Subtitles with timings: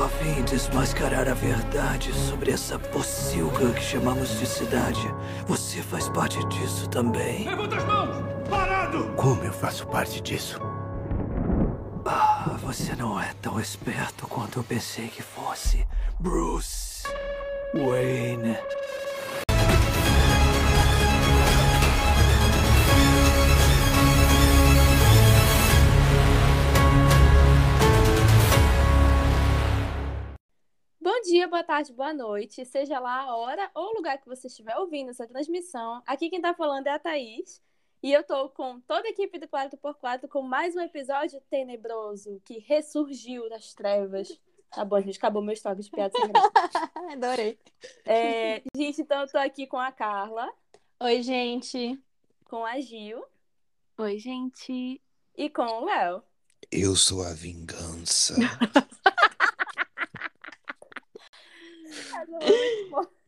[0.00, 5.14] só vim desmascarar a verdade sobre essa pocilga que chamamos de cidade.
[5.46, 7.44] Você faz parte disso também.
[7.44, 8.48] Levanta as mãos!
[8.48, 9.12] Parado!
[9.14, 10.58] Como eu faço parte disso?
[12.06, 15.86] Ah, você não é tão esperto quanto eu pensei que fosse.
[16.18, 17.06] Bruce
[17.74, 18.56] Wayne.
[31.40, 34.76] Dia, boa tarde, boa noite, seja lá a hora ou o lugar que você estiver
[34.76, 36.02] ouvindo essa transmissão.
[36.06, 37.62] Aqui quem tá falando é a Thaís.
[38.02, 42.58] E eu tô com toda a equipe do 4x4 com mais um episódio tenebroso que
[42.58, 44.38] ressurgiu das trevas.
[44.70, 46.30] Tá bom, gente, acabou meu estoque de piadas sem.
[47.10, 47.58] Adorei.
[48.04, 50.46] É, gente, então eu tô aqui com a Carla,
[51.00, 51.98] Oi, gente.
[52.44, 53.24] com a Gil
[53.96, 55.00] Oi, gente.
[55.38, 56.22] e com o Léo.
[56.70, 58.34] Eu sou a vingança.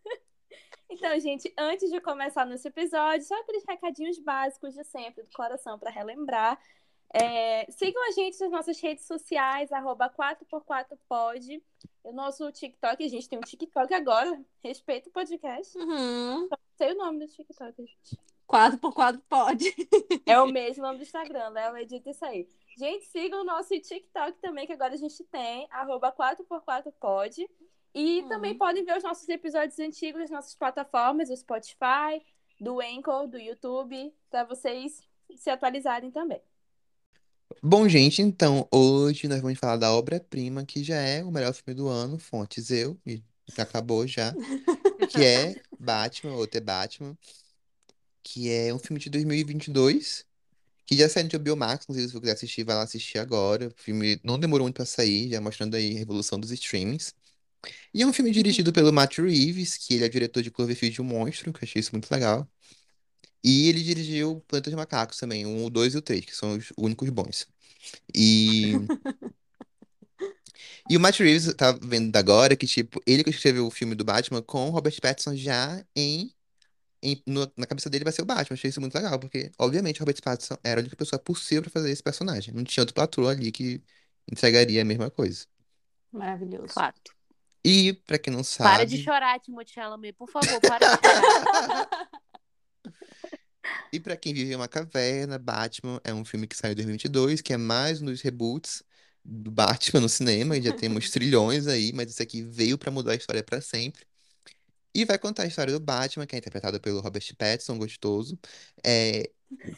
[0.95, 5.79] Então, gente, antes de começar nosso episódio, só aqueles recadinhos básicos de sempre, do coração,
[5.79, 6.61] para relembrar.
[7.15, 11.63] É, sigam a gente nas nossas redes sociais, arroba 4x4pod.
[12.05, 14.39] O nosso TikTok, a gente tem um TikTok agora.
[14.63, 15.77] Respeita o podcast.
[15.79, 16.49] Uhum.
[16.77, 18.19] Sei o nome do TikTok, gente.
[18.49, 19.75] 4x4 pode.
[20.27, 22.49] É o mesmo nome do Instagram, Léo edita isso aí.
[22.79, 27.49] Gente, sigam o nosso TikTok também, que agora a gente tem, arroba 4x4pod.
[27.95, 28.29] E Uhum.
[28.29, 32.25] também podem ver os nossos episódios antigos nas nossas plataformas, do Spotify,
[32.61, 35.03] do Anchor, do YouTube, para vocês
[35.37, 36.43] se atualizarem também.
[37.63, 41.75] Bom, gente, então hoje nós vamos falar da obra-prima que já é o melhor filme
[41.75, 43.23] do ano, fontes eu, e
[43.59, 44.35] acabou já,
[45.09, 47.17] que é Batman, ou The Batman,
[48.23, 50.27] que é um filme de 2022,
[50.87, 53.69] que já saiu no HBO Max, inclusive se você quiser assistir, vai lá assistir agora.
[53.69, 57.15] O filme não demorou muito pra sair, já mostrando aí a revolução dos streamings.
[57.95, 61.01] E é um filme dirigido pelo Matt Reeves, que ele é diretor de Cloverfield e
[61.01, 62.49] o Monstro, que eu achei isso muito legal.
[63.45, 66.57] E ele dirigiu Planeta de Macacos também, um, o 2 e o 3, que são
[66.57, 67.49] os únicos bons.
[68.15, 68.73] E.
[70.89, 74.05] E o Matt Reeves tá vendo agora que, tipo, ele que escreveu o filme do
[74.05, 76.33] Batman com o Robert Pattinson já em.
[77.03, 78.55] em- no- na cabeça dele vai ser o Batman.
[78.55, 81.71] Achei isso muito legal, porque, obviamente, o Robert Pattinson era a única pessoa possível pra
[81.73, 82.55] fazer esse personagem.
[82.55, 83.83] Não tinha outro patrão ali que
[84.31, 85.47] entregaria a mesma coisa.
[86.13, 86.75] Maravilhoso.
[86.75, 87.13] Fato.
[87.65, 89.05] E, pra quem não Para de sabe.
[89.05, 92.09] chorar, Timothée Chalamet, por favor, para de chorar.
[93.93, 97.41] E pra quem vive em uma caverna, Batman é um filme que saiu em 2022,
[97.43, 98.83] que é mais um dos reboots
[99.25, 103.13] do Batman no cinema, e já temos trilhões aí, mas esse aqui veio pra mudar
[103.13, 104.05] a história pra sempre.
[104.95, 108.39] E vai contar a história do Batman, que é interpretado pelo Robert Pattinson, gostoso.
[108.85, 109.31] É,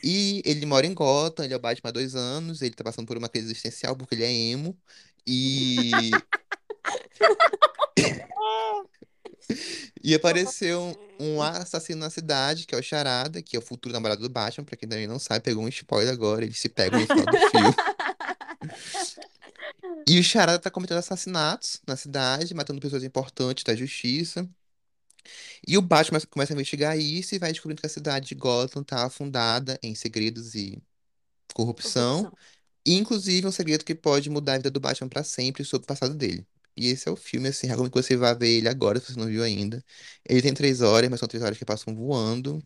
[0.02, 3.06] E ele mora em Gotham, ele é o Batman há dois anos, ele tá passando
[3.06, 4.78] por uma crise existencial porque ele é emo.
[5.26, 5.90] E.
[10.02, 10.80] E apareceu
[11.18, 14.28] um, um assassino na cidade, que é o Charada, que é o futuro namorado do
[14.28, 17.24] Batman, pra quem também não sabe, pegou um spoiler agora, eles se pegam no final
[17.24, 17.74] do filme.
[20.06, 24.48] E o Charada tá cometendo assassinatos na cidade, matando pessoas importantes da justiça.
[25.66, 28.82] E o Batman começa a investigar isso e vai descobrindo que a cidade de Gotham
[28.82, 30.82] tá afundada em segredos e
[31.54, 32.24] corrupção.
[32.24, 32.38] Corrupção.
[32.86, 35.88] E, inclusive, um segredo que pode mudar a vida do Batman pra sempre sobre o
[35.88, 36.46] passado dele.
[36.76, 39.18] E esse é o filme, assim, recomendo que você vá ver ele agora, se você
[39.20, 39.82] não viu ainda.
[40.28, 42.60] Ele tem três horas, mas são três horas que passam voando.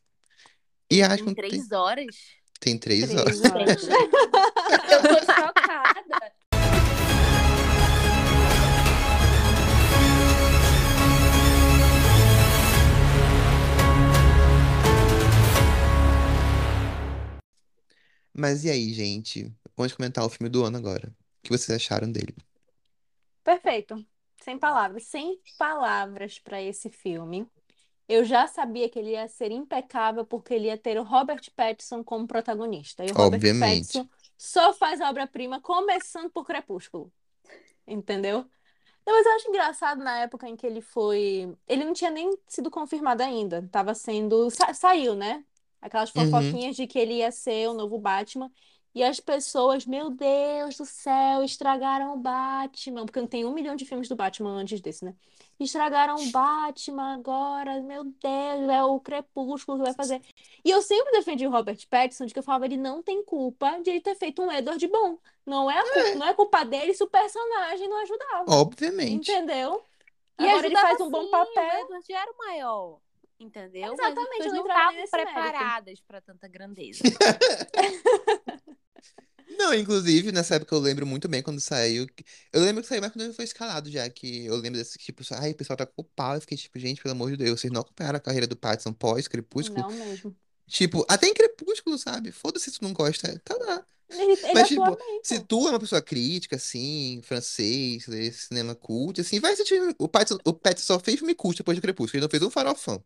[0.90, 2.16] E acho que tem, três horas?
[2.60, 3.40] tem três Três horas.
[3.44, 3.82] horas.
[4.90, 6.32] Eu tô chocada.
[18.32, 19.52] Mas e aí, gente?
[19.76, 21.08] Vamos comentar o filme do ano agora.
[21.08, 22.34] O que vocês acharam dele?
[23.48, 24.04] Perfeito.
[24.42, 25.04] Sem palavras.
[25.04, 27.46] Sem palavras para esse filme.
[28.06, 32.04] Eu já sabia que ele ia ser impecável porque ele ia ter o Robert Pattinson
[32.04, 33.04] como protagonista.
[33.06, 33.86] E o Robert Obviamente.
[33.98, 37.10] Pattinson só faz a obra-prima começando por Crepúsculo.
[37.86, 38.44] Entendeu?
[39.06, 41.56] Não, mas eu acho engraçado na época em que ele foi.
[41.66, 43.66] Ele não tinha nem sido confirmado ainda.
[43.72, 44.50] Tava sendo.
[44.50, 45.42] sa- saiu, né?
[45.80, 46.24] Aquelas Uhum.
[46.30, 48.52] fofoquinhas de que ele ia ser o novo Batman.
[48.98, 53.06] E as pessoas, meu Deus do céu, estragaram o Batman.
[53.06, 55.14] Porque não tem um milhão de filmes do Batman antes desse, né?
[55.60, 60.20] Estragaram o Batman agora, meu Deus, é o Crepúsculo que vai fazer.
[60.64, 63.80] E eu sempre defendi o Robert Pattinson de que eu falava, ele não tem culpa
[63.80, 65.16] de ele ter feito um Edward bom.
[65.46, 68.44] Não é, a cu- não é culpa dele se o personagem não ajudava.
[68.48, 69.30] Obviamente.
[69.30, 69.80] Entendeu?
[70.40, 71.62] E Agora ele faz um bom sim, papel.
[71.62, 72.98] O Edward já era o maior,
[73.38, 73.94] entendeu?
[73.96, 77.04] Mas Exatamente, eu não estavam preparadas para tanta grandeza.
[79.50, 82.06] Não, inclusive, nessa época eu lembro muito bem quando saiu.
[82.52, 85.22] Eu lembro que saiu mais quando ele foi escalado já, que eu lembro desse tipo,
[85.32, 86.34] ai, o pessoal tá com o pau.
[86.34, 88.92] Eu fiquei tipo, gente, pelo amor de Deus, vocês não acompanharam a carreira do Pattinson
[88.92, 89.86] pós-Crepúsculo?
[89.86, 90.36] Não mesmo.
[90.66, 92.32] Tipo, até em Crepúsculo, sabe?
[92.32, 93.86] Foda-se se tu não gosta, tá lá.
[94.10, 95.40] Ele, ele Mas, atua tipo, bem, se pô.
[95.40, 99.80] tu é uma pessoa crítica, assim, francês, lê cinema cult, assim, vai assistir.
[99.98, 102.50] O Pattinson, o Pattinson só fez filme cult depois de Crepúsculo, ele não fez um
[102.50, 103.04] farofão.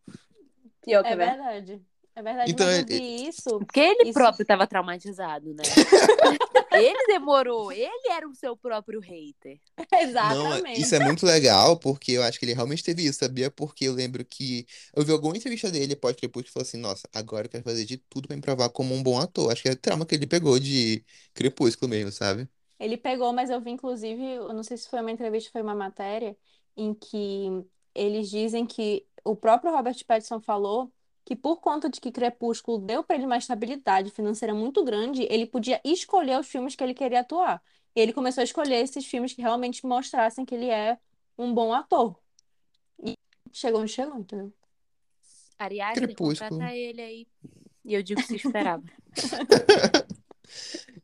[0.82, 1.82] Pior que É é verdade.
[2.20, 2.20] Verdade.
[2.20, 3.58] É verdade, Então, eu ele- vi isso.
[3.58, 5.62] Porque ele Isso- próprio estava traumatizado, né?
[6.72, 9.58] ele demorou, ele era o seu próprio hater.
[9.92, 10.80] Não, Exatamente.
[10.80, 13.50] isso é muito legal, porque eu acho que ele realmente teve isso, sabia?
[13.50, 17.08] Porque eu lembro que eu vi alguma entrevista dele pós Crepúsculo e falou assim, nossa,
[17.14, 19.50] agora eu quero fazer de tudo pra me provar como um bom ator.
[19.52, 21.04] Acho que é o trauma que ele pegou de
[21.34, 22.48] Crepúsculo mesmo, sabe?
[22.78, 25.62] Ele pegou, mas eu vi, inclusive, eu não sei se foi uma entrevista ou foi
[25.62, 26.36] uma matéria,
[26.76, 27.48] em que
[27.94, 30.90] eles dizem que o próprio Robert Pattinson falou
[31.24, 35.46] que por conta de que Crepúsculo deu para ele uma estabilidade financeira muito grande, ele
[35.46, 37.62] podia escolher os filmes que ele queria atuar.
[37.94, 40.98] E ele começou a escolher esses filmes que realmente mostrassem que ele é
[41.38, 42.18] um bom ator.
[43.04, 43.14] E
[43.52, 44.52] chegou onde chegou, entendeu?
[45.58, 46.50] Ariadne, Crepúsculo.
[46.50, 47.26] contrata ele aí.
[47.84, 48.82] E eu digo que se esperava.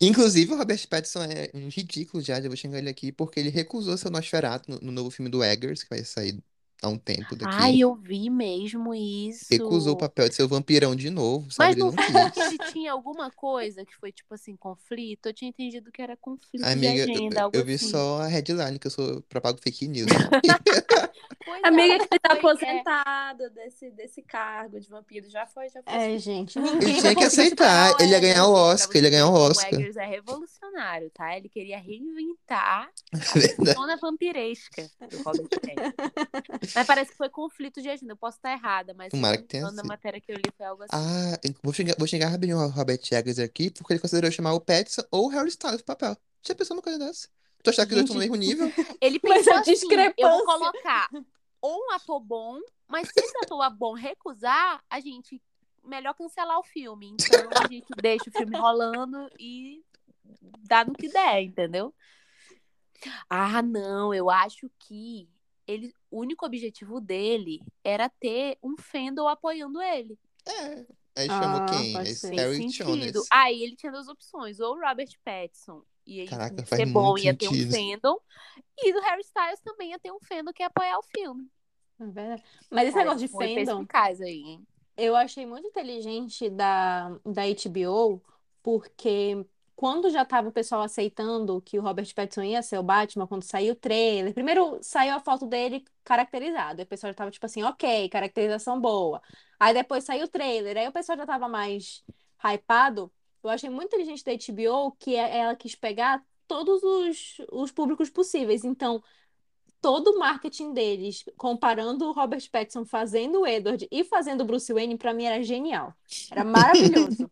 [0.00, 3.50] Inclusive, o Robert Pattinson é um ridículo já, já vou xingar ele aqui, porque ele
[3.50, 6.38] recusou ser o Nosferatu no, no novo filme do Eggers, que vai sair
[6.83, 7.57] há um tempo daqui.
[7.57, 9.47] Ai, eu vi mesmo isso.
[9.51, 11.69] Recusou o papel de ser o vampirão de novo, sabe?
[11.69, 15.27] Mas não não ele tinha alguma coisa que foi, tipo assim, conflito?
[15.27, 17.91] Eu tinha entendido que era conflito Amiga, de eu, agenda, algo eu vi assim.
[17.91, 20.09] só a headline, que eu sou propago fake news.
[21.45, 25.31] Pois é, Amiga que tá foi- é, desse, desse cargo de vampiro.
[25.31, 25.93] Já foi, já foi.
[25.95, 29.33] É, gente, Ele tinha que aceitar, ele ia ganhar o Oscar, ele ia ganhar o
[29.33, 29.73] Oscar.
[29.73, 31.37] O Eggers é revolucionário, tá?
[31.37, 35.49] Ele queria reinventar a zona vampiresca do Robert.
[36.75, 38.12] Mas parece que foi conflito de agenda.
[38.12, 39.87] Eu posso estar errada, mas Tomara que tenha sido.
[39.87, 40.93] matéria que eu li foi algo assim.
[40.94, 44.61] Ah, vou xingar, vou xingar rapidinho o Robert Eggers aqui, porque ele considerou chamar o
[44.61, 46.17] Pattinson ou o Harry Styles pro papel.
[46.47, 47.29] Já pensou numa coisa dessa?
[47.62, 48.73] Tu achar que os dois estão no mesmo nível?
[49.00, 51.09] Ele Mas pensou a assim, eu vou colocar
[51.61, 55.43] ou um ator bom, mas se esse ator bom recusar, a gente
[55.85, 57.09] melhor cancelar o filme.
[57.09, 59.82] Então a gente deixa o filme rolando e
[60.69, 61.93] dá no que der, entendeu?
[63.29, 65.29] Ah, não, eu acho que
[65.69, 70.19] ele, o único objetivo dele era ter um fandom apoiando ele.
[70.47, 70.87] É.
[71.15, 71.93] Aí chamou Ah, quem?
[71.93, 72.15] Harry
[72.55, 72.85] sentido.
[72.85, 73.26] Jones.
[73.31, 76.87] Aí ele tinha duas opções, ou o Robert Pattinson e aí Caraca, ia faz ser
[76.87, 77.70] bom, ia ter um sentido.
[77.75, 78.19] fandom,
[78.79, 81.47] e do Harry Styles também ia ter um fandom que ia apoiar o filme.
[82.00, 82.44] É verdade.
[82.71, 83.87] Mas esse Cara, negócio de foi fandom,
[84.25, 84.67] aí, hein?
[84.97, 88.23] eu achei muito inteligente da, da HBO,
[88.62, 89.44] porque
[89.79, 93.45] quando já tava o pessoal aceitando que o Robert Pattinson ia ser o Batman, quando
[93.45, 97.47] saiu o trailer, primeiro saiu a foto dele caracterizado, aí o pessoal já tava tipo
[97.47, 99.23] assim, ok, caracterização boa.
[99.59, 102.05] Aí depois saiu o trailer, aí o pessoal já tava mais
[102.45, 103.13] hypado.
[103.41, 108.11] Eu achei muito inteligente da HBO que é- ela quis pegar todos os, os públicos
[108.11, 108.65] possíveis.
[108.65, 109.01] Então,
[109.81, 114.73] todo o marketing deles, comparando o Robert Pattinson fazendo o Edward e fazendo o Bruce
[114.73, 115.95] Wayne, pra mim era genial.
[116.31, 117.31] Era maravilhoso.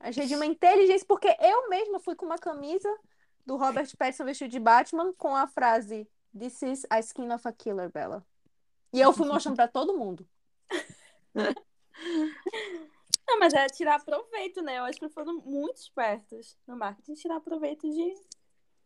[0.00, 2.88] Achei de uma inteligência, porque eu mesma fui com uma camisa
[3.44, 6.08] do Robert Pattinson vestido de Batman com a frase
[6.38, 8.24] This is a skin of a killer, Bella.
[8.92, 10.28] E eu fui mostrando pra todo mundo.
[13.26, 14.78] Não, mas é tirar proveito, né?
[14.78, 18.14] Eu acho que foram muito espertos no marketing, tirar proveito de,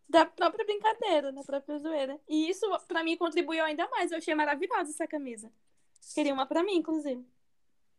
[0.08, 2.18] da própria brincadeira, da própria zoeira.
[2.28, 4.10] E isso, pra mim, contribuiu ainda mais.
[4.10, 5.52] Eu achei maravilhosa essa camisa.
[6.14, 7.24] Queria uma pra mim, inclusive.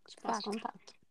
[0.05, 1.02] Te passo contato.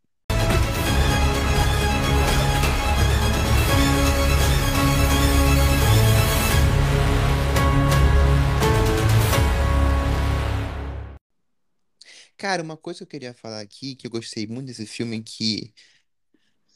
[12.43, 15.73] Cara, uma coisa que eu queria falar aqui, que eu gostei muito desse filme, que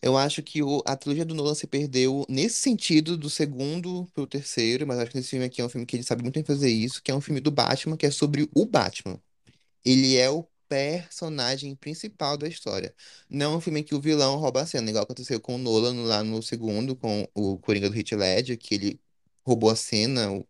[0.02, 4.26] eu acho que o- a trilogia do Nolan se perdeu nesse sentido do segundo pro
[4.26, 6.44] terceiro, mas acho que esse filme aqui é um filme que ele sabe muito bem
[6.44, 9.20] fazer isso, que é um filme do Batman, que é sobre o Batman.
[9.85, 12.94] Ele é o personagem principal da história.
[13.30, 15.58] Não é um filme em que o vilão rouba a cena, igual aconteceu com o
[15.58, 19.00] Nolan lá no segundo, com o Coringa do Heath Ledger, que ele
[19.46, 20.46] roubou a cena, o-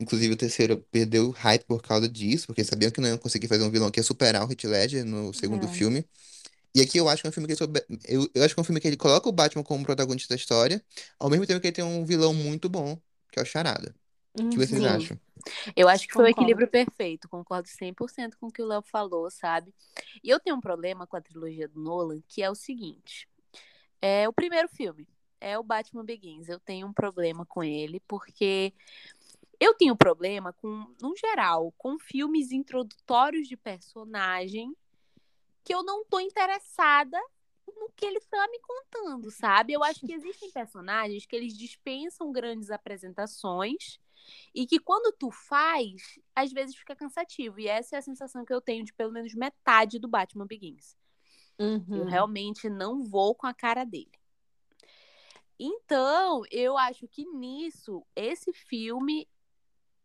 [0.00, 3.64] Inclusive, o terceiro perdeu hype por causa disso, porque sabiam que não iam conseguir fazer
[3.64, 5.68] um vilão que ia superar o Heath Ledger no segundo É.
[5.68, 6.08] filme.
[6.74, 8.60] E aqui eu acho que é um filme que ele soube- eu, eu acho que
[8.60, 10.84] é um filme que ele coloca o Batman como protagonista da história,
[11.18, 13.00] ao mesmo tempo que ele tem um vilão muito bom,
[13.32, 13.94] que é o Charada.
[14.34, 14.84] O que vocês Sim.
[14.84, 15.18] acham?
[15.76, 16.42] Eu acho que foi o Concordo.
[16.42, 19.74] equilíbrio perfeito, concordo 100% com o que o Léo falou, sabe?
[20.22, 23.28] E eu tenho um problema com a trilogia do Nolan, que é o seguinte:
[24.00, 25.08] é o primeiro filme,
[25.40, 26.48] é o Batman Begins.
[26.48, 28.72] Eu tenho um problema com ele, porque
[29.60, 34.76] eu tenho problema com, no geral, com filmes introdutórios de personagem
[35.64, 37.18] que eu não tô interessada
[37.66, 39.72] no que ele tá me contando, sabe?
[39.72, 44.00] Eu acho que existem personagens que eles dispensam grandes apresentações
[44.54, 47.60] e que quando tu faz, às vezes fica cansativo.
[47.60, 50.96] E essa é a sensação que eu tenho de pelo menos metade do Batman Begins.
[51.58, 52.04] Eu Uhum.
[52.04, 54.12] realmente não vou com a cara dele.
[55.58, 59.28] Então, eu acho que nisso, esse filme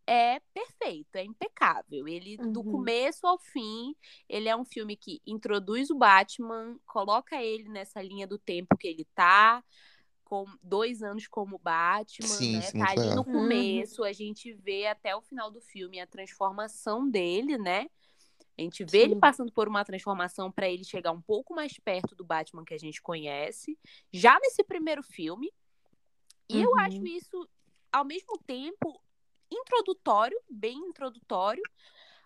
[0.08, 2.08] é perfeito, é impecável.
[2.08, 2.72] Ele, do Uhum.
[2.72, 3.96] começo ao fim,
[4.28, 8.88] ele é um filme que introduz o Batman, coloca ele nessa linha do tempo que
[8.88, 9.64] ele tá,
[10.24, 12.72] com dois anos como Batman, Sim, né?
[12.72, 13.18] sim, Tá ali legal.
[13.18, 13.34] no Uhum.
[13.34, 17.88] começo, a gente vê até o final do filme a transformação dele, né?
[18.58, 19.20] A gente vê ele Sim.
[19.20, 22.78] passando por uma transformação para ele chegar um pouco mais perto do Batman que a
[22.78, 23.78] gente conhece,
[24.12, 25.52] já nesse primeiro filme.
[26.50, 26.80] E eu Uhum.
[26.82, 27.50] acho isso,
[27.92, 29.02] ao mesmo tempo,
[29.54, 31.64] introdutório, bem introdutório,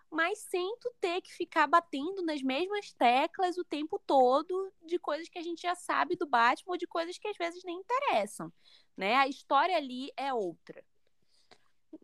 [0.09, 5.27] mas sem tu ter que ficar batendo nas mesmas teclas o tempo todo de coisas
[5.29, 8.51] que a gente já sabe do Batman ou de coisas que às vezes nem interessam,
[8.95, 9.15] né?
[9.15, 10.83] A história ali é outra.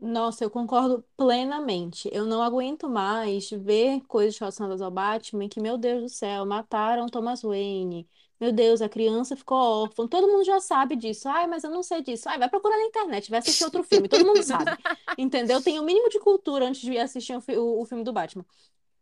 [0.01, 2.09] Nossa, eu concordo plenamente.
[2.11, 7.07] Eu não aguento mais ver coisas relacionadas ao Batman que, meu Deus do céu, mataram
[7.07, 8.07] Thomas Wayne.
[8.43, 10.05] Meu Deus, a criança ficou órfã.
[10.05, 11.29] Todo mundo já sabe disso.
[11.29, 12.27] Ai, mas eu não sei disso.
[12.27, 14.09] Ai, vai procurar na internet, vai assistir outro filme.
[14.09, 14.69] Todo mundo sabe.
[15.17, 15.61] Entendeu?
[15.63, 18.45] Tem o mínimo de cultura antes de assistir o, o- o filme do Batman.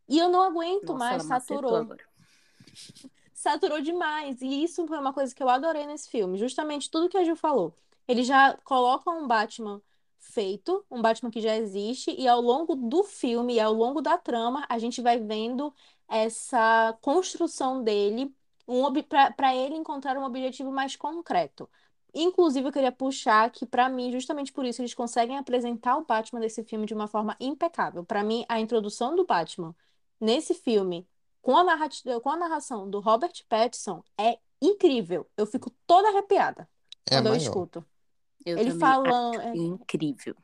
[0.07, 1.88] E eu não aguento Nossa, mais, saturou.
[3.33, 4.39] saturou demais.
[4.43, 6.38] E isso foi uma coisa que eu adorei nesse filme.
[6.38, 7.74] Justamente tudo que a Ju falou.
[8.07, 9.81] Ele já coloca um Batman
[10.19, 14.19] feito, um Batman que já existe, e ao longo do filme e ao longo da
[14.19, 15.74] trama, a gente vai vendo
[16.07, 18.31] essa construção dele
[18.68, 18.84] um,
[19.36, 21.70] para ele encontrar um objetivo mais concreto.
[22.13, 26.41] Inclusive, eu queria puxar que, para mim, justamente por isso, eles conseguem apresentar o Batman
[26.41, 28.03] desse filme de uma forma impecável.
[28.03, 29.75] Para mim, a introdução do Batman
[30.20, 31.08] nesse filme
[31.41, 35.27] com a narrativa, com a narração do Robert Pattinson é incrível.
[35.38, 36.70] Eu fico toda arrepiada
[37.10, 37.38] É quando eu maior.
[37.38, 37.86] escuto.
[38.46, 40.36] Eu Ele falando, acho incrível.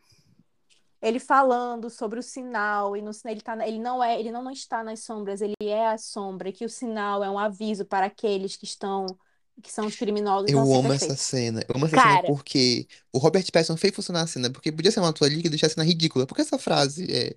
[1.01, 4.43] Ele falando sobre o sinal e no sinal ele tá, ele não é, ele não,
[4.43, 8.07] não está nas sombras, ele é a sombra, que o sinal é um aviso para
[8.07, 9.05] aqueles que estão
[9.61, 10.51] que são os criminosos.
[10.51, 11.63] Eu amo essa cena.
[11.67, 14.91] Eu amo essa cena Cara, porque o Robert Pattinson fez funcionar a cena, porque podia
[14.91, 16.27] ser uma ali que deixasse a cena ridícula.
[16.27, 17.35] Porque essa frase é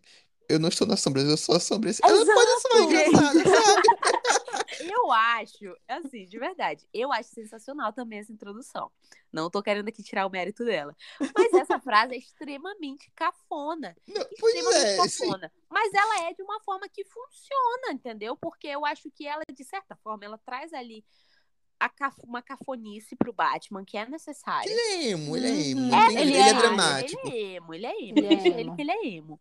[0.49, 1.90] Eu não estou nas sombras, eu sou a sombra.
[1.90, 3.38] Ela pode ser mais Exato!
[3.38, 3.83] engraçada, sabe?
[5.04, 8.90] Eu acho, assim, de verdade, eu acho sensacional também essa introdução.
[9.33, 10.95] Não tô querendo aqui tirar o mérito dela.
[11.37, 13.97] Mas essa frase é extremamente cafona.
[14.07, 15.25] Não, pois extremamente é, sim.
[15.26, 15.52] cafona.
[15.69, 18.37] Mas ela é de uma forma que funciona, entendeu?
[18.37, 21.04] Porque eu acho que ela, de certa forma, ela traz ali
[21.78, 24.69] a caf- uma cafonice pro Batman, que é necessária.
[24.71, 25.80] Ele é emo, ele é emo.
[25.80, 25.88] Uhum.
[25.88, 26.61] não tem- ele ele é é emo.
[26.61, 27.26] dramático.
[27.28, 28.19] Ele é emo, ele é emo.
[28.19, 28.76] Ele é ele emo.
[28.76, 29.40] que ele é emo.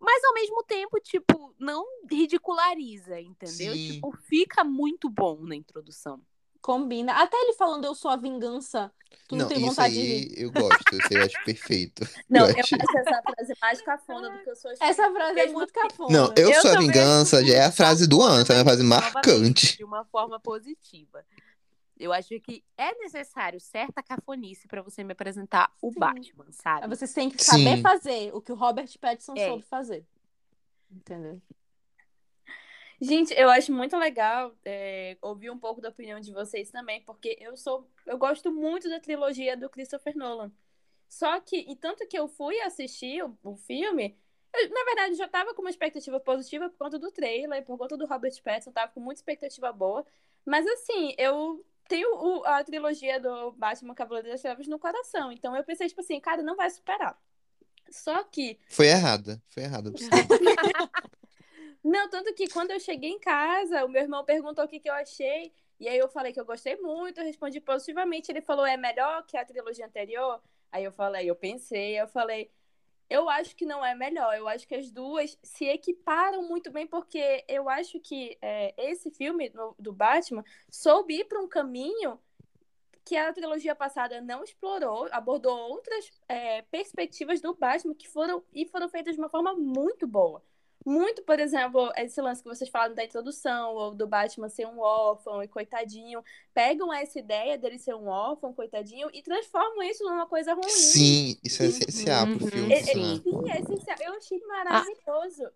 [0.00, 3.72] Mas ao mesmo tempo, tipo, não ridiculariza, entendeu?
[3.74, 3.92] Sim.
[3.94, 6.20] Tipo, fica muito bom na introdução.
[6.60, 7.12] Combina.
[7.12, 8.92] Até ele falando eu sou a vingança,
[9.28, 10.42] tu não, Não, tem isso vontade de aí rir.
[10.42, 12.02] eu gosto, isso aí eu acho perfeito.
[12.28, 14.70] Não, Eu eu acho- acho essa frase mais cafona do que eu sou.
[14.80, 16.12] Essa frase é muito cafona.
[16.12, 18.44] Não, eu Eu sou a vingança, já é a frase do ano?
[18.50, 19.76] É uma frase marcante.
[19.76, 21.24] De uma forma positiva.
[21.98, 26.00] Eu acho que é necessário certa cafonice pra você me apresentar o Sim.
[26.00, 26.88] Batman, sabe?
[26.88, 27.82] Você tem que saber Sim.
[27.82, 29.46] fazer o que o Robert Pattinson É.
[29.46, 30.04] soube fazer.
[30.90, 31.40] Entendeu?
[33.00, 37.36] Gente, eu acho muito legal é, ouvir um pouco da opinião de vocês também, porque
[37.40, 40.50] eu sou, eu gosto muito da trilogia do Christopher Nolan.
[41.08, 44.16] Só que, e tanto que eu fui assistir o, o filme,
[44.54, 47.96] eu, na verdade já tava com uma expectativa positiva por conta do trailer, por conta
[47.98, 50.04] do Robert Pattinson, tava com muita expectativa boa.
[50.44, 55.56] Mas assim, eu tenho o- a trilogia do Batman Cavaleiro das Trevas no coração, então
[55.56, 57.18] eu pensei, tipo assim, cara, não vai superar.
[57.90, 59.92] Só que Foi errada, foi errada.
[61.82, 64.90] Não, tanto que quando eu cheguei em casa, o meu irmão perguntou o que, que
[64.90, 65.52] eu achei.
[65.78, 68.30] E aí eu falei que eu gostei muito, eu respondi positivamente.
[68.32, 70.42] Ele falou, é melhor que a trilogia anterior?
[70.72, 72.50] Aí eu falei, eu pensei, eu falei,
[73.08, 74.36] eu acho que não é melhor.
[74.36, 79.10] Eu acho que as duas se equiparam muito bem, porque eu acho que é, esse
[79.10, 82.18] filme no- do Batman soube ir para um caminho
[83.04, 88.66] que a trilogia passada não explorou, abordou outras é, perspectivas do Batman que foram e
[88.66, 90.42] foram feitas de uma forma muito boa.
[90.88, 94.78] Muito, por exemplo, esse lance que vocês falaram da introdução, ou do Batman ser um
[94.78, 96.22] órfão e coitadinho,
[96.54, 100.68] pegam essa ideia dele ser um órfão, coitadinho, e transformam isso numa coisa ruim.
[100.68, 102.50] Sim, isso é essencial pro Uhum.
[102.50, 103.96] filme É- é- sim, é essencial.
[104.00, 105.50] Eu achei maravilhoso.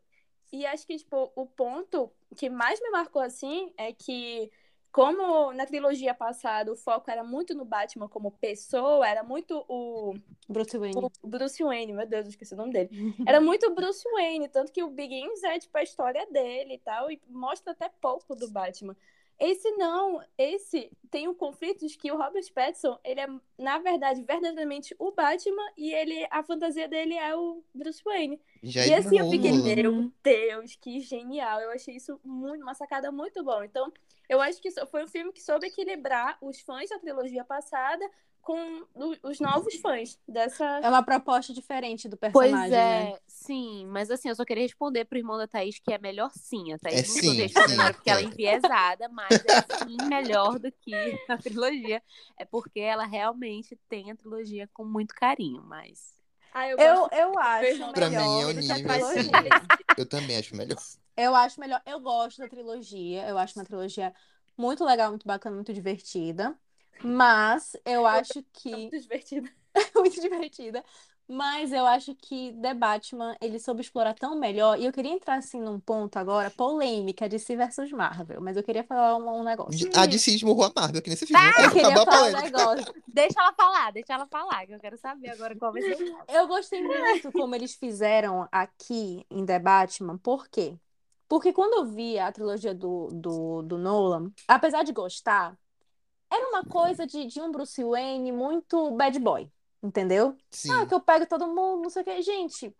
[0.52, 4.50] E acho que, tipo, o ponto que mais me marcou, assim, é que,
[4.92, 10.14] como na trilogia passada o foco era muito no Batman como pessoa, era muito o,
[10.48, 10.96] Bruce Wayne.
[11.22, 12.90] o Bruce Wayne, meu Deus, eu esqueci o nome dele.
[13.26, 16.78] Era muito o Bruce Wayne, tanto que o Begins é, tipo, a história dele e
[16.78, 18.96] tal, e mostra até pouco do Batman.
[19.38, 23.26] Esse não, esse tem um conflito de que o Robert Pattinson, ele é,
[23.58, 28.38] na verdade, verdadeiramente o Batman e ele, a fantasia dele é o Bruce Wayne.
[28.62, 30.02] Já E assim eu esmurrou fiquei, Nolan.
[30.02, 31.58] meu Deus, que genial.
[31.58, 33.64] Eu achei isso muito, uma sacada muito bom.
[33.64, 33.90] Então,
[34.30, 38.08] eu acho que foi um filme que soube equilibrar os fãs da trilogia passada
[38.40, 38.86] com
[39.22, 40.64] os novos fãs dessa.
[40.82, 43.12] É uma proposta diferente do Pois personagem, né?
[43.12, 46.30] é, sim, mas assim, eu só queria responder pro irmão da Thaís que é melhor
[46.32, 46.72] sim.
[46.72, 48.26] A Thaís É não sim, sim, porque ela é é.
[48.26, 52.02] enviesada, mas é sim melhor do que a trilogia.
[52.38, 56.14] É porque ela realmente tem a trilogia com muito carinho, mas.
[56.52, 58.92] Ah, eu Eu, eu acho Pra Pra mim é melhor o do que a nível
[58.92, 59.20] assim.
[59.30, 59.52] trilogia.
[59.96, 60.78] Eu também acho melhor.
[61.20, 61.82] Eu acho melhor.
[61.84, 63.28] Eu gosto da trilogia.
[63.28, 64.12] Eu acho uma trilogia
[64.56, 66.56] muito legal, muito bacana, muito divertida.
[67.02, 68.70] Mas eu acho que.
[68.70, 69.48] muito divertido.
[69.94, 70.84] muito divertida.
[71.32, 74.76] Mas eu acho que The Batman, ele soube explorar tão melhor.
[74.80, 78.40] E eu queria entrar, assim, num ponto agora, polêmica, DC versus Marvel.
[78.40, 79.88] Mas eu queria falar um, um negócio.
[79.94, 81.46] A DC esmurrou a Marvel aqui nesse filme.
[81.46, 82.94] Eu queria Acabou a falar um negócio.
[83.06, 85.98] Deixa ela falar, deixa ela falar, que eu quero saber agora qual vai ser.
[86.28, 90.18] Eu gostei muito como eles fizeram aqui em The Batman.
[90.18, 90.80] Por quê?
[91.30, 95.56] Porque quando eu vi a trilogia do, do, do Nolan, apesar de gostar,
[96.28, 99.48] era uma coisa de, de um Bruce Wayne muito bad boy.
[99.80, 100.36] Entendeu?
[100.50, 100.72] Sim.
[100.72, 102.20] Ah, que eu pego todo mundo, não sei o que.
[102.20, 102.76] Gente,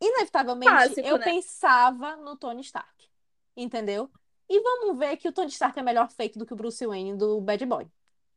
[0.00, 1.24] inevitavelmente eu né?
[1.24, 3.08] pensava no Tony Stark.
[3.56, 4.10] Entendeu?
[4.48, 7.16] E vamos ver que o Tony Stark é melhor feito do que o Bruce Wayne
[7.16, 7.86] do Bad Boy.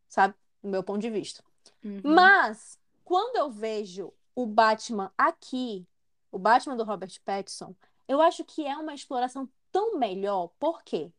[0.08, 0.36] Sabe?
[0.62, 1.44] Do meu ponto de vista.
[1.84, 2.02] Uhum.
[2.04, 5.88] Mas, quando eu vejo o Batman aqui,
[6.32, 7.76] o Batman do Robert Pattinson,
[8.08, 10.50] eu acho que é uma exploração tão melhor.
[10.60, 11.12] Por quê?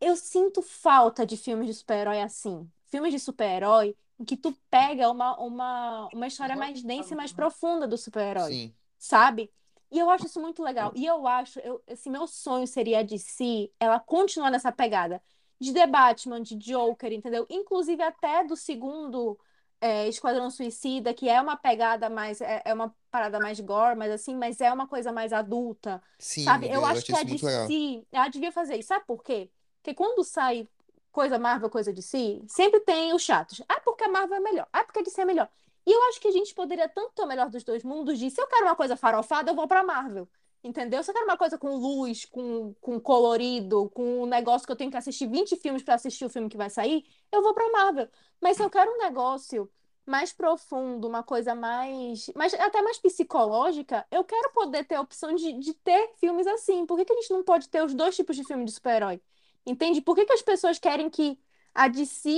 [0.00, 2.68] Eu sinto falta de filmes de super-herói assim.
[2.86, 7.32] Filmes de super-herói em que tu pega uma, uma, uma história mais densa e mais
[7.32, 8.74] profunda do super-herói Sim.
[8.98, 9.50] sabe?
[9.90, 10.92] E eu acho isso muito legal.
[10.94, 15.22] E eu acho, eu, esse meu sonho seria a DC, ela continuar nessa pegada
[15.60, 17.46] de The Batman, de Joker, entendeu?
[17.50, 19.38] Inclusive até do segundo
[19.82, 24.12] é, Esquadrão Suicida, que é uma pegada mais, é, é uma parada mais gore, mas
[24.12, 26.68] assim, mas é uma coisa mais adulta, Sim, sabe?
[26.68, 27.66] Eu eu acho que a muito legal.
[27.66, 28.88] DC, ela devia fazer isso.
[28.88, 29.50] Sabe por quê?
[29.82, 30.68] Porque quando sai
[31.10, 33.60] coisa Marvel, coisa DC, sempre tem os chatos.
[33.68, 34.68] Ah, porque a Marvel é melhor.
[34.72, 35.48] Ah, porque a DC é melhor.
[35.84, 38.30] E eu acho que a gente poderia tanto ter o melhor dos dois mundos de
[38.30, 40.28] se eu quero uma coisa farofada, eu vou pra Marvel.
[40.64, 41.02] Entendeu?
[41.02, 44.76] Se eu quero uma coisa com luz, com, com colorido, com um negócio que eu
[44.76, 47.68] tenho que assistir 20 filmes pra assistir o filme que vai sair, eu vou pra
[47.70, 48.08] Marvel.
[48.40, 49.68] Mas se eu quero um negócio
[50.06, 55.34] mais profundo, uma coisa mais, mais até mais psicológica, eu quero poder ter a opção
[55.34, 56.86] de, de ter filmes assim.
[56.86, 59.20] Por que que a gente não pode ter os dois tipos de filme de super-herói?
[59.66, 60.00] Entende?
[60.00, 61.38] Por que que as pessoas querem que
[61.74, 62.30] a DC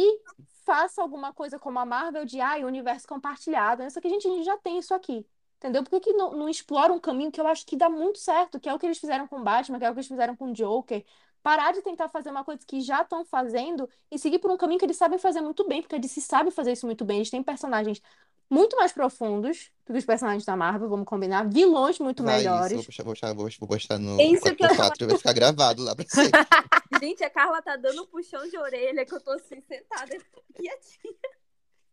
[0.64, 3.82] faça alguma coisa como a Marvel de ai, universo compartilhado?
[3.82, 5.26] Aqui a gente, a gente já tem isso aqui.
[5.64, 5.82] Entendeu?
[5.82, 8.60] Por que que não, não explora um caminho que eu acho que dá muito certo,
[8.60, 10.52] que é o que eles fizeram com Batman, que é o que eles fizeram com
[10.52, 11.02] Joker?
[11.42, 14.78] Parar de tentar fazer uma coisa que já estão fazendo e seguir por um caminho
[14.78, 17.16] que eles sabem fazer muito bem, porque a DC sabe fazer isso muito bem.
[17.16, 18.02] Eles têm personagens
[18.50, 21.48] muito mais profundos do que os personagens da Marvel, vamos combinar.
[21.48, 22.72] Vilões muito Vai isso, melhores.
[22.72, 25.32] vou postar, vou postar, vou vou postar no É isso que eu 4x4, vai ficar
[25.32, 26.30] gravado lá pra você.
[27.02, 30.14] Gente, a Carla tá dando um puxão de orelha que eu tô assim, sentada
[30.54, 31.14] quietinha.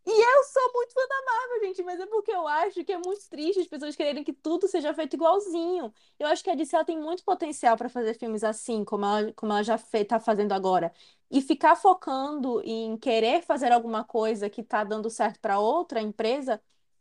[0.04, 2.98] E eu sou muito fã da Marvel, gente, mas é porque eu acho que é
[2.98, 5.92] muito triste as pessoas quererem que tudo seja feito igualzinho.
[6.18, 9.32] Eu acho que a DC ela tem muito potencial para fazer filmes assim, como ela,
[9.34, 10.92] como ela já fe, tá fazendo agora.
[11.30, 16.60] E ficar focando em querer fazer alguma coisa que tá dando certo para outra empresa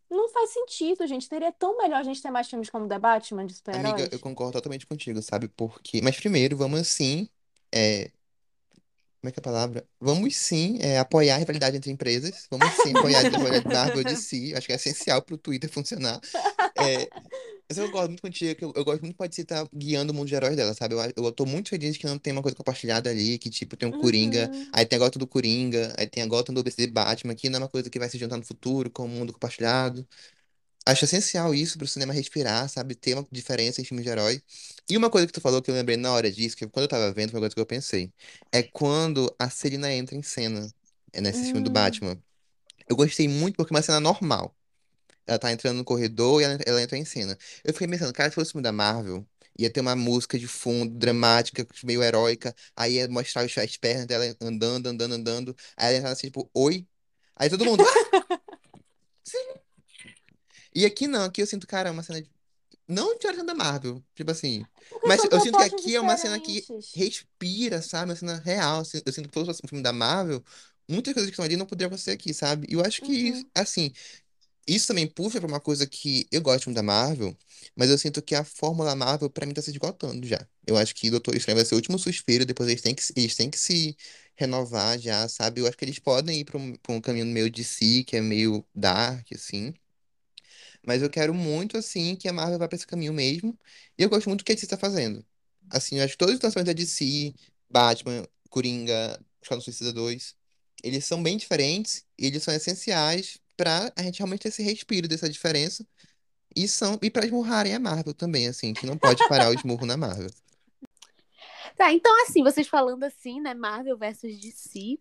[0.10, 1.26] não faz sentido, gente.
[1.26, 4.20] Seria tão melhor a gente ter mais filmes como The Batman de Amiga, eu super-heróis.
[4.20, 5.48] concordo totalmente contigo, sabe?
[5.48, 6.02] Porque.
[6.02, 7.30] Mas primeiro, vamos sim.
[7.72, 8.12] é,
[9.22, 9.88] Como é que é a palavra?
[10.00, 12.48] Vamos sim é, apoiar a rivalidade entre empresas.
[12.50, 14.54] Vamos sim apoiar a rivalidade Marvel e DC.
[14.56, 16.20] Acho que é essencial pro Twitter funcionar.
[16.76, 17.10] É,
[17.70, 20.16] Mas eu concordo muito contigo, que eu, eu gosto muito de DC estar guiando o
[20.16, 20.96] mundo de heróis dela, sabe?
[20.96, 23.88] Eu, eu tô muito feliz que não tem uma coisa compartilhada ali, que tipo, tem
[23.90, 24.70] um Coringa, Uhum.
[24.74, 27.58] aí tem a Gotham do Coringa, aí tem a Gotham do ABC Batman, que não
[27.60, 30.08] é uma coisa que vai se juntar no futuro com o mundo compartilhado.
[30.86, 32.96] Acho essencial isso pro cinema respirar, sabe?
[32.96, 34.42] Ter uma diferença em filmes de herói.
[34.90, 36.90] E uma coisa que tu falou que eu lembrei na hora disso, que quando eu
[36.90, 38.12] tava vendo, foi uma coisa que eu pensei.
[38.52, 40.68] É quando a Selina entra em cena,
[41.14, 41.74] é nesse filme do Hum.
[41.74, 42.22] Batman.
[42.90, 44.56] Eu gostei muito porque é uma cena normal.
[45.28, 47.38] Ela tá entrando no corredor e ela, ela entra em cena.
[47.64, 49.26] Eu fiquei pensando, cara, se fosse um filme da Marvel,
[49.58, 54.06] ia ter uma música de fundo, dramática, meio heróica, aí ia mostrar os- as pernas
[54.08, 55.56] dela andando, andando, andando.
[55.78, 56.88] Aí ela entrava assim, tipo, oi?
[57.36, 57.86] Aí todo mundo.
[59.24, 59.62] Sim.
[60.74, 62.22] E aqui não, aqui eu sinto, cara, é uma cena.
[62.22, 62.30] de-
[62.88, 64.66] Não de cena da Marvel, tipo assim.
[64.90, 66.94] Porque Mas eu sinto que aqui é uma cena que diferentes.
[66.94, 68.12] respira, sabe?
[68.12, 68.82] Uma cena real.
[68.82, 70.44] assim, Eu sinto que um filme da Marvel,
[70.90, 72.68] muitas coisas que estão ali não poderiam acontecer aqui, sabe?
[72.70, 73.50] E eu acho que, Uhum.
[73.56, 73.92] assim,
[74.68, 77.36] isso também puxa pra uma coisa que eu gosto muito da Marvel,
[77.76, 80.48] mas eu sinto que a fórmula Marvel, pra mim, tá se esgotando já.
[80.66, 83.36] Eu acho que Doutor Estranho vai ser o último suspiro, depois eles têm que, eles
[83.36, 83.98] têm que se
[84.36, 85.62] renovar já, sabe?
[85.62, 88.16] Eu acho que eles podem ir pra um, pra um caminho meio de si, que
[88.18, 89.74] é meio dark, assim.
[90.86, 93.58] Mas eu quero muito, assim, que a Marvel vá pra esse caminho mesmo.
[93.98, 95.24] E eu gosto muito do que a DC tá fazendo.
[95.70, 97.34] Assim, eu acho que todos os lançamentos da DC,
[97.70, 100.36] Batman, Coringa, Esquadrão Suicida 2,
[100.84, 105.08] eles são bem diferentes e eles são essenciais pra a gente realmente ter esse respiro
[105.08, 105.86] dessa diferença.
[106.56, 109.86] E são e para esmurrarem a Marvel também, assim, que não pode parar o esmurro
[109.86, 110.30] na Marvel.
[111.78, 115.00] Tá, então assim, vocês falando assim, né, Marvel versus DC,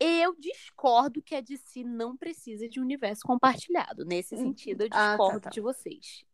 [0.00, 4.04] eu discordo que a DC não precisa de um universo compartilhado.
[4.04, 5.50] Nesse sentido, eu Ah, tá, discordo tá.
[5.50, 6.24] de vocês.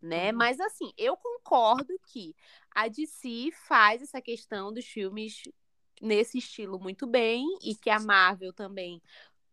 [0.00, 0.32] Né?
[0.32, 0.38] Uhum.
[0.38, 2.34] Mas assim, eu concordo que
[2.74, 5.42] a DC faz essa questão dos filmes
[6.00, 9.00] nesse estilo muito bem e que a Marvel também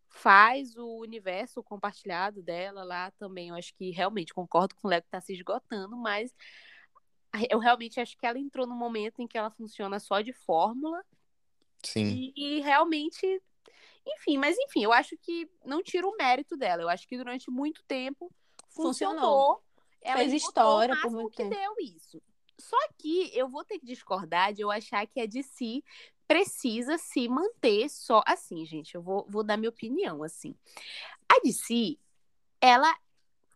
[0.08, 3.48] faz o universo compartilhado dela lá também.
[3.50, 6.34] Eu acho que realmente concordo com o Léo que tá se esgotando, mas
[7.48, 11.00] eu realmente acho que ela entrou num momento em que ela funciona só de fórmula
[11.84, 12.32] Sim.
[12.36, 13.40] e, e realmente,
[14.06, 16.82] enfim, mas enfim, eu acho que não tira o mérito dela.
[16.82, 18.32] Eu acho que durante muito tempo
[18.70, 19.14] funcionou.
[19.20, 19.64] Funcionou.
[20.02, 21.54] Ela Fez história por muito que tempo.
[21.54, 22.22] deu isso.
[22.58, 25.82] Só que eu vou ter que discordar de eu achar que a DC
[26.26, 28.94] precisa se manter só assim, gente.
[28.94, 30.54] Eu vou, vou dar minha opinião assim.
[31.28, 31.98] A DC,
[32.60, 32.94] ela.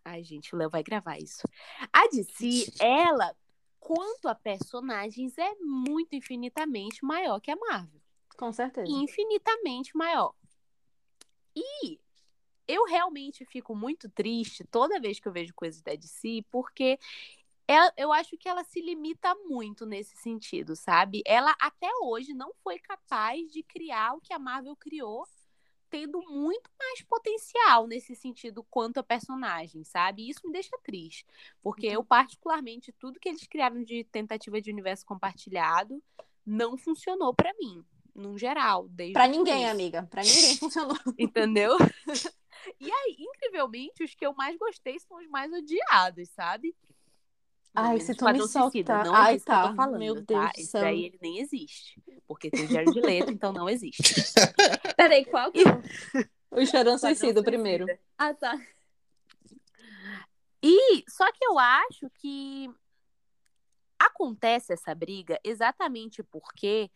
[0.05, 1.49] Ai, gente, o Léo vai gravar isso.
[1.93, 3.35] A DC, ela,
[3.81, 8.04] quanto a personagens, é muito infinitamente maior que a Marvel
[8.37, 8.91] Com certeza.
[8.91, 10.35] infinitamente maior.
[11.57, 12.01] E
[12.67, 16.99] eu realmente fico muito triste toda vez que eu vejo coisas da DC, porque
[17.69, 21.23] ela- eu acho que ela se limita muito nesse sentido, sabe?
[21.27, 25.27] Ela até hoje não foi capaz de criar o que a Marvel criou,
[25.89, 30.23] tendo muito mais potencial nesse sentido quanto a personagem, sabe?
[30.23, 31.25] E Isso me deixa triste,
[31.63, 36.03] porque eu particularmente tudo que eles criaram de tentativa de universo compartilhado
[36.45, 37.85] não funcionou pra mim,
[38.15, 39.71] no geral, desde Pra ninguém, começo.
[39.73, 40.03] amiga.
[40.11, 40.97] Pra ninguém funcionou.
[41.19, 41.77] Entendeu?
[42.81, 46.75] E aí, incrivelmente, os que eu mais gostei são os mais odiados, sabe?
[47.75, 49.05] Ai, se tu me soltar.
[49.05, 49.75] Não é Ai, disso que eu tô tá.
[49.75, 50.47] falando, Meu Deus tá?
[50.47, 50.81] do Esse céu.
[50.81, 52.03] daí ele nem existe.
[52.27, 54.03] Porque tem o Jared Leto, então não existe.
[54.97, 56.27] Peraí, qual que é?
[56.51, 57.85] O Esquadrão Suicida primeiro.
[58.17, 58.59] Ah, tá.
[60.63, 62.71] E só que eu acho que
[63.99, 66.91] acontece essa briga exatamente porque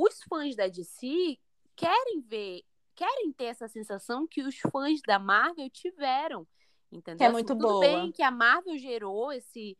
[0.00, 1.36] os fãs da DC
[1.74, 2.62] querem ver,
[2.94, 6.46] querem ter essa sensação que os fãs da Marvel tiveram,
[6.92, 7.18] entendeu?
[7.18, 7.80] Que é Assim, muito tudo boa.
[7.80, 9.76] bem que a Marvel gerou esse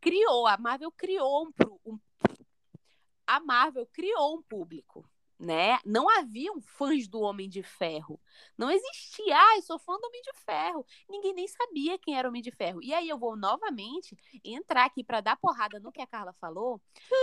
[0.00, 1.52] criou, a Marvel criou um,
[1.84, 1.98] um
[3.26, 5.04] a Marvel criou um público,
[5.38, 5.78] né?
[5.84, 8.20] Não haviam fãs do Homem de Ferro.
[8.56, 10.84] Não existia, ah, eu sou fã do Homem de Ferro.
[11.08, 12.82] Ninguém nem sabia quem era o Homem de Ferro.
[12.82, 16.80] E aí eu vou novamente entrar aqui para dar porrada no que a Carla falou,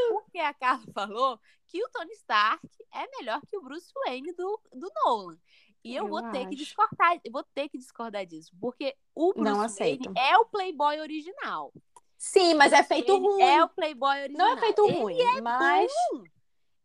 [0.08, 4.62] porque a Carla falou que o Tony Stark é melhor que o Bruce Wayne do,
[4.74, 5.38] do Nolan.
[5.84, 6.56] E eu, Eu vou ter que acho.
[6.56, 11.72] discordar, vou ter que discordar disso, porque o Bruce Não Wayne é o Playboy original.
[12.18, 13.42] Sim, mas é feito Ele ruim.
[13.42, 14.48] É o Playboy original.
[14.48, 15.92] Não é feito Ele ruim, mas.
[16.12, 16.24] bom.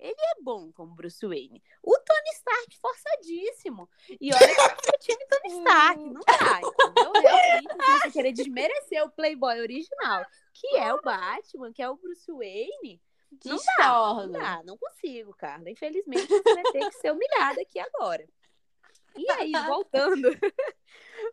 [0.00, 1.62] Ele é bom como Bruce Wayne.
[1.82, 3.88] O Tony Stark forçadíssimo.
[4.20, 6.00] E olha que eu time Tony Stark.
[6.00, 7.12] Não dá, entendeu?
[7.12, 11.96] Realmente, se você querer desmerecer o Playboy original, que é o Batman, que é o
[11.96, 13.00] Bruce Wayne,
[13.44, 14.14] não dá.
[14.14, 15.70] Não dá, não consigo, Carla.
[15.70, 18.26] Infelizmente, você vai ter que ser humilhada aqui agora.
[19.16, 20.28] E aí, voltando,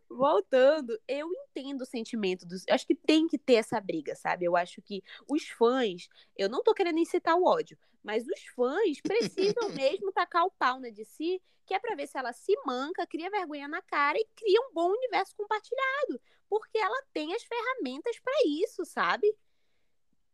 [0.09, 2.65] voltando, eu entendo o sentimento dos.
[2.67, 4.45] Eu acho que tem que ter essa briga, sabe?
[4.45, 9.01] Eu acho que os fãs, eu não tô querendo incitar o ódio, mas os fãs
[9.01, 13.05] precisam mesmo tacar o pau na DC, que é pra ver se ela se manca,
[13.05, 18.17] cria vergonha na cara e cria um bom universo compartilhado, porque ela tem as ferramentas
[18.19, 19.35] pra isso, sabe?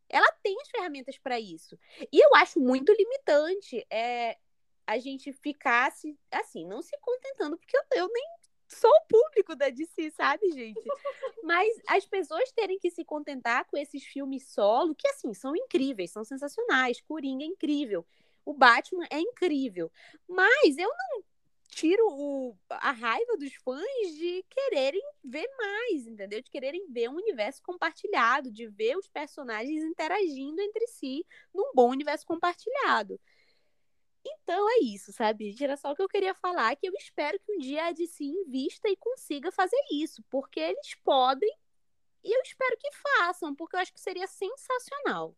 [0.07, 1.77] Ela tem as ferramentas pra isso.
[2.11, 4.37] E eu acho muito limitante é,
[4.85, 8.25] a gente ficasse, assim, não se contentando, porque eu, eu nem
[8.67, 10.81] sou o público da DC, sabe, gente?
[11.43, 16.11] Mas as pessoas terem que se contentar com esses filmes solo, que, assim, são incríveis,
[16.11, 17.01] são sensacionais.
[17.01, 18.05] Coringa é incrível.
[18.45, 19.91] O Batman é incrível.
[20.27, 21.23] Mas eu não
[21.67, 26.41] tiro o- a raiva dos fãs de quererem ver mais, entendeu?
[26.41, 31.89] De quererem ver um universo compartilhado, de ver os personagens interagindo entre si num bom
[31.89, 33.19] universo compartilhado.
[34.25, 35.55] Então é isso, sabe?
[35.59, 38.23] Era só o que eu queria falar, que eu espero que um dia a DC
[38.23, 41.49] invista e consiga fazer isso, porque eles podem
[42.23, 45.35] e eu espero que façam, porque eu acho que seria sensacional.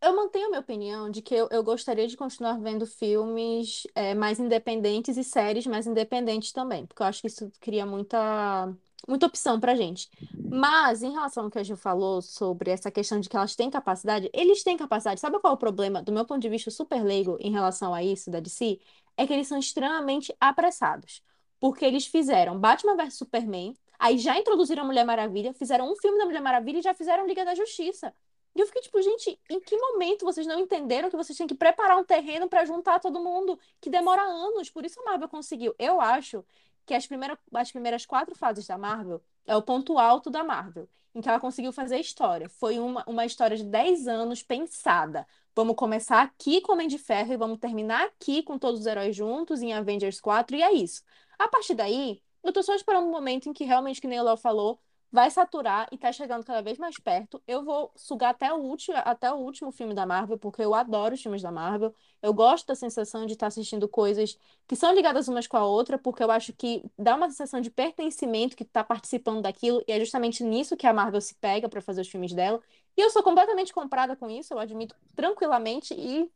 [0.00, 4.14] eu mantenho a minha opinião de que eu, eu gostaria de continuar vendo filmes é,
[4.14, 8.74] mais independentes e séries mais independentes também, porque eu acho que isso cria muita,
[9.08, 10.08] muita opção pra gente.
[10.50, 13.70] Mas, em relação ao que a Gil falou sobre essa questão de que elas têm
[13.70, 15.20] capacidade, eles têm capacidade.
[15.20, 18.02] Sabe qual é o problema, do meu ponto de vista super leigo, em relação a
[18.02, 18.78] isso da DC?
[19.16, 21.22] É que eles são extremamente apressados.
[21.60, 26.18] Porque eles fizeram Batman vs Superman, aí já introduziram a Mulher Maravilha, fizeram um filme
[26.18, 28.12] da Mulher Maravilha e já fizeram Liga da Justiça.
[28.54, 31.54] E eu fiquei tipo, gente, em que momento vocês não entenderam que vocês têm que
[31.54, 34.70] preparar um terreno para juntar todo mundo, que demora anos?
[34.70, 35.74] Por isso a Marvel conseguiu.
[35.78, 36.44] Eu acho
[36.86, 40.88] que as, primeiras as primeiras quatro fases da Marvel é o ponto alto da Marvel,
[41.14, 42.48] em que ela conseguiu fazer história.
[42.48, 45.26] Foi uma, uma história de 10 anos pensada.
[45.54, 49.14] Vamos começar aqui com Homem de Ferro e vamos terminar aqui com todos os heróis
[49.14, 51.02] juntos em Avengers 4, e é isso.
[51.38, 54.24] A partir daí, eu tô só esperando um momento em que realmente, que nem o
[54.24, 54.80] Léo falou,
[55.14, 57.40] vai saturar e tá chegando cada vez mais perto.
[57.46, 61.14] Eu vou sugar até o último, até o último filme da Marvel, porque eu adoro
[61.14, 61.94] os filmes da Marvel.
[62.20, 65.64] Eu gosto da sensação de estar tá assistindo coisas que são ligadas umas com a
[65.64, 69.92] outra, porque eu acho que dá uma sensação de pertencimento que tá participando daquilo, e
[69.92, 72.60] é justamente nisso que a Marvel se pega para fazer os filmes dela.
[72.96, 76.28] E eu sou completamente comprada com isso, eu admito tranquilamente e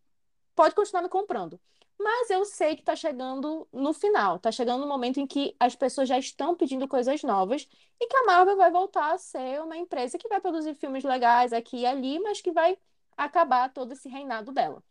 [0.55, 1.59] pode continuar me comprando.
[1.99, 5.75] Mas eu sei que está chegando no final, está chegando no momento em que as
[5.75, 7.69] pessoas já estão pedindo coisas novas
[8.01, 11.53] e que a Marvel vai voltar a ser uma empresa que vai produzir filmes legais
[11.53, 12.79] aqui e ali, mas que vai
[13.17, 14.83] acabar todo esse reinado dela.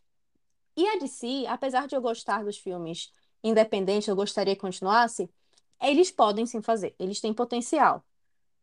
[0.76, 3.12] E a DC, apesar de eu gostar dos filmes
[3.44, 5.30] independentes, eu gostaria que continuasse,
[5.82, 8.04] eles podem sim fazer, eles têm potencial.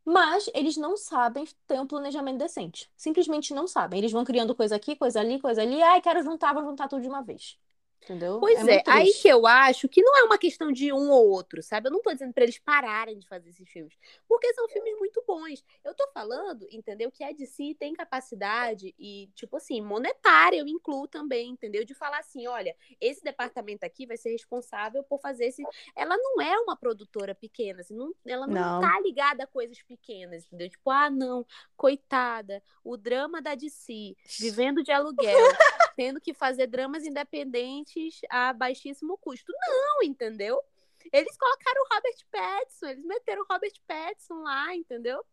[0.05, 2.91] Mas eles não sabem ter um planejamento decente.
[2.95, 3.99] Simplesmente não sabem.
[3.99, 5.81] Eles vão criando coisa aqui, coisa ali, coisa ali.
[5.81, 7.57] Ai, quero juntar, vou juntar tudo de uma vez.
[8.05, 8.39] Entendeu?
[8.39, 11.27] Pois é, é aí que eu acho que não é uma questão de um ou
[11.27, 11.87] outro, sabe?
[11.87, 15.23] Eu não tô dizendo para eles pararem de fazer esses filmes, porque são filmes muito
[15.27, 15.65] bons.
[15.83, 17.11] Eu tô falando, entendeu?
[17.11, 21.83] Que a DC tem capacidade e, tipo assim, monetária, eu incluo também, entendeu?
[21.83, 25.63] De falar assim: olha, esse departamento aqui vai ser responsável por fazer esse.
[25.95, 29.81] Ela não é uma produtora pequena, assim, não, ela não, não tá ligada a coisas
[29.81, 30.69] pequenas, entendeu?
[30.69, 31.43] Tipo, ah, não,
[31.75, 35.39] coitada, o drama da DC, vivendo de aluguel,
[35.95, 39.51] tendo que fazer dramas independentes a baixíssimo custo.
[39.67, 40.61] Não, entendeu?
[41.11, 45.23] Eles colocaram o Robert Pattinson, eles meteram o Robert Pattinson lá, entendeu?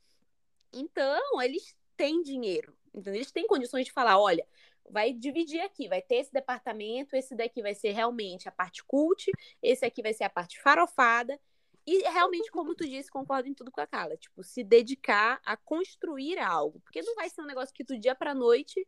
[0.73, 3.15] Então, eles têm dinheiro, entendeu?
[3.15, 4.47] Eles têm condições de falar, olha,
[4.89, 9.31] vai dividir aqui, vai ter esse departamento, esse daqui vai ser realmente a parte cult,
[9.63, 11.39] esse aqui vai ser a parte farofada.
[11.87, 14.17] E realmente, como tu disse, concordo em tudo com a Carla.
[14.17, 16.81] Tipo, se dedicar a construir algo.
[16.81, 18.87] Porque não vai ser um negócio que do dia pra noite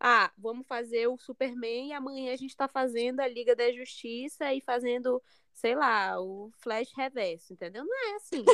[0.00, 4.52] ah, vamos fazer o Superman e amanhã a gente está fazendo a Liga da Justiça
[4.54, 7.84] e fazendo, sei lá, o Flash Reverso, entendeu?
[7.84, 8.44] Não é assim.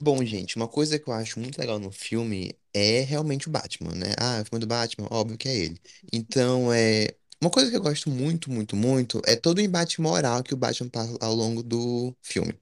[0.00, 3.92] Bom, gente, uma coisa que eu acho muito legal no filme é realmente o Batman,
[3.94, 4.14] né?
[4.16, 5.80] Ah, o filme do Batman, óbvio que é ele.
[6.12, 7.08] Então, é,
[7.40, 10.56] uma coisa que eu gosto muito, muito, muito é todo o embate moral que o
[10.56, 12.54] Batman passa ao longo do filme.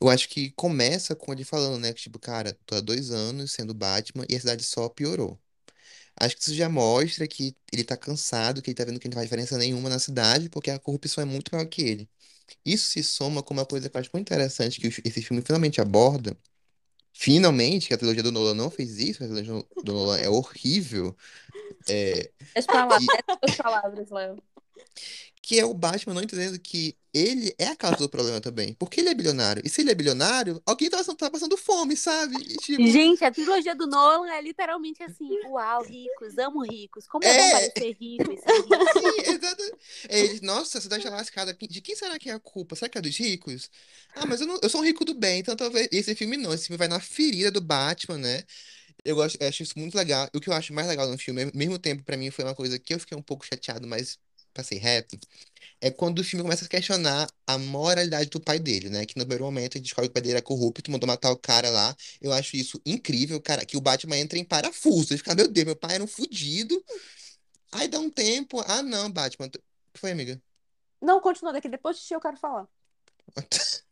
[0.00, 3.52] Eu acho que começa com ele falando, né, que tipo, cara, tô há dois anos
[3.52, 5.38] sendo Batman e a cidade só piorou.
[6.16, 9.14] Acho que isso já mostra que ele tá cansado, que ele tá vendo que não
[9.14, 12.08] faz diferença nenhuma na cidade, porque a corrupção é muito maior que ele.
[12.64, 15.80] Isso se soma com uma coisa que eu acho muito interessante que esse filme finalmente
[15.80, 16.36] aborda.
[17.12, 21.16] Finalmente, que a trilogia do Nolan não fez isso, a trilogia do Nolan é horrível.
[21.88, 23.06] É, As palavras,
[23.42, 24.36] as palavras, Léo.
[25.52, 28.72] Que é o Batman não entendendo que ele é a causa do problema também.
[28.72, 29.62] Porque ele é bilionário.
[29.62, 32.36] E se ele é bilionário, alguém tá, tá passando fome, sabe?
[32.36, 37.06] E, tipo, Gente, a trilogia do Nolan é literalmente assim: uau, ricos, amo ricos.
[37.06, 37.50] Como é, bom É.
[37.50, 38.70] parecer rico e ser rico.
[38.96, 39.62] sim, exato.
[40.08, 41.52] É, ele, nossa, a cidade tá lascada.
[41.52, 42.74] De quem será que é a culpa?
[42.74, 43.70] Será que é dos ricos?
[44.14, 46.54] Ah, mas eu, não, eu sou um rico do bem, então talvez esse filme não.
[46.54, 48.42] Esse filme vai na ferida do Batman, né?
[49.04, 50.28] Eu gosto, eu acho isso muito legal.
[50.34, 52.54] O que eu acho mais legal no filme, ao mesmo tempo, pra mim, foi uma
[52.54, 54.18] coisa que eu fiquei um pouco chateado, mas
[54.52, 55.18] passei reto.
[55.80, 59.04] É quando o filme começa a questionar a moralidade do pai dele, né?
[59.04, 61.30] Que no primeiro momento a gente descobre que o pai dele era corrupto, mandou matar
[61.32, 61.96] o cara lá.
[62.20, 65.12] Eu acho isso incrível, cara, que o Batman entra em parafuso.
[65.12, 66.82] Ele fica, meu Deus, meu pai era um fudido.
[67.72, 68.60] Aí dá um tempo.
[68.66, 69.46] Ah, não, Batman.
[69.46, 69.60] O que
[69.98, 70.40] foi, amiga?
[71.00, 71.68] Não, continua daqui.
[71.68, 72.68] Depois de ti eu quero falar.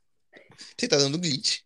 [0.76, 1.60] Você tá dando glitch.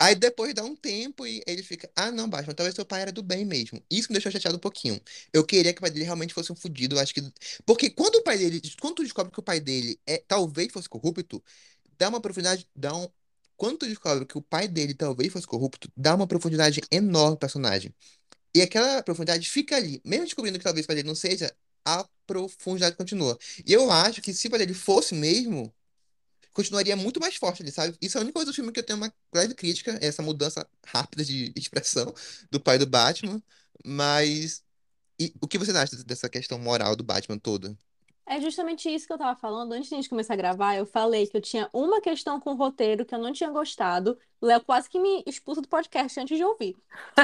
[0.00, 3.12] Aí depois dá um tempo e ele fica, ah, não, Batman, talvez seu pai era
[3.12, 3.82] do bem mesmo.
[3.90, 5.00] Isso me deixou chateado um pouquinho.
[5.32, 7.20] Eu queria que o pai dele realmente fosse um fudido, acho que.
[7.66, 8.60] Porque quando o pai dele.
[8.80, 11.42] Quando tu descobre que o pai dele é, talvez fosse corrupto,
[11.98, 12.68] dá uma profundidade.
[12.74, 13.08] Dá um...
[13.56, 17.40] Quando tu descobre que o pai dele talvez fosse corrupto, dá uma profundidade enorme pro
[17.40, 17.92] personagem.
[18.54, 20.00] E aquela profundidade fica ali.
[20.04, 23.38] Mesmo descobrindo que talvez o pai dele não seja, a profundidade continua.
[23.66, 25.72] E eu acho que se o pai dele fosse mesmo,
[26.58, 27.96] continuaria muito mais forte ali, sabe?
[28.02, 30.22] Isso é a única coisa do filme que eu tenho uma leve crítica, é essa
[30.22, 32.12] mudança rápida de expressão
[32.50, 33.40] do pai do Batman.
[33.86, 34.64] Mas
[35.20, 37.78] e o que você acha dessa questão moral do Batman toda?
[38.26, 39.72] É justamente isso que eu tava falando.
[39.72, 42.50] Antes de a gente começar a gravar, eu falei que eu tinha uma questão com
[42.50, 44.18] o roteiro que eu não tinha gostado.
[44.40, 46.76] O Léo quase que me expulsa do podcast antes de ouvir.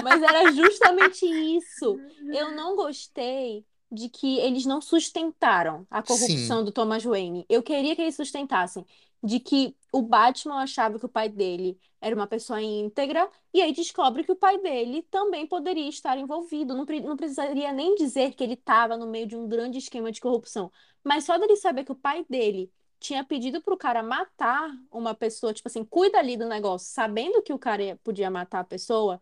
[0.02, 1.98] Mas era justamente isso.
[2.32, 7.46] Eu não gostei de que eles não sustentaram a corrupção Sim, do Thomas Wayne.
[7.48, 8.84] Eu queria que eles sustentassem
[9.24, 13.72] de que o Batman achava que o pai dele era uma pessoa íntegra, e aí
[13.72, 16.74] descobre que o pai dele também poderia estar envolvido.
[16.74, 20.20] Não, não precisaria nem dizer que ele estava no meio de um grande esquema de
[20.20, 20.70] corrupção,
[21.02, 25.52] mas só dele saber que o pai dele tinha pedido pro cara matar uma pessoa,
[25.54, 29.20] tipo assim, cuida ali do negócio, sabendo que o cara ia- podia matar a pessoa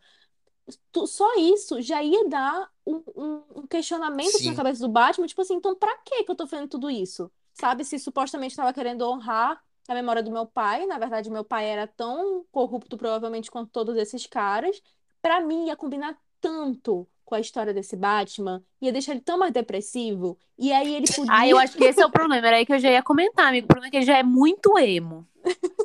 [1.07, 5.55] só isso já ia dar um, um- um questionamento na cabeça do Batman, tipo assim,
[5.55, 7.31] então pra que que eu tô fazendo tudo isso?
[7.55, 11.67] Sabe, se supostamente estava querendo honrar a memória do meu pai, na verdade meu pai
[11.67, 14.81] era tão corrupto provavelmente quanto todos esses caras,
[15.21, 19.53] pra mim ia combinar tanto com a história desse Batman, ia deixar ele tão mais
[19.53, 22.47] depressivo, e aí ele Ah, eu podia acho que esse é o problema.
[22.47, 23.65] Era aí que eu já ia comentar, amigo.
[23.65, 25.27] O problema é que ele já é muito emo.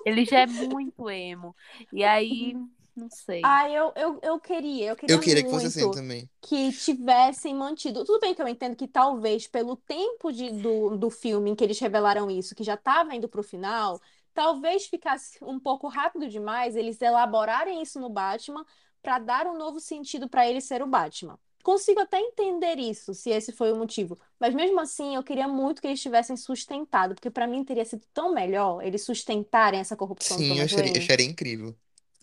[0.06, 1.56] Ele já é muito emo.
[1.92, 2.56] E aí,
[2.98, 3.42] não sei.
[3.42, 6.30] Ah, eu, eu, eu queria, eu eu queria queria que fosse assim muito também.
[6.42, 8.04] que tivessem mantido.
[8.06, 11.64] Tudo bem que eu entendo que talvez pelo tempo de, do, do filme em que
[11.64, 14.02] eles revelaram isso, que já estava indo pro final,
[14.34, 18.66] talvez ficasse um pouco rápido demais eles elaborarem isso no Batman
[19.02, 21.40] para dar um novo sentido para ele ser o Batman.
[21.64, 24.18] Consigo até entender isso, se esse foi o motivo.
[24.40, 28.06] Mas mesmo assim, eu queria muito que eles tivessem sustentado, porque para mim teria sido
[28.14, 31.76] tão melhor eles sustentarem essa corrupção do Sim, eu acharia, eu acharia incrível.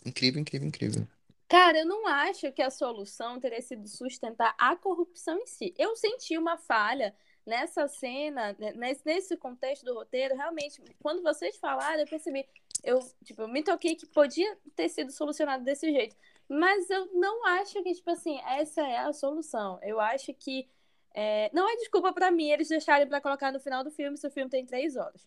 [0.05, 1.09] Incrível, incrível, incrível.
[1.49, 5.75] Cara, eu não acho que a solução teria sido sustentar a corrupção em si.
[5.79, 7.15] Eu senti uma falha
[7.47, 8.73] nessa cena, né,
[9.05, 12.49] nesse, contexto do roteiro, realmente, quando vocês falaram, eu percebi,
[12.83, 16.17] eu, tipo, eu me toquei que podia ter sido solucionado desse jeito.
[16.49, 19.79] Mas eu não acho que, tipo assim, essa é a solução.
[19.83, 20.69] Eu acho que
[21.15, 24.27] é, não é desculpa pra mim eles deixarem pra colocar no final do filme se
[24.27, 25.27] o filme tem três horas.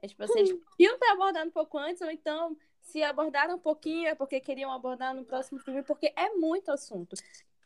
[0.00, 2.56] É tipo assim, eles podiam ter abordado um pouco antes, ou então,
[2.88, 7.14] se abordaram um pouquinho, é porque queriam abordar no próximo filme, porque é muito assunto.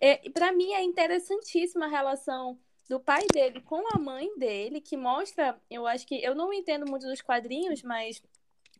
[0.00, 2.58] É, para mim é interessantíssima a relação
[2.88, 6.90] do pai dele com a mãe dele, que mostra, eu acho que eu não entendo
[6.90, 8.20] muito dos quadrinhos, mas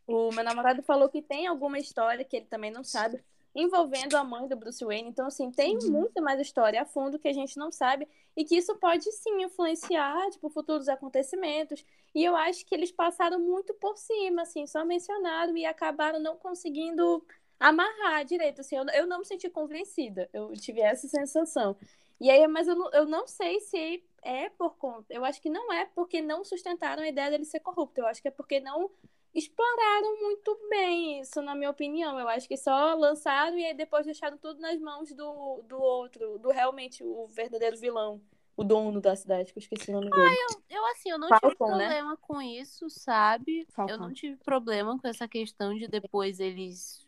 [0.07, 3.23] o meu namorado falou que tem alguma história que ele também não sabe
[3.55, 5.09] envolvendo a mãe do Bruce Wayne.
[5.09, 8.57] Então, assim, tem muita mais história a fundo que a gente não sabe e que
[8.57, 11.85] isso pode sim influenciar, tipo, futuros acontecimentos.
[12.15, 16.37] E eu acho que eles passaram muito por cima, assim, só mencionaram e acabaram não
[16.37, 17.25] conseguindo
[17.63, 21.77] amarrar direito, assim, eu, eu não me senti convencida, eu tive essa sensação.
[22.21, 25.49] E aí, mas eu não, eu não sei se é por conta, eu acho que
[25.49, 28.59] não é porque não sustentaram a ideia dele ser corrupto, eu acho que é porque
[28.59, 28.91] não
[29.35, 32.19] exploraram muito bem isso, na minha opinião.
[32.19, 36.39] Eu acho que só lançaram e aí depois deixaram tudo nas mãos do, do outro,
[36.39, 38.21] do realmente o verdadeiro vilão,
[38.57, 40.37] o dono da cidade, que eu esqueci o nome dele.
[40.69, 41.55] Eu, assim, eu não tive né?
[41.57, 43.67] problema com isso, sabe?
[43.89, 47.07] Eu não tive problema com essa questão de depois eles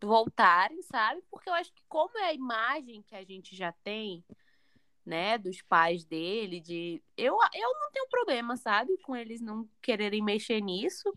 [0.00, 1.22] voltarem, sabe?
[1.30, 4.22] Porque eu acho que como é a imagem que a gente já tem,
[5.04, 10.22] né, dos pais dele, de eu, eu não tenho problema, sabe, com eles não quererem
[10.22, 11.12] mexer nisso.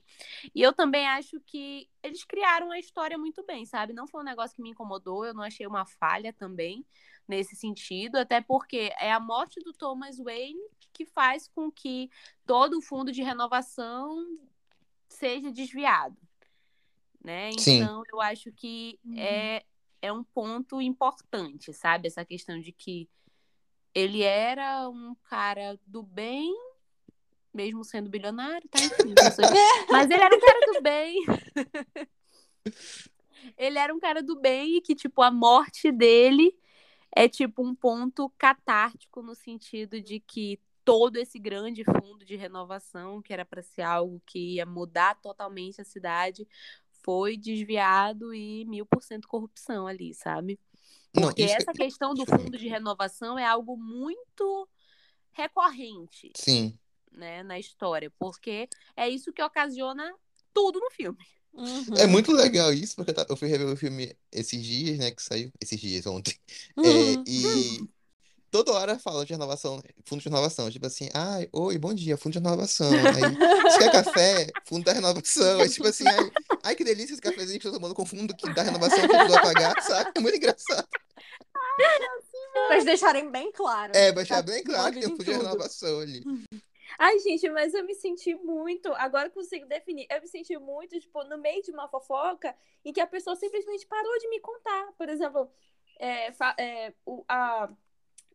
[0.53, 3.93] E eu também acho que eles criaram a história muito bem, sabe?
[3.93, 6.85] Não foi um negócio que me incomodou, eu não achei uma falha também
[7.27, 10.59] nesse sentido, até porque é a morte do Thomas Wayne
[10.93, 12.09] que faz com que
[12.45, 14.25] todo o fundo de renovação
[15.07, 16.17] seja desviado,
[17.23, 17.51] né?
[17.57, 17.81] Sim.
[17.81, 19.63] Então, eu acho que é,
[20.01, 22.07] é um ponto importante, sabe?
[22.07, 23.07] Essa questão de que
[23.93, 26.53] ele era um cara do bem,
[27.53, 28.79] mesmo sendo bilionário, tá?
[28.83, 29.13] Enfim.
[29.91, 31.25] Mas ele era um cara do bem.
[33.57, 36.53] Ele era um cara do bem e que, tipo, a morte dele
[37.15, 43.21] é, tipo, um ponto catártico no sentido de que todo esse grande fundo de renovação,
[43.21, 46.47] que era para ser algo que ia mudar totalmente a cidade,
[47.03, 50.59] foi desviado e mil por cento corrupção ali, sabe?
[51.15, 54.67] Não, Porque isso essa questão do fundo de renovação é algo muito
[55.31, 56.77] recorrente, Sim.
[57.11, 60.13] né, na história, porque é isso que ocasiona
[60.53, 61.23] tudo no filme.
[61.53, 61.95] Uhum.
[61.97, 65.51] É muito legal isso, porque eu fui rever o filme esses dias, né, que saiu,
[65.59, 66.35] esses dias, ontem.
[66.77, 67.23] É, Uhum.
[67.25, 67.89] e
[68.63, 72.33] toda hora fala de renovação, fundo de renovação, tipo assim, ai, oi, bom dia, fundo
[72.33, 72.89] de renovação.
[72.89, 74.47] Aí, você quer café?
[74.65, 75.61] Fundo da renovação.
[75.61, 76.31] É tipo assim, ai,
[76.63, 79.15] ai, que delícia esse cafezinho que eu tô tomando com fundo que da renovação que
[79.15, 80.11] eu vou pagar, sabe?
[80.15, 80.87] É muito engraçado.
[82.71, 83.91] Eles deixarem bem claro.
[83.95, 86.23] É, pra deixar Tá bem claro que envolvido eu em fui de renovação ali.
[86.97, 88.91] Ai, gente, mas eu me senti muito.
[88.93, 90.07] Agora eu consigo definir.
[90.09, 93.85] Eu me senti muito, tipo, no meio de uma fofoca em que a pessoa simplesmente
[93.85, 94.93] parou de me contar.
[94.97, 95.47] Por exemplo,
[95.99, 97.69] é, é, o, a...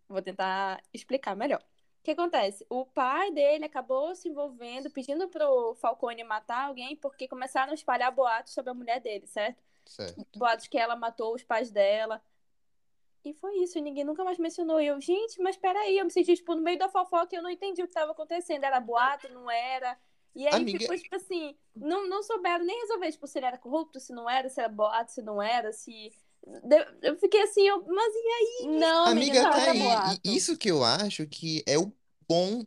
[0.09, 1.61] vou tentar explicar melhor.
[2.01, 2.67] O que acontece?
[2.69, 8.11] O pai dele acabou se envolvendo, pedindo pro Falcone matar alguém, porque começaram a espalhar
[8.13, 9.63] boatos sobre a mulher dele, certo?
[9.87, 10.39] Certo.
[10.39, 12.23] boatos que ela matou os pais dela.
[13.25, 14.81] E foi isso, e ninguém nunca mais mencionou.
[14.81, 17.43] E eu, gente, mas peraí, eu me senti, tipo, no meio da fofoca e eu
[17.43, 18.65] não entendi o que tava acontecendo.
[18.65, 19.97] Era boato, não era.
[20.35, 23.59] E aí Amiga- ficou, tipo assim, não, não souberam nem resolver, tipo, se ele era
[23.59, 26.13] corrupto, se não era, se era boato, se não era, se.
[27.03, 28.79] Eu fiquei assim, eu, mas e aí?
[28.79, 29.79] Não, Amiga, tá aí.
[29.79, 30.21] boato.
[30.25, 31.93] Isso que eu acho que é o
[32.29, 32.65] bom.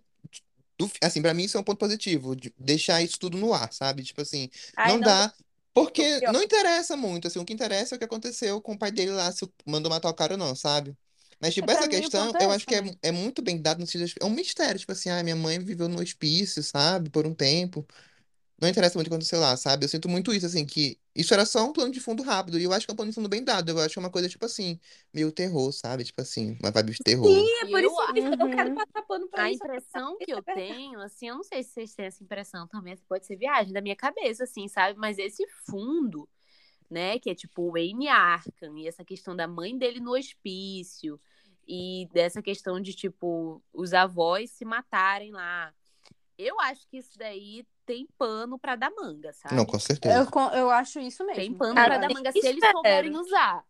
[0.77, 3.71] Do, assim, pra mim isso é um ponto positivo, de deixar isso tudo no ar,
[3.71, 4.03] sabe?
[4.03, 5.33] Tipo assim, Ai, não dá.
[5.73, 8.91] Porque não interessa muito, assim, o que interessa é o que aconteceu com o pai
[8.91, 10.95] dele lá, se mandou matar o cara ou não, sabe?
[11.39, 14.17] Mas, tipo, É, essa questão, eu acho que é, é muito bem dado no sentido,
[14.21, 17.85] é um mistério, tipo assim, ah, minha mãe viveu no hospício, sabe, por um tempo.
[18.61, 19.83] Não interessa muito o que aconteceu lá, sabe?
[19.85, 22.63] Eu sinto muito isso, assim, que isso era só um plano de fundo rápido, e
[22.63, 24.09] eu acho que é um plano de fundo bem dado, eu acho que é uma
[24.09, 24.79] coisa, tipo assim,
[25.13, 26.05] meio terror, sabe?
[26.05, 27.43] Tipo assim, uma vibe de terror.
[27.43, 28.73] Sim, é por Eu isso mesmo, eu quero Uhum.
[28.73, 29.61] passar pano pra A isso.
[29.65, 30.65] impressão que eu É verdade.
[30.69, 33.73] tenho, assim, eu não sei se vocês têm essa impressão também, assim, pode ser viagem
[33.73, 34.97] da minha cabeça, assim, sabe?
[34.97, 36.27] Mas esse fundo,
[36.89, 41.19] né, que é tipo o Wayne Arkham, e essa questão da mãe dele no hospício,
[41.67, 45.73] e dessa questão de, tipo, os avós se matarem lá.
[46.37, 49.55] Eu acho que isso daí tem pano pra dar manga, sabe?
[49.55, 50.27] Não, com certeza.
[50.33, 51.39] Eu, eu acho isso mesmo.
[51.41, 53.63] Tem pano pra nem dar manga se eles souberem usar.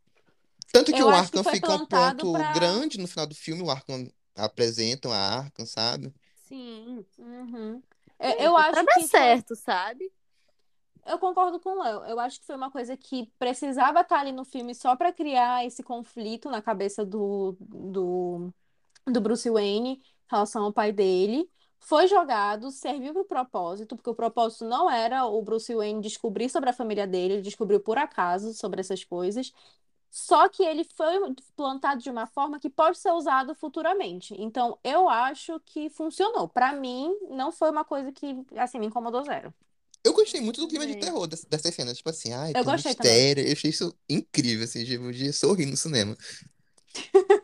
[0.72, 3.36] Tanto que Eu o que Arkham foi fica um ponto pra- grande no final do
[3.36, 6.14] filme, o Arkham apresentam a Arkham, sabe?
[6.48, 7.06] Sim.
[7.18, 7.82] Uhum.
[8.20, 10.12] Eu, eu acho pra dar que foi- certo, sabe?
[11.06, 12.04] Eu concordo com o Léo.
[12.06, 15.64] Eu acho que foi uma coisa que precisava estar ali no filme só para criar
[15.66, 18.52] esse conflito na cabeça do, do,
[19.06, 20.02] do Bruce Wayne em
[20.32, 21.48] relação ao pai dele.
[21.80, 26.50] Foi jogado, serviu para o propósito, porque o propósito não era o Bruce Wayne descobrir
[26.50, 29.54] sobre a família dele, ele descobriu por acaso sobre essas coisas.
[30.10, 31.14] Só que ele foi
[31.56, 34.34] plantado de uma forma que pode ser usado futuramente.
[34.40, 36.48] Então, eu acho que funcionou.
[36.48, 39.54] Para mim, não foi uma coisa que, assim, me incomodou zero.
[40.04, 41.00] Eu gostei muito do clima de Sim.
[41.02, 43.14] terror dessa- dessas cenas, tipo assim, ai, Eu tem gostei também.
[43.14, 43.46] mistério.
[43.46, 46.16] Eu achei isso incrível, assim, tipo, de sorrir no cinema.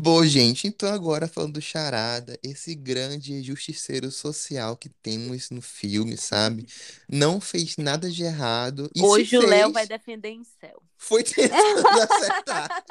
[0.00, 6.16] Bom, gente, então agora falando do Charada, esse grande justiceiro social que temos no filme,
[6.16, 6.66] sabe?
[7.08, 10.80] Não fez nada de errado e Hoje o Léo vai defender em céu.
[10.96, 11.52] foi tentando
[12.00, 12.84] acertar.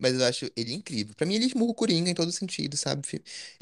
[0.00, 1.14] Mas eu acho ele incrível.
[1.14, 3.02] Pra mim, ele esmurra o Coringa em todo sentido, sabe?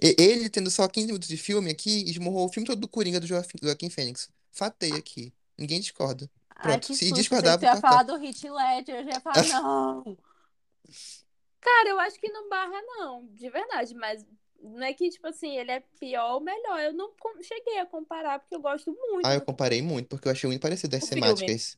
[0.01, 3.27] Ele, tendo só 15 minutos de filme aqui, esmurrou o filme todo do Coringa do
[3.27, 4.29] Joaquim Joaquim Fênix.
[4.53, 5.33] Fatei aqui.
[5.59, 6.31] Ninguém discorda.
[6.57, 7.79] Ai, Pronto, que se discordar, você ia cortar.
[7.79, 8.97] falar do Heath Ledger.
[8.99, 10.19] Eu já ia falar, não.
[11.61, 14.25] Cara, eu acho que não barra, não, de verdade, mas
[14.61, 16.81] não é que, tipo assim, ele é pior ou melhor.
[16.81, 20.33] Eu não cheguei a comparar, porque eu gosto muito Ah, eu comparei muito, porque eu
[20.33, 21.57] achei muito parecido as O filme.
[21.57, 21.77] temáticas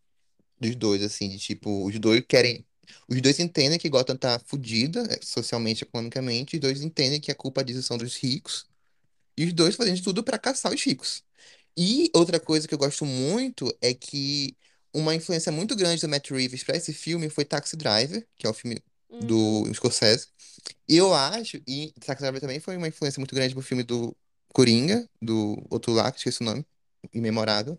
[0.60, 2.66] dos dois, assim, de tipo, os dois querem.
[3.08, 7.36] Os dois entendem que Gotham tá fudida, eh, socialmente, economicamente, os dois entendem que a
[7.36, 8.66] culpa disso são dos ricos,
[9.36, 11.24] e os dois fazendo de tudo pra caçar os ricos.
[11.76, 14.56] E outra coisa que eu gosto muito é que
[14.92, 18.50] uma influência muito grande do Matt Reeves pra esse filme foi Taxi Driver, que é
[18.50, 19.20] o filme Uhum.
[19.20, 20.28] do Scorsese.
[20.86, 24.14] E eu acho, e Taxi Driver também foi uma influência muito grande pro filme do
[24.52, 26.64] Coringa, do outro lá, que esqueci o nome,
[27.12, 27.78] imemorável.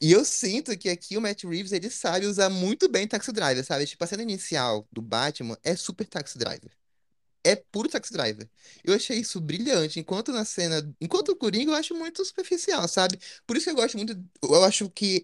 [0.00, 3.64] E eu sinto que aqui o Matt Reeves, ele sabe usar muito bem Taxi Driver,
[3.64, 3.86] sabe?
[3.86, 6.70] Tipo, a cena inicial do Batman é super Taxi Driver.
[7.44, 8.48] É puro Taxi Driver.
[8.84, 13.18] Eu achei isso brilhante, enquanto na cena, enquanto o Coringa eu acho muito superficial, sabe?
[13.46, 15.22] Por isso que eu gosto muito, eu acho que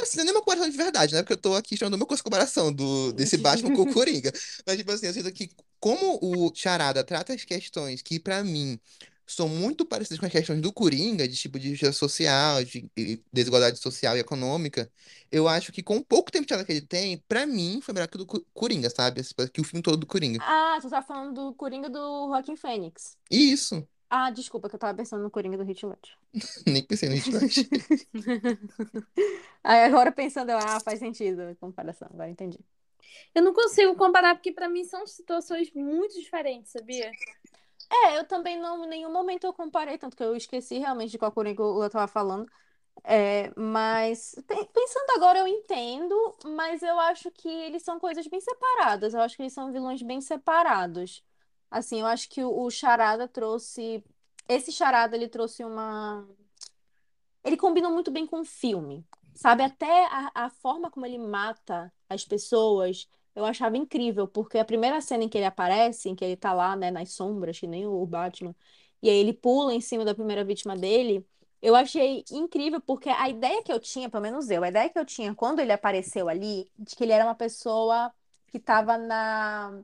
[0.00, 1.22] Assim, não é uma comparação de verdade, né?
[1.22, 4.32] Porque eu tô aqui chamando uma comparação do, desse Batman com o Coringa.
[4.66, 5.50] Mas, tipo assim, eu sinto que
[5.80, 8.78] como o Charada trata as questões que, pra mim,
[9.26, 13.22] são muito parecidas com as questões do Coringa, de tipo de justiça social, de de
[13.32, 14.90] desigualdade social e econômica,
[15.30, 17.92] eu acho que com o pouco tempo de tela que ele tem, pra mim, foi
[17.94, 19.22] melhor que o do Co- Coringa, sabe?
[19.52, 20.40] Que o filme todo do Coringa.
[20.40, 23.18] Ah, tu tá falando do Coringa do Joaquim Fênix.
[23.30, 26.16] Isso, Ah, desculpa, que eu tava pensando no Coringa do Heath Ledger.
[26.66, 27.42] nem pensei no Hitler.
[29.62, 32.58] Aí agora pensando, eu, ah, faz sentido a comparação, agora entendi.
[33.34, 37.16] Eu não consigo comparar, porque pra mim são situações muito diferentes, sabia?
[37.90, 41.18] É, eu também não, em nenhum momento eu comparei, tanto que eu esqueci realmente de
[41.18, 42.50] qual Coringa eu, eu tava falando.
[43.04, 48.40] É, mas pe- pensando agora eu entendo, mas eu acho que eles são coisas bem
[48.40, 49.14] separadas.
[49.14, 51.24] Eu acho que eles são vilões bem separados.
[51.70, 54.04] Assim, eu acho que o, o Charada trouxe.
[54.48, 56.26] Esse Charada, ele trouxe uma.
[57.44, 59.04] Ele combina muito bem com o filme.
[59.34, 59.62] Sabe?
[59.62, 65.00] Até a, a forma como ele mata as pessoas, eu achava incrível, porque a primeira
[65.00, 67.86] cena em que ele aparece, em que ele tá lá, né, nas sombras, que nem
[67.86, 68.54] o Batman,
[69.02, 71.26] e aí ele pula em cima da primeira vítima dele,
[71.60, 74.98] eu achei incrível, porque a ideia que eu tinha, pelo menos eu, a ideia que
[74.98, 78.12] eu tinha quando ele apareceu ali, de que ele era uma pessoa
[78.48, 79.82] que tava na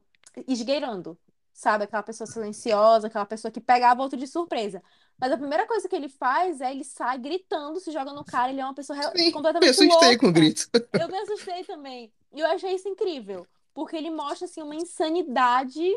[0.49, 1.19] esgueirando,
[1.63, 1.85] sabe?
[1.85, 4.83] Aquela pessoa silenciosa, aquela pessoa que pegava outro de surpresa.
[5.17, 8.51] Mas a primeira coisa que ele faz é ele sai gritando, se joga no cara,
[8.51, 10.41] ele é uma pessoa Sim, me completamente assustei com o louca.
[10.41, 10.69] grito.
[10.93, 12.13] Eu me assustei também.
[12.33, 15.89] E eu achei isso incrível, porque ele mostra assim uma insanidade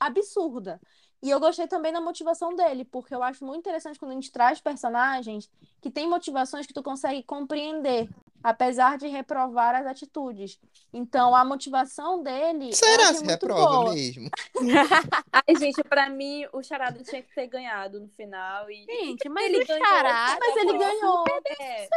[0.00, 0.80] absurda.
[1.22, 4.32] E eu gostei também da motivação dele, porque eu acho muito interessante quando a gente
[4.32, 5.50] traz personagens
[5.82, 8.08] que têm motivações que tu consegue compreender,
[8.44, 10.60] apesar de reprovar as atitudes.
[10.92, 13.94] Então, a motivação dele eu Será se reprova boa.
[13.94, 14.28] mesmo?
[15.32, 18.70] Ai, gente, pra mim, o Charada tinha que ter ganhado no final.
[18.70, 19.86] E Gente, mas ele o ganhou.
[19.86, 21.24] Charada Mas ele ganhou.
[21.58, 21.88] É.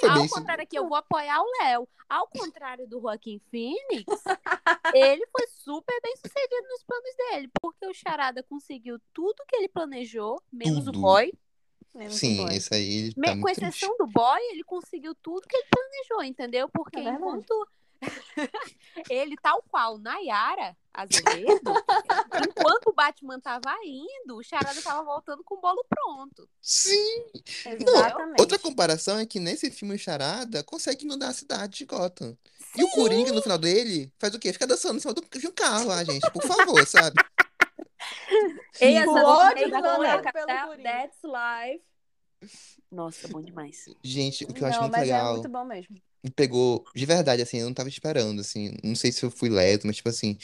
[0.00, 1.88] Foi Ao contrário aqui, eu vou apoiar o Léo.
[2.08, 4.04] Ao contrário do Joaquim Phoenix,
[4.92, 9.68] ele foi super bem sucedido nos planos dele, porque o Charada conseguiu tudo que ele
[9.68, 10.98] planejou, menos Tudo.
[10.98, 11.32] o boy.
[11.94, 12.54] O Sim, boy.
[12.56, 13.76] esse aí ele Me- tá com muito triste.
[13.84, 16.68] exceção do boy, ele conseguiu tudo que ele planejou, entendeu?
[16.68, 17.68] Porque É enquanto
[19.10, 21.72] ele, tal qual Nayara Azevedo,
[22.48, 26.48] enquanto o Batman tava indo, o Charada tava voltando com o bolo pronto.
[26.62, 27.26] Sim!
[27.84, 28.40] Não, Exatamente.
[28.40, 32.36] outra comparação é que nesse filme o Charada consegue inundar a cidade de Gotham.
[32.76, 34.52] E o Coringa, no final dele, faz o quê?
[34.52, 37.16] Fica dançando em cima do, de um carro, ah, gente, por favor, sabe?
[38.80, 40.90] Ei, O essa ódio da galera pelo that- Coringa.
[40.90, 41.84] That's life.
[42.90, 43.84] Nossa, bom demais.
[44.02, 45.96] Gente, o que eu acho Não, muito mas é legal, muito bom mesmo.
[46.22, 49.48] me pegou de verdade, assim, eu não tava esperando, assim, não sei se eu fui
[49.48, 50.36] leso, mas tipo assim,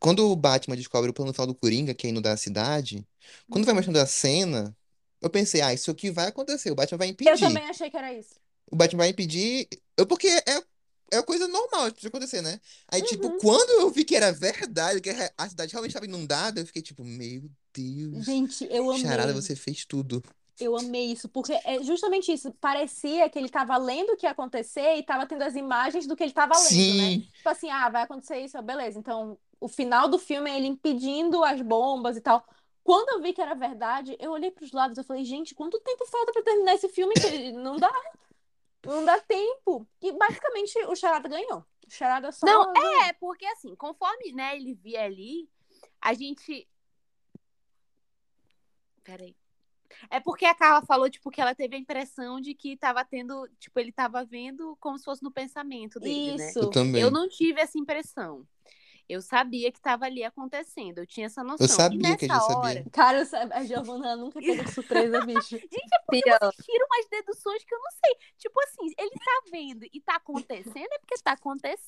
[0.00, 3.04] quando o Batman descobre o plano final do Coringa, que é inundar a cidade,
[3.50, 3.78] quando vai Uhum.
[3.78, 4.76] mostrando a cena,
[5.20, 7.40] eu pensei, ah, isso aqui vai acontecer, o Batman vai Eu impedir.
[7.40, 8.34] também achei que era isso.
[8.70, 10.62] O Batman vai impedir, eu, porque é,
[11.10, 12.60] é coisa normal de acontecer, né?
[12.88, 13.38] Aí, tipo, Uhum.
[13.38, 17.04] quando eu vi que era verdade, que a cidade realmente estava inundada, eu fiquei tipo,
[17.04, 17.42] meu
[17.72, 19.02] Deus, Gente, eu amei.
[19.02, 20.22] Charada, você fez tudo.
[20.60, 22.52] Eu amei isso, porque é justamente isso.
[22.60, 26.14] Parecia que ele tava lendo o que ia acontecer e tava tendo as imagens do
[26.14, 27.10] que ele tava lendo, né?
[27.10, 28.96] Sim, Tipo assim, ah, vai acontecer isso, beleza.
[28.96, 32.46] Então, o final do filme é ele impedindo as bombas e tal.
[32.84, 36.06] Quando eu vi que era verdade, eu olhei pros lados e falei, gente, quanto tempo
[36.06, 37.14] falta pra terminar esse filme?
[37.54, 37.90] Não dá,
[38.86, 39.86] não dá tempo.
[40.00, 41.64] E basicamente o Charada ganhou.
[41.86, 43.02] O Charada só Não, ganhou.
[43.02, 45.48] É, porque assim, conforme né, ele via ali,
[46.00, 46.68] a gente.
[49.02, 49.36] Peraí.
[50.10, 53.48] É porque a Carla falou, tipo, que ela teve a impressão de que tava tendo,
[53.58, 56.48] tipo, ele tava vendo como se fosse no pensamento dele, né?
[56.48, 56.58] Isso.
[56.58, 57.00] eu também.
[57.00, 58.46] Eu não tive essa impressão.
[59.08, 61.64] Eu sabia que tava ali acontecendo, eu tinha essa noção.
[61.64, 62.90] Eu sabia e que a nessa gente hora, sabia.
[62.90, 65.58] Cara, eu a Giovana nunca pegou surpresa, bicho.
[66.10, 68.16] Fia, vocês tiram umas deduções que eu não sei.
[68.38, 71.84] Tipo assim, ele tá vendo e tá acontecendo, é porque tá acontecendo.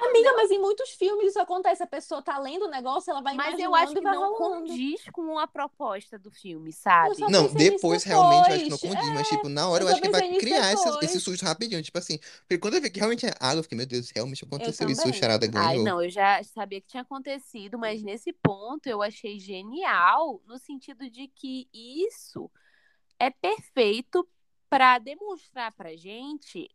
[0.00, 1.82] Amiga, mas em muitos filmes isso acontece.
[1.82, 4.66] A pessoa tá lendo o negócio, ela vai Mas eu acho que não rolando.
[4.66, 7.16] condiz com a proposta do filme, sabe?
[7.28, 9.92] Não, depois realmente eu acho que não condiz, mas É, tipo, na hora eu eu
[9.92, 11.82] acho que vai nisso criar esse, esse susto rapidinho.
[11.82, 14.44] Tipo assim, porque quando eu vi que realmente é água, eu fiquei, meu Deus, realmente
[14.44, 15.12] aconteceu isso, o.
[15.12, 15.84] Charada Ai, ganhou.
[15.84, 21.08] não, eu já sabia que tinha acontecido, mas nesse ponto eu achei genial, no sentido
[21.08, 22.50] de que isso
[23.16, 24.28] é perfeito
[24.68, 26.68] para demonstrar pra gente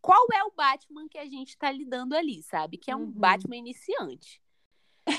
[0.00, 2.78] qual é o Batman que a gente tá lidando ali, sabe?
[2.78, 3.10] Que é um Uhum.
[3.10, 4.40] Batman iniciante.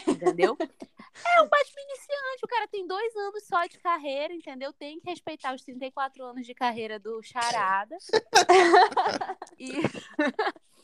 [0.08, 0.58] Entendeu?
[1.28, 4.72] é um Batman iniciante, o cara tem dois anos só de carreira, entendeu?
[4.72, 7.98] Tem que respeitar os 34 anos de carreira do Charada.
[9.60, 9.72] E,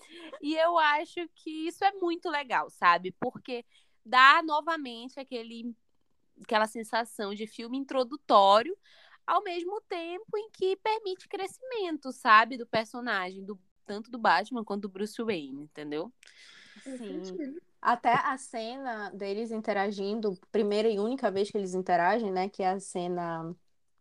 [0.42, 3.12] e eu acho que isso é muito legal, sabe?
[3.20, 3.66] Porque
[4.06, 5.76] dá novamente aquele,
[6.44, 8.78] aquela sensação de filme introdutório,
[9.26, 12.58] ao mesmo tempo em que permite crescimento, sabe?
[12.58, 16.12] Do personagem, do, tanto do Batman quanto do Bruce Wayne, entendeu?
[16.98, 17.60] Sim.
[17.82, 22.48] Até a cena deles interagindo, primeira e única vez que eles interagem, né?
[22.48, 23.56] Que é a cena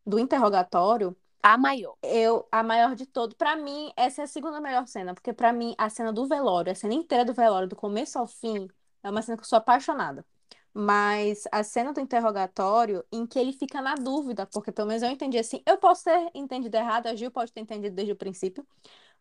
[0.06, 1.16] do interrogatório.
[1.42, 1.96] A maior.
[2.02, 5.52] Eu, a maior de todo, pra mim, essa é a segunda melhor cena, porque pra
[5.52, 8.68] mim a cena do velório, a cena inteira do velório, do começo ao fim,
[9.02, 10.24] é uma cena que eu sou apaixonada.
[10.72, 15.10] Mas a cena do interrogatório, em que ele fica na dúvida, porque pelo menos eu
[15.10, 18.66] entendi assim, eu posso ter entendido errado, a Gil pode ter entendido desde o princípio,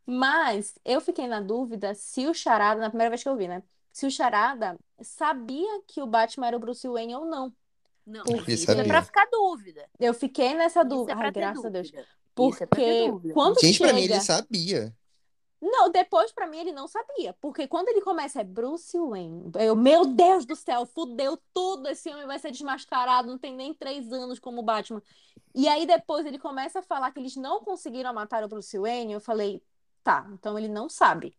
[0.05, 3.63] mas eu fiquei na dúvida se o Charada, na primeira vez que eu vi, né?
[3.93, 7.53] Se o Charada sabia que o Batman era o Bruce Wayne ou não.
[8.09, 8.81] Não, Ele isso sabia.
[8.83, 9.89] é pra ficar dúvida.
[9.99, 11.11] Eu fiquei nessa Isso dúvida.
[11.13, 11.91] é pra Ai, ter graças a Deus.
[11.93, 13.33] é Porque dúvida.
[13.33, 14.13] quando Gente, pra mim chega.
[14.15, 14.95] ele sabia.
[15.61, 19.75] Não, depois pra mim ele não sabia, porque quando ele começa é Bruce Wayne, eu,
[19.75, 24.09] meu Deus do céu, fudeu tudo, esse homem vai ser desmascarado, não tem nem três
[24.13, 25.03] anos como Batman.
[25.53, 29.11] E aí depois ele começa a falar que eles não conseguiram matar o Bruce Wayne,
[29.11, 29.61] eu falei,
[30.01, 31.35] tá, então ele não sabe.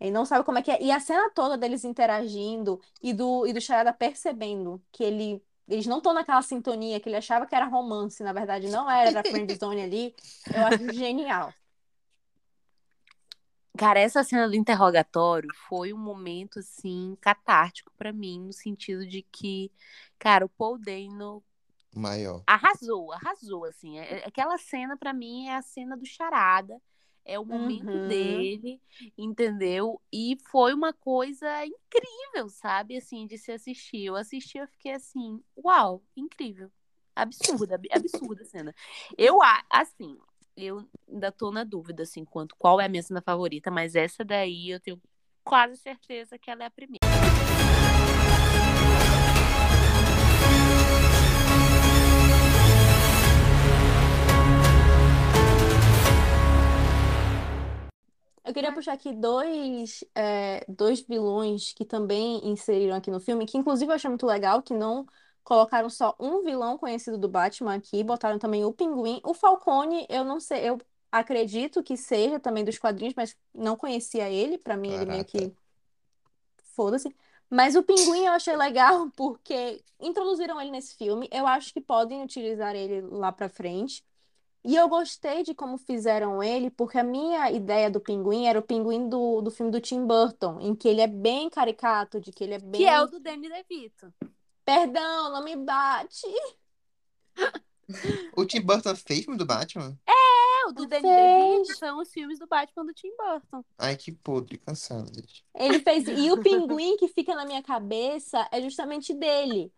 [0.00, 0.82] Ele não sabe como é que é.
[0.82, 5.86] E a cena toda deles interagindo e do, e do Charada percebendo que ele, eles
[5.86, 9.22] não estão naquela sintonia que ele achava que era romance, na verdade não era, era
[9.22, 10.14] friendzone ali,
[10.54, 11.52] eu acho genial.
[13.76, 19.22] Cara, essa cena do interrogatório foi um momento, assim, catártico pra mim, no sentido de
[19.22, 19.68] que,
[20.16, 21.42] cara, o Paul Dano
[21.92, 22.44] Maior.
[22.46, 23.98] arrasou, arrasou, assim.
[23.98, 26.80] É- é- Aquela cena, pra mim, é a cena do charada.
[27.24, 28.06] É o momento Uhum.
[28.08, 28.80] dele,
[29.16, 30.00] entendeu?
[30.12, 32.96] E foi uma coisa incrível, sabe?
[32.96, 34.04] Assim, de se assistir.
[34.04, 36.70] Eu assisti, eu fiquei assim, uau, incrível.
[37.16, 38.74] Absurda, ab- absurda a cena.
[39.16, 39.38] Eu,
[39.70, 40.18] assim,
[40.56, 44.24] eu ainda tô na dúvida, assim, quanto qual é a minha cena favorita, mas essa
[44.24, 45.00] daí eu tenho
[45.42, 47.13] quase certeza que ela é a primeira.
[58.44, 63.56] Eu queria puxar aqui dois, é, dois vilões que também inseriram aqui no filme, que
[63.56, 65.06] inclusive eu achei muito legal, que não
[65.42, 69.20] colocaram só um vilão conhecido do Batman aqui, botaram também o Pinguim.
[69.24, 70.78] O Falcone, eu não sei, eu
[71.10, 75.38] acredito que seja também dos quadrinhos, mas não conhecia ele, pra mim ele meio Caraca.
[75.38, 75.54] que
[76.74, 77.14] foda-se.
[77.48, 82.22] Mas o Pinguim eu achei legal porque introduziram ele nesse filme, eu acho que podem
[82.22, 84.04] utilizar ele lá pra frente.
[84.64, 88.62] E eu gostei de como fizeram ele, porque a minha ideia do pinguim era o
[88.62, 92.42] pinguim do, do filme do Tim Burton, em que ele é bem caricato, de que
[92.42, 92.80] ele é bem.
[92.80, 94.12] Que é o do Danny DeVito.
[94.64, 96.26] Perdão, não me bate.
[98.34, 99.98] O Tim Burton fez filme do Batman?
[100.06, 101.02] É, o do Danny.
[101.02, 103.62] DeVito são os filmes do Batman do Tim Burton.
[103.76, 105.44] Ai, que podre, cansado, gente.
[105.54, 106.08] Ele fez.
[106.08, 109.70] E o pinguim que fica na minha cabeça é justamente dele.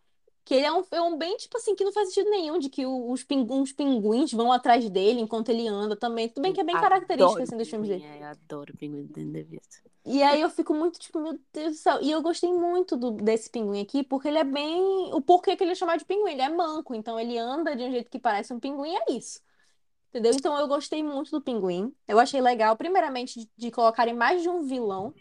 [0.47, 2.71] Que ele é um, é um bem, tipo assim, que não faz sentido nenhum, de
[2.71, 6.29] que os, pingu, os pinguins vão atrás dele enquanto ele anda também.
[6.29, 8.05] Tudo bem que é bem característico, assim, dos filmes dele.
[8.05, 9.67] é, Eu adoro pinguim do Danny DeVito.
[10.05, 11.99] E aí eu fico muito, tipo, meu Deus do céu.
[12.01, 15.13] E eu gostei muito do, desse pinguim aqui, porque ele é bem.
[15.13, 16.31] O porquê que ele é chamado de pinguim?
[16.31, 19.41] Ele é manco, então ele anda de um jeito que parece um pinguim, é isso.
[20.11, 20.33] Entendeu?
[20.33, 21.93] Então eu gostei muito do pinguim.
[22.07, 25.13] Eu achei legal, primeiramente, de, de colocarem mais de um vilão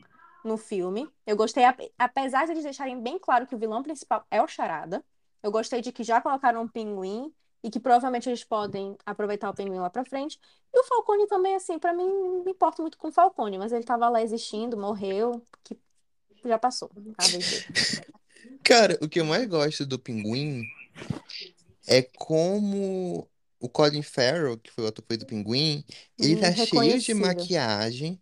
[0.43, 1.09] no filme.
[1.25, 4.47] Eu gostei, ape- apesar de eles deixarem bem claro que o vilão principal é o
[4.47, 5.03] Charada.
[5.45, 7.31] Eu gostei de que já colocaram um pinguim
[7.61, 10.39] e que provavelmente eles podem aproveitar o pinguim lá pra frente.
[10.73, 13.71] E o Falcone também, assim, pra mim, não me importo muito com o Falcone, mas
[13.71, 15.77] ele tava lá existindo, morreu, que
[16.43, 16.89] já passou.
[18.63, 20.63] Cara, o que eu mais gosto do Pinguim
[21.85, 23.29] é como
[23.59, 25.85] o Colin Farrell, que foi o ator do Pinguim,
[26.17, 28.19] ele Hum, tá cheio de maquiagem.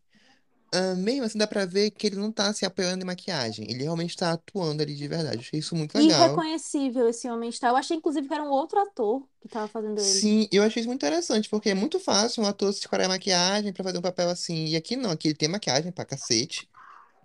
[0.76, 3.70] Ah, mesmo assim, dá pra ver que ele não tá se apoiando em maquiagem.
[3.70, 5.36] Ele realmente tá atuando ali de verdade.
[5.36, 6.26] Eu achei isso muito legal.
[6.26, 7.68] Irreconhecível esse homem está.
[7.70, 10.10] Eu achei, inclusive, que era um outro ator que tava fazendo ele.
[10.10, 13.10] Sim, eu achei isso muito interessante, porque é muito fácil um ator se escorar a
[13.10, 14.66] maquiagem pra fazer um papel assim.
[14.66, 16.68] E aqui não, aqui ele tem maquiagem pra cacete.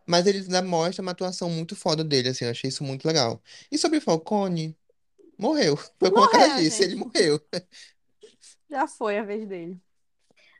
[0.07, 3.43] Mas ele ainda mostra uma atuação muito foda dele, assim, eu achei isso muito legal.
[3.71, 4.77] E sobre o Falcone,
[5.39, 5.77] morreu.
[5.99, 7.41] Foi como a cara disse, ele morreu.
[8.71, 9.81] Já foi a vez dele.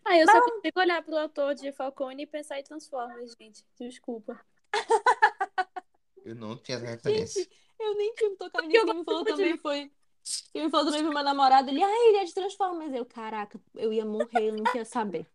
[0.09, 3.65] Ah, eu só consigo olhar pro autor de Falcone e pensar em Transformers, gente.
[3.79, 4.41] Desculpa.
[6.25, 7.47] Eu não tinha referência.
[7.79, 8.85] Eu nem tinha me tocado nisso.
[8.85, 9.93] Quem me falou de- também foi.
[10.53, 11.71] Quem me falou também foi meu namorado.
[11.71, 12.93] Ele, ah, ele é de Transformers.
[12.95, 15.27] Eu, caraca, eu ia morrer, eu não queria saber.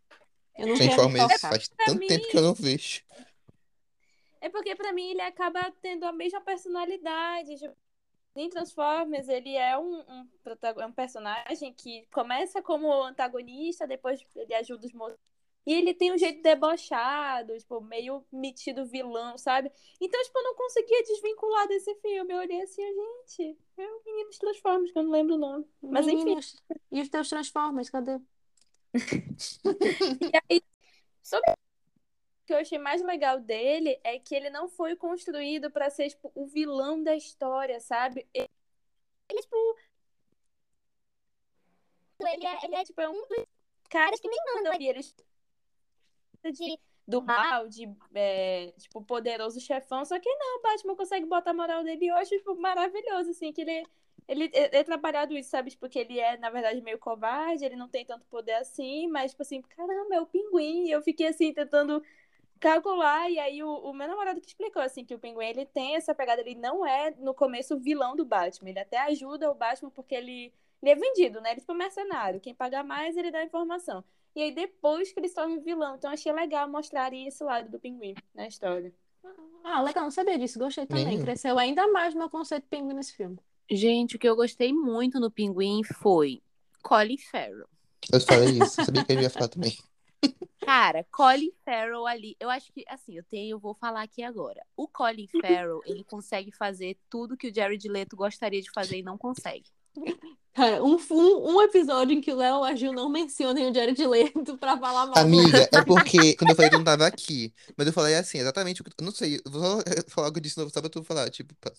[0.57, 3.01] Eu não Transformers faz Pra tanto mim- tempo que eu não vejo.
[4.41, 7.57] É porque pra mim ele acaba tendo a mesma personalidade.
[7.57, 7.75] Tipo,
[8.35, 10.29] em Transformers, ele é um, um,
[10.79, 15.19] é um personagem que começa como antagonista, depois ele ajuda os moços.
[15.65, 19.71] E ele tem um jeito debochado, tipo, meio metido vilão, sabe?
[19.99, 22.33] Então, tipo, eu não conseguia desvincular desse filme.
[22.33, 25.65] Eu olhei assim, gente, é o menino dos Transformers, que eu não lembro o nome.
[25.81, 26.17] Mas enfim.
[26.17, 26.61] Meninos,
[26.91, 28.19] E os teus Transformers, cadê?
[30.33, 30.61] E aí,
[31.21, 31.53] sobre
[32.45, 36.31] que eu achei mais legal dele é que ele não foi construído pra ser tipo,
[36.35, 38.27] o vilão da história, sabe?
[38.33, 38.49] Ele,
[39.41, 39.77] tipo,
[42.19, 43.45] ele é, ele é tipo é um dos
[43.89, 45.15] caras que nem mandam ali, eles
[46.51, 51.51] de do mal, de é, tipo poderoso chefão, só que não, o Batman consegue botar
[51.51, 53.85] a moral dele e acho tipo maravilhoso assim que ele
[54.27, 55.71] ele é, é trabalhado isso, sabe?
[55.71, 59.31] Tipo, que ele é, na verdade, meio covarde, ele não tem tanto poder assim, mas,
[59.31, 60.87] tipo assim, caramba, é o pinguim.
[60.87, 62.01] E eu fiquei, assim, tentando
[62.63, 65.97] calcular, e aí o, o meu namorado que explicou, assim, que o pinguim, ele tem
[65.97, 68.69] essa pegada, ele não é, no começo, o vilão do Batman.
[68.69, 71.49] Ele até ajuda o Batman porque ele, ele é vendido, né?
[71.49, 72.39] Ele é tipo mercenário.
[72.39, 74.01] Quem paga mais, ele dá informação.
[74.33, 75.95] e aí depois que eles tornam vilão.
[75.95, 78.93] Então achei legal mostrarem esse lado do pinguim na história.
[79.61, 80.57] Ah, legal, não sabia disso.
[80.57, 81.21] Gostei também.
[81.21, 83.37] Cresceu ainda mais meu conceito de pinguim nesse filme.
[83.69, 86.41] Gente, o que eu gostei muito no Pinguim foi
[86.81, 87.67] Colin Farrell.
[88.11, 89.77] Eu falei isso, eu sabia que ele ia falar também.
[90.65, 94.61] Cara, Colin Farrell ali, eu acho que, assim, eu tenho, eu vou falar aqui agora.
[94.75, 99.03] O Colin Farrell, ele consegue fazer tudo que o Jared Leto gostaria de fazer e
[99.03, 99.69] não consegue.
[100.53, 104.57] Cara, um, um, um episódio em que o Léo agiu não mencionem o Jared Leto
[104.57, 105.17] pra falar mal.
[105.17, 108.81] Amiga, é porque quando eu falei tu não tava aqui, mas eu falei assim, exatamente
[108.81, 108.91] o que.
[108.97, 111.03] Eu não sei, eu vou só falar o que eu disse novo, só pra tu
[111.03, 111.55] falar, tipo.
[111.55, 111.71] pra-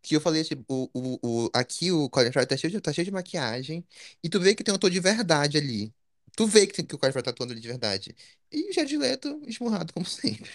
[0.00, 2.92] Que eu falei, tipo, o, o, o, aqui o Colin Farrell tá cheio de, tá
[2.92, 3.84] cheio de maquiagem,
[4.22, 5.92] e tu vê que tem um ator de verdade ali.
[6.36, 8.16] Tu vê que, que o Farrell tá atuando ali de verdade.
[8.50, 10.50] E o Jared Leto esmurrado, como sempre.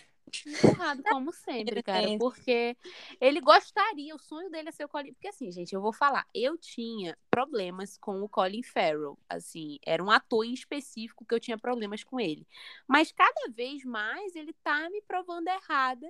[0.64, 2.18] Errado, como sempre, cara.
[2.18, 2.76] Porque
[3.20, 5.14] ele gostaria, o sonho dele é ser o Colin.
[5.14, 9.18] Porque, assim, gente, eu vou falar, eu tinha problemas com o Colin Farrell.
[9.30, 12.46] Assim, era um ator em específico que eu tinha problemas com ele.
[12.88, 16.08] Mas cada vez mais ele tá me provando errada.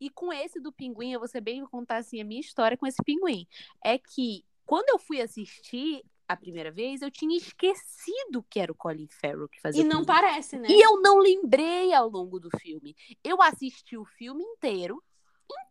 [0.00, 2.76] E com esse do pinguim, eu vou ser bem vou contar assim a minha história
[2.76, 3.46] com esse pinguim.
[3.82, 8.74] É que quando eu fui assistir a primeira vez, eu tinha esquecido que era o
[8.74, 10.06] Colin Farrell que fazia E não pinguim.
[10.06, 10.68] parece, né?
[10.70, 12.94] E eu não lembrei ao longo do filme.
[13.24, 15.02] Eu assisti o filme inteiro,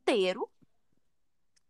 [0.02, 0.50] inteiro,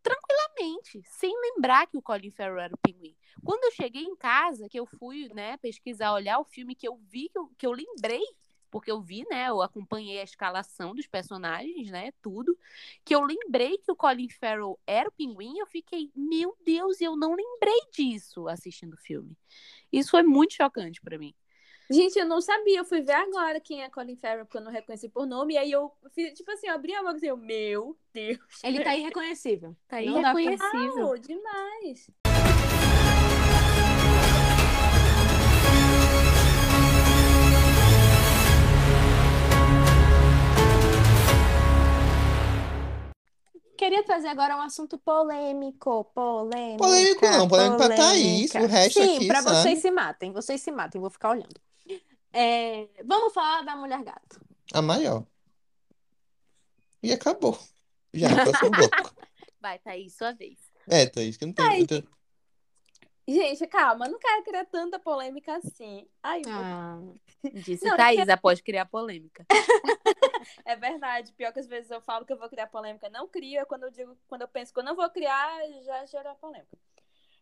[0.01, 3.15] tranquilamente, sem lembrar que o Colin Farrell era o pinguim.
[3.43, 6.95] Quando eu cheguei em casa, que eu fui, né, pesquisar, olhar o filme, que eu
[6.95, 8.23] vi, que eu, que eu lembrei,
[8.69, 12.57] porque eu vi, né, eu acompanhei a escalação dos personagens, né, tudo,
[13.03, 17.15] que eu lembrei que o Colin Farrell era o pinguim, eu fiquei, meu Deus, eu
[17.15, 19.37] não lembrei disso assistindo o filme.
[19.91, 21.33] Isso foi muito chocante pra mim.
[21.89, 24.71] Gente, eu não sabia, eu fui ver agora quem é Colin Farrell, porque eu não
[24.71, 27.37] reconheci por nome, e aí eu fiz, tipo assim, eu abri a boca e eu,
[27.37, 28.39] meu Deus.
[28.61, 29.75] Ele tá irreconhecível.
[29.87, 31.05] Tá Não irreconhecível.
[31.05, 32.11] Uau, demais.
[43.77, 48.59] Queria trazer agora um assunto polêmico, polêmica, Polêmico não, polêmico pra Thaís, polêmica.
[48.63, 49.55] o resto Sim, aqui, pra sabe?
[49.55, 51.55] vocês se matem, vocês se matem, vou ficar olhando.
[52.33, 54.41] É, vamos falar da Mulher Gato.
[54.73, 55.23] A maior.
[57.03, 57.57] E acabou.
[58.13, 59.15] Já, próximo bloco.
[59.61, 60.57] Vai, Thaís, sua vez.
[60.89, 62.03] É, Thaís, que não tem muita.
[63.29, 66.07] Gente, calma, não quero criar tanta polêmica assim.
[66.23, 66.99] Ai, vou- Ah,
[67.53, 69.45] Disse Não, Thaís, após criar polêmica.
[70.65, 71.31] é verdade.
[71.33, 73.65] Pior que às vezes eu falo que eu vou criar polêmica, não crio.
[73.65, 76.77] Quando eu digo, quando eu penso que eu não vou criar, já gera polêmica.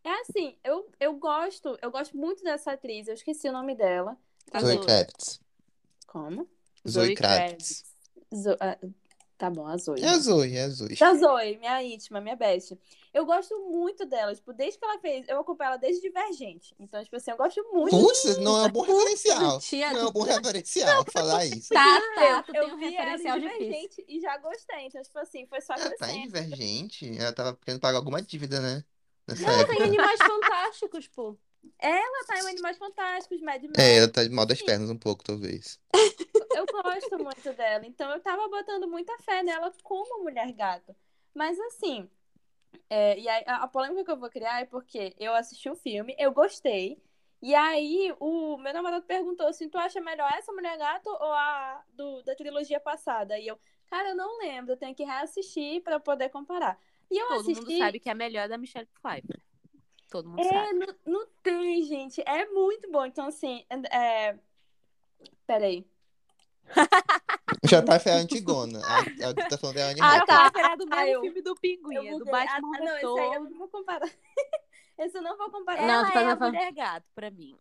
[0.04, 4.16] É assim, eu, eu gosto, eu gosto muito dessa atriz, eu esqueci o nome dela.
[4.50, 4.86] tá Zoe doido.
[4.86, 5.40] Kravitz.
[6.06, 6.48] Como?
[6.88, 7.84] Zoe Kravitz.
[8.32, 8.78] Zo- ah,
[9.36, 10.02] tá bom, a Zoe.
[10.02, 10.96] É a Zoe, é a Zoe.
[10.96, 12.78] Da Zoe, minha íntima, minha best.
[13.12, 16.74] Eu gosto muito dela, tipo, desde que ela fez, eu acompanho ela desde Divergente.
[16.78, 17.90] Então, tipo assim, eu gosto muito.
[17.90, 19.58] Putz, não é um bom referencial.
[19.60, 21.72] tia, Não é um bom referencial falar isso.
[21.72, 23.58] Tá, tá, eu, tu eu tem um vi ela em referencial difícil.
[23.64, 24.86] Divergente e já gostei.
[24.86, 26.22] Então, tipo assim, foi só Ela tá em.
[26.22, 27.18] Divergente?
[27.18, 28.84] Ela tava querendo pagar alguma dívida, né?
[29.26, 29.76] Nessa Ela época.
[29.76, 31.38] tem animais fantásticos, pô.
[31.78, 33.72] Ela tá em Animais Fantásticos, Mad Men.
[33.76, 35.80] É, ela tá de mal das pernas um pouco, talvez.
[36.56, 37.86] Eu gosto muito dela.
[37.86, 40.94] Então, eu tava botando muita fé nela como mulher gato.
[41.34, 42.08] Mas, assim,
[42.88, 45.74] é, e aí, a, a polêmica que eu vou criar é porque eu assisti o
[45.76, 47.00] filme, eu gostei.
[47.42, 51.82] E aí, o meu namorado perguntou assim: tu acha melhor essa mulher gato ou a
[51.92, 53.38] do, da trilogia passada?
[53.38, 53.58] E eu,
[53.90, 56.78] cara, eu não lembro, eu tenho que reassistir pra poder comparar.
[57.10, 57.60] E eu Todo assisti.
[57.60, 59.40] mundo sabe que é a melhor da Michelle Pfeiffer.
[60.10, 60.74] Todo mundo É, sabe.
[60.74, 62.22] não, não tem, gente.
[62.26, 63.04] É muito bom.
[63.04, 64.38] Então, assim, é.
[65.46, 65.86] Peraí.
[67.64, 68.80] Já pai foi a Antigona.
[68.84, 70.50] A, a que tá falando é a Ah, tá.
[70.56, 72.32] É do mesmo Ah, eu- filme do Pinguim, Eu é do buguei.
[72.32, 74.10] Batman Ah, não, esse aí eu não vou comparar.
[74.98, 75.82] esse eu não vou comparar.
[75.86, 77.56] Não, Ela tá é a falando- mulher gato pra mim.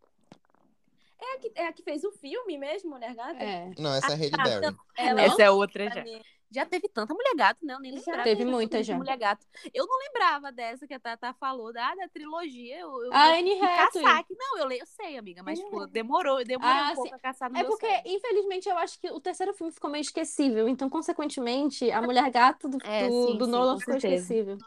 [1.20, 3.42] É a que, é a que fez o filme mesmo, Mulher Gata?
[3.42, 3.72] É.
[3.80, 4.62] Não, essa é a Halle Ah, Berry.
[4.62, 6.04] não, ela Essa é outra já.
[6.04, 6.22] mim.
[6.56, 7.74] Já teve tanta mulher gato, né?
[7.76, 8.24] Eu nem Já lembrava.
[8.24, 8.98] Teve que tinha muita já.
[8.98, 9.46] Mulher gato.
[9.74, 12.80] Eu não lembrava dessa que a Tata falou, da, da trilogia.
[12.80, 14.06] Eu, eu, A Anne Hathaway.
[14.06, 14.36] caçar aqui.
[14.38, 16.40] Não, eu, le- eu sei, amiga, mas tipo, demorou.
[16.40, 17.16] Eu demorei Ah, um pouco sim.
[17.16, 18.12] a caçar no É porque, cérebro.
[18.12, 20.68] infelizmente, eu acho que o terceiro filme ficou meio esquecível.
[20.68, 24.26] Então, consequentemente, a Mulher Gato do, É, do, sim, do sim, Nolan ficou certeza.
[24.26, 24.58] esquecível.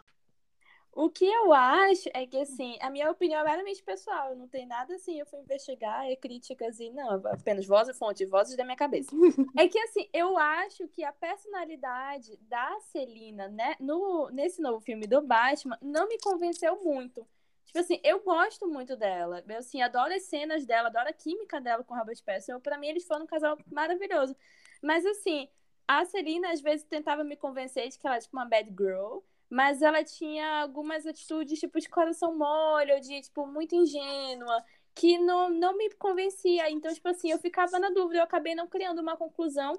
[1.00, 4.34] O que eu acho é que, assim, a minha opinião é meramente pessoal.
[4.34, 8.26] Não tem nada assim, eu fui investigar e críticas e não, apenas voz e fonte,
[8.26, 9.14] vozes da minha cabeça.
[9.56, 15.06] é que, assim, eu acho que a personalidade da Celina, né, no, nesse novo filme
[15.06, 17.24] do Batman, não me convenceu muito.
[17.66, 19.44] Tipo assim, eu gosto muito dela.
[19.48, 22.58] Eu, assim, adoro as cenas dela, adoro a química dela com o Robert Pattinson.
[22.58, 24.34] Pra mim, eles foram um casal maravilhoso.
[24.82, 25.48] Mas, assim,
[25.86, 29.20] a Celina, às vezes, tentava me convencer de que ela é, tipo, uma bad girl.
[29.50, 34.62] Mas ela tinha algumas atitudes, tipo, de coração mole, ou de, tipo, muito ingênua,
[34.94, 36.70] que não, não me convencia.
[36.70, 39.78] Então, tipo assim, eu ficava na dúvida, eu acabei não criando uma conclusão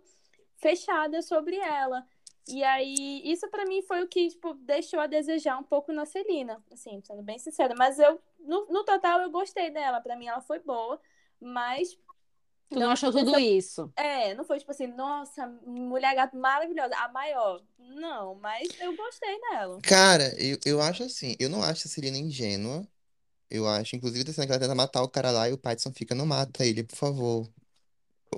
[0.57, 2.05] fechada sobre ela.
[2.47, 6.05] E aí, isso para mim foi o que, tipo, deixou a desejar um pouco na
[6.05, 7.75] Celina, assim, sendo bem sincera.
[7.77, 10.01] Mas eu, no, no total, eu gostei dela.
[10.01, 10.99] Para mim, ela foi boa,
[11.39, 11.95] mas
[12.69, 13.91] Tu não achou tudo isso?
[13.95, 17.61] É, não foi tipo assim, nossa, mulher gato maravilhosa, a maior.
[17.79, 19.79] Não, mas eu gostei dela.
[19.81, 22.87] Cara, eu, eu acho assim, eu não acho a Celina ingênua.
[23.49, 25.91] Eu acho, inclusive, a cena que ela tenta matar o cara lá e o Pattinson
[25.91, 27.49] fica, não mata ele, por favor.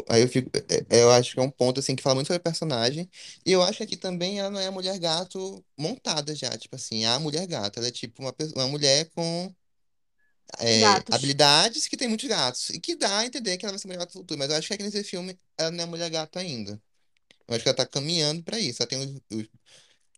[0.10, 2.28] Aí eu fico, é, é, eu acho que é um ponto assim que fala muito
[2.28, 3.10] sobre a personagem.
[3.46, 6.76] E eu acho que aqui também ela não é a mulher gato montada já, tipo
[6.76, 9.54] assim, a mulher gato, ela é tipo uma, uma mulher com
[10.60, 12.70] é, habilidades que tem muitos gatos.
[12.72, 14.38] E que dá a entender que ela vai ser mulher gato futuro.
[14.40, 16.82] Mas eu acho que aqui nesse filme ela não é mulher gato ainda.
[17.48, 18.82] Eu acho que ela tá caminhando pra isso.
[18.84, 19.50] Ela tem os- os-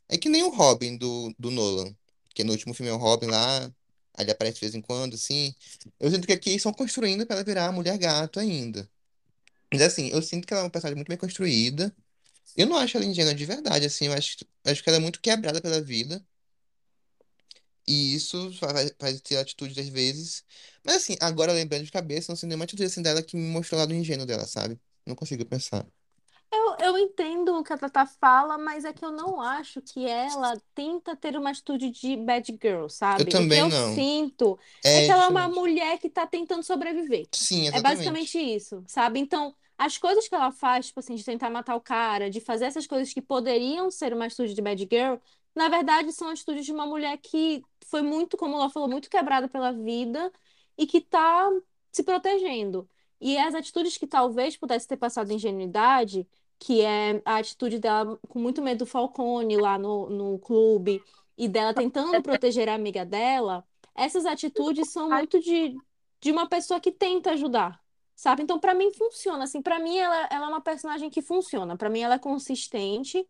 [0.09, 1.95] É que nem o Robin do, do Nolan.
[2.35, 3.71] Que no último filme é o Robin lá.
[4.19, 5.55] Ele aparece de vez em quando, assim.
[5.99, 8.89] Eu sinto que aqui eles estão construindo pra ela virar mulher gato ainda.
[9.71, 11.95] Mas assim, eu sinto que ela é uma personagem muito bem construída.
[12.55, 14.07] Eu não acho ela ingênua de verdade, assim.
[14.07, 16.25] Eu acho, acho que ela é muito quebrada pela vida.
[17.87, 20.43] E isso faz, faz ter atitude às vezes.
[20.83, 23.79] Mas assim, agora lembrando de cabeça, não sei nenhuma atitude assim dela que me mostrou
[23.79, 24.79] o lado ingênuo dela, sabe?
[25.05, 25.85] Não consigo pensar.
[26.51, 30.05] Eu, eu entendo o que a Tata fala, mas é que eu não acho que
[30.07, 33.39] ela tenta ter uma atitude de bad girl, Eu sabe?
[33.39, 34.07] O que também eu não.
[34.11, 34.57] sinto
[34.91, 37.27] é É que ela é uma mulher que tá tentando sobreviver.
[37.33, 37.79] Sim, É exatamente.
[37.79, 39.19] basicamente isso, sabe?
[39.19, 42.65] Então, as coisas que ela faz, tipo assim, de tentar matar o cara, de fazer
[42.65, 45.15] essas coisas que poderiam ser uma atitude de bad girl,
[45.55, 49.47] na verdade são atitudes de uma mulher que foi muito, como ela falou, muito quebrada
[49.47, 50.31] pela vida
[50.77, 51.49] e que tá
[51.91, 52.87] se protegendo.
[53.21, 56.27] E as atitudes que talvez pudesse ter passado ingenuidade,
[56.59, 61.01] que é a atitude dela com muito medo do Falcone lá no, no clube
[61.37, 65.75] e dela tentando proteger a amiga dela, essas atitudes são muito de,
[66.21, 67.79] de uma pessoa que tenta ajudar,
[68.15, 68.43] sabe?
[68.43, 69.43] Então, pra mim, funciona.
[69.43, 71.77] Assim, para mim, ela, ela é uma personagem que funciona.
[71.77, 73.27] Pra mim, ela é consistente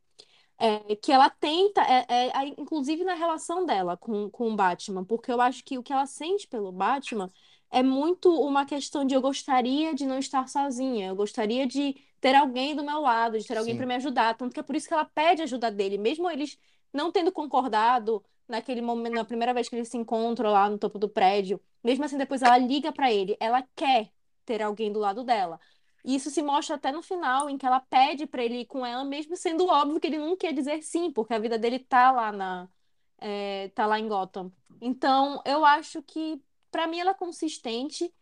[0.57, 5.31] é, que ela tenta, é, é, inclusive na relação dela com, com o Batman, porque
[5.31, 7.29] eu acho que o que ela sente pelo Batman
[7.71, 12.35] é muito uma questão de eu gostaria de não estar sozinha, eu gostaria de ter
[12.35, 14.87] alguém do meu lado, de ter alguém para me ajudar, tanto que é por isso
[14.87, 16.57] que ela pede ajuda dele, mesmo eles
[16.93, 20.99] não tendo concordado naquele momento, na primeira vez que eles se encontram lá no topo
[20.99, 24.11] do prédio, mesmo assim depois ela liga para ele, ela quer
[24.45, 25.59] ter alguém do lado dela.
[26.03, 28.85] E isso se mostra até no final, em que ela pede pra ele ir com
[28.85, 32.11] ela, mesmo sendo óbvio que ele não quer dizer sim, porque a vida dele tá
[32.11, 32.69] lá na,
[33.17, 34.51] é, tá lá em Gotham.
[34.81, 38.13] Então, eu acho que pra mim ela é consistente.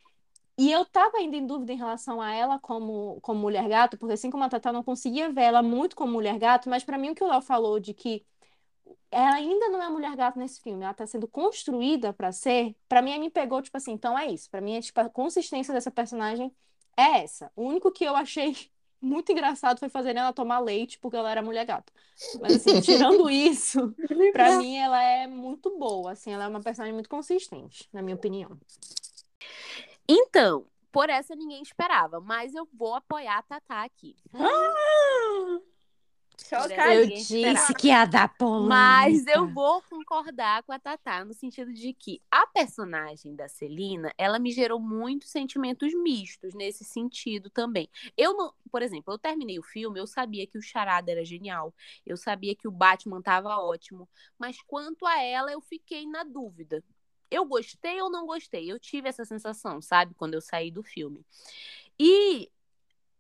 [0.57, 4.13] E eu tava ainda em dúvida em relação a ela como, como mulher gato, porque
[4.13, 7.11] assim como a Tatá não conseguia ver ela muito como mulher gato, mas pra mim
[7.11, 8.23] o que o Léo falou de que
[9.09, 13.01] ela ainda não é mulher gato nesse filme, ela tá sendo construída pra ser, pra
[13.01, 14.49] mim me pegou tipo assim, então é isso.
[14.49, 16.53] Pra mim é tipo a consistência dessa personagem
[16.97, 17.51] é essa.
[17.55, 18.55] O único que eu achei
[19.01, 21.91] muito engraçado foi fazer ela tomar leite porque ela era mulher gato.
[22.39, 23.93] Mas assim, tirando isso,
[24.31, 28.15] pra mim ela é muito boa, assim, ela é uma personagem muito consistente, na minha
[28.15, 28.57] opinião.
[30.07, 34.15] Então, por essa ninguém esperava, mas eu vou apoiar a Tatá aqui.
[34.29, 34.51] Chocada.
[36.51, 37.53] Eu ninguém esperava.
[37.55, 38.75] disse que ia dar polêmica.
[38.75, 44.13] Mas eu vou concordar com a Tatá no sentido de que a personagem da Celina,
[44.17, 47.89] ela me gerou muitos sentimentos mistos nesse sentido também.
[48.17, 51.73] Eu não, por exemplo, eu terminei o filme, eu sabia que o Charada era genial,
[52.05, 56.83] eu sabia que o Batman tava ótimo, mas quanto a ela eu fiquei na dúvida.
[57.29, 58.69] Eu gostei ou não gostei?
[58.69, 61.25] Eu tive essa sensação, sabe, quando eu saí do filme.
[61.97, 62.51] E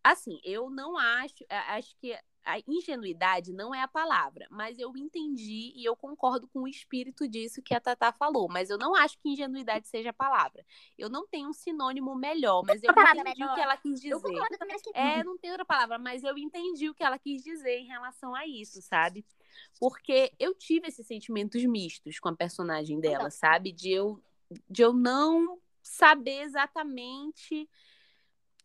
[0.03, 5.71] assim, eu não acho, acho que a ingenuidade não é a palavra, mas eu entendi
[5.75, 9.17] e eu concordo com o espírito disso que a Tatá falou, mas eu não acho
[9.19, 10.65] que ingenuidade seja a palavra.
[10.97, 13.51] Eu não tenho um sinônimo melhor, mas eu entendi melhor.
[13.51, 14.13] o que ela quis dizer.
[14.13, 17.03] Eu concordo também, acho que É, não tem outra palavra, mas eu entendi o que
[17.03, 19.25] ela quis dizer em relação a isso, sabe?
[19.79, 23.71] Porque eu tive esses sentimentos mistos com a personagem dela, sabe?
[23.71, 24.21] De eu,
[24.69, 27.69] de eu não saber exatamente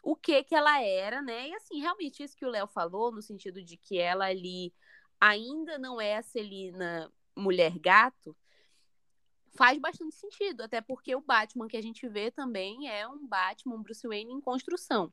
[0.07, 1.49] o que que ela era, né?
[1.49, 4.73] E assim, realmente isso que o Léo falou, no sentido de que ela ali
[5.21, 8.37] ainda não é a Celina mulher gato,
[9.57, 13.75] faz bastante sentido, até porque o Batman que a gente vê também é um Batman,
[13.75, 15.13] um Bruce Wayne em construção.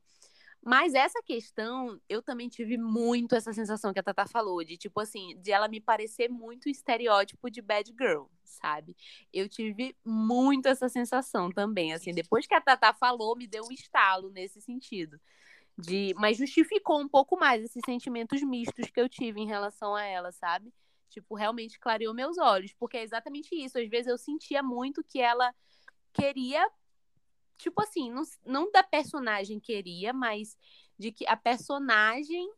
[0.66, 4.98] Mas essa questão, eu também tive muito essa sensação que a Tata falou, de tipo
[5.02, 8.96] assim, de ela me parecer muito estereótipo de bad girl, sabe?
[9.34, 13.74] Eu tive muito essa sensação também, assim, depois que a Tata falou, me deu um
[13.74, 15.20] estalo nesse sentido.
[15.78, 20.04] De, mas justificou um pouco mais esses sentimentos mistos que eu tive em relação a
[20.04, 20.72] ela, sabe?
[21.10, 23.78] Tipo, realmente clareou meus olhos, porque é exatamente isso.
[23.78, 25.54] Às vezes eu sentia muito que ela
[26.14, 26.66] queria
[27.58, 30.58] tipo assim, não, não da personagem queria, mas
[30.98, 32.50] de que a personagem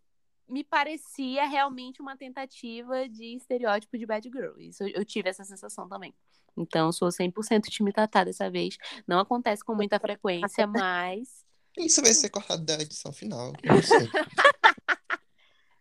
[0.47, 4.59] me parecia realmente uma tentativa de estereótipo de bad girl.
[4.59, 6.13] Isso eu, eu tive essa sensação também.
[6.57, 8.77] Então, sou 100% time Tatá dessa vez.
[9.07, 11.43] Não acontece com muita frequência, mas
[11.77, 13.53] Isso vai ser cortado da edição final.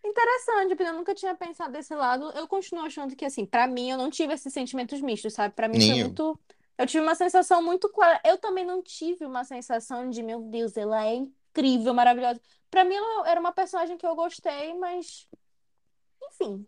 [0.04, 2.30] Interessante, porque eu nunca tinha pensado desse lado.
[2.32, 5.54] Eu continuo achando que, assim, pra mim, eu não tive esses sentimentos mistos, sabe?
[5.54, 6.38] Pra mim Nem foi muito.
[6.76, 8.20] Eu tive uma sensação muito clara.
[8.24, 12.40] Eu também não tive uma sensação de, meu Deus, ela é incrível, maravilhosa.
[12.70, 15.28] Pra mim, ela era uma personagem que eu gostei, mas.
[16.22, 16.66] Enfim.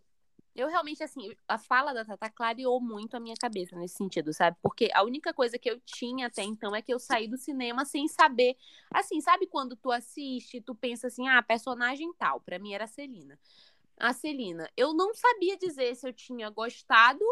[0.55, 4.57] Eu realmente, assim, a fala da Tata clareou muito a minha cabeça nesse sentido, sabe?
[4.59, 7.85] Porque a única coisa que eu tinha até então é que eu saí do cinema
[7.85, 8.57] sem saber.
[8.91, 12.41] Assim, sabe quando tu assiste, tu pensa assim, ah, personagem tal.
[12.41, 13.39] Pra mim era a Celina.
[13.99, 14.67] A Celina.
[14.75, 17.23] Eu não sabia dizer se eu tinha gostado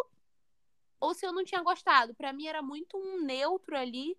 [1.00, 2.14] ou se eu não tinha gostado.
[2.16, 4.18] Pra mim era muito um neutro ali,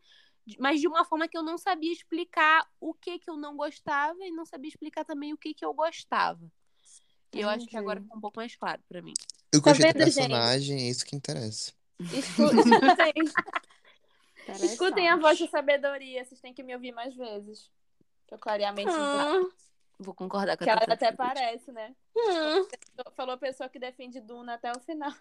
[0.59, 4.25] mas de uma forma que eu não sabia explicar o que que eu não gostava
[4.25, 6.41] e não sabia explicar também o que que eu gostava.
[7.33, 9.13] E eu acho que agora ficou um pouco mais claro pra mim.
[9.53, 10.15] Eu gostei do vendo, gente?
[10.15, 11.73] personagem, é isso que interessa.
[11.99, 13.13] Escu- Escutem,
[14.73, 17.71] escutem a voz de sabedoria, vocês têm que me ouvir mais vezes.
[18.27, 19.51] Que eu clareamente Hum,
[19.99, 21.95] Vou concordar com a que ela Tata até parece, né?
[22.15, 22.67] hum.
[23.17, 25.13] Falou a pessoa que defende Duna até o final.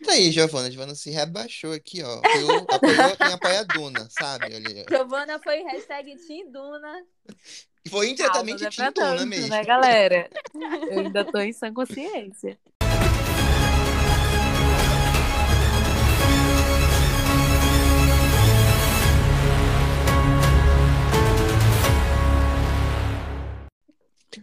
[0.00, 0.70] E aí, Giovana?
[0.70, 2.18] Giovana se rebaixou aqui, ó.
[2.18, 4.46] Apoiou, apoiou quem apoia a Duna, sabe?
[4.46, 4.88] Ó.
[4.88, 7.04] Giovana foi hashtag Team Duna.
[7.88, 9.48] Foi indiretamente é Team Duna tanto, mesmo.
[9.48, 10.30] né, galera?
[10.90, 12.56] Eu ainda tô em sã consciência.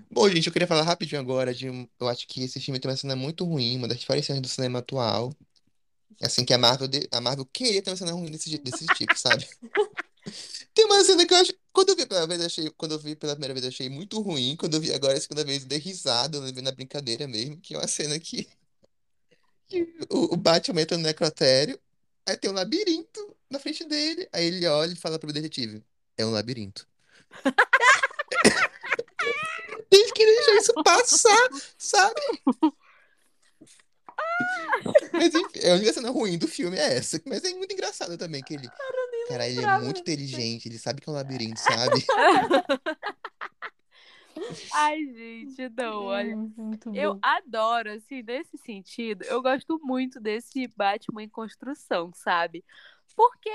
[0.10, 1.70] Bom, gente, eu queria falar rapidinho agora de.
[1.70, 4.42] um- Eu acho que esse filme tem uma cena muito ruim, uma das piores cenas
[4.42, 5.34] do cinema atual.
[6.22, 8.89] Assim, que a Marvel, de- a Marvel queria ter uma cena ruim desse, je- desse
[8.92, 9.48] tipo, sabe?
[10.74, 11.54] Tem uma cena que eu acho.
[11.74, 12.70] Quando eu vi pela vez, eu achei.
[12.72, 14.56] Quando eu vi pela primeira vez, eu achei muito ruim.
[14.58, 17.58] Quando eu vi agora a segunda vez, eu dei risada, eu levei na brincadeira mesmo,
[17.60, 18.48] que é uma cena que,
[19.68, 21.80] que o, o Batman entra no necrotério,
[22.28, 24.28] aí tem um labirinto na frente dele.
[24.34, 25.84] Aí ele olha e fala pro detetive:
[26.18, 26.88] É um labirinto.
[29.92, 32.22] Eles queriam deixar isso passar, sabe?
[35.12, 37.22] Mas enfim, a única cena ruim do filme é essa.
[37.26, 38.70] Mas é muito engraçado também que ele.
[39.28, 42.06] Cara, ele é muito inteligente, ele sabe que é um labirinto, sabe?
[44.74, 46.36] Ai, gente, não, olha.
[46.94, 52.64] Eu adoro, assim, nesse sentido, eu gosto muito desse Batman em construção, sabe?
[53.16, 53.52] Porque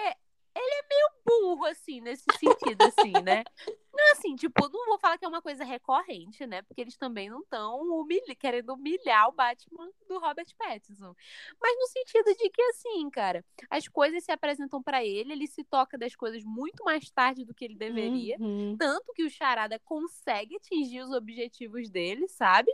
[0.56, 3.44] ele é meio burro, assim, nesse sentido, assim, né?
[3.92, 6.62] Não, assim, tipo, não vou falar que é uma coisa recorrente, né?
[6.62, 8.06] Porque eles também não estão
[8.38, 11.14] querendo humilhar o Batman do Robert Pattinson.
[11.60, 15.62] Mas no sentido de que, assim, cara, as coisas se apresentam pra ele, ele se
[15.64, 18.36] toca das coisas muito mais tarde do que ele deveria.
[18.38, 18.76] Uhum.
[18.78, 22.72] Tanto que o Charada consegue atingir os objetivos dele, sabe?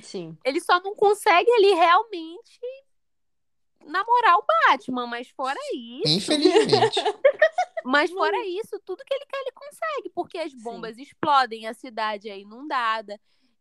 [0.00, 0.36] Sim.
[0.44, 2.60] Ele só não consegue ali realmente
[3.84, 7.00] namorar o Batman, mas fora isso, Infelizmente.
[7.84, 12.28] mas fora isso, tudo que ele quer ele consegue, porque as bombas explodem, a cidade
[12.28, 13.20] é inundada.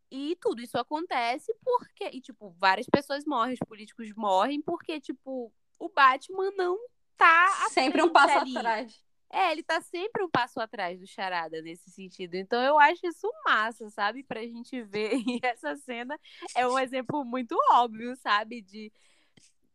[0.10, 5.54] E tudo isso acontece porque, e, tipo, várias pessoas morrem, os políticos morrem, porque, tipo,
[5.80, 6.78] o Batman não
[7.16, 8.58] tá Sempre um passo ali.
[8.58, 9.02] atrás.
[9.34, 12.36] É, ele tá sempre um passo atrás do Charada nesse sentido.
[12.36, 14.24] Então eu acho isso massa, sabe?
[14.24, 15.12] Pra gente ver.
[15.26, 16.20] E essa cena
[16.54, 18.62] é um exemplo muito óbvio, sabe?
[18.62, 18.92] De,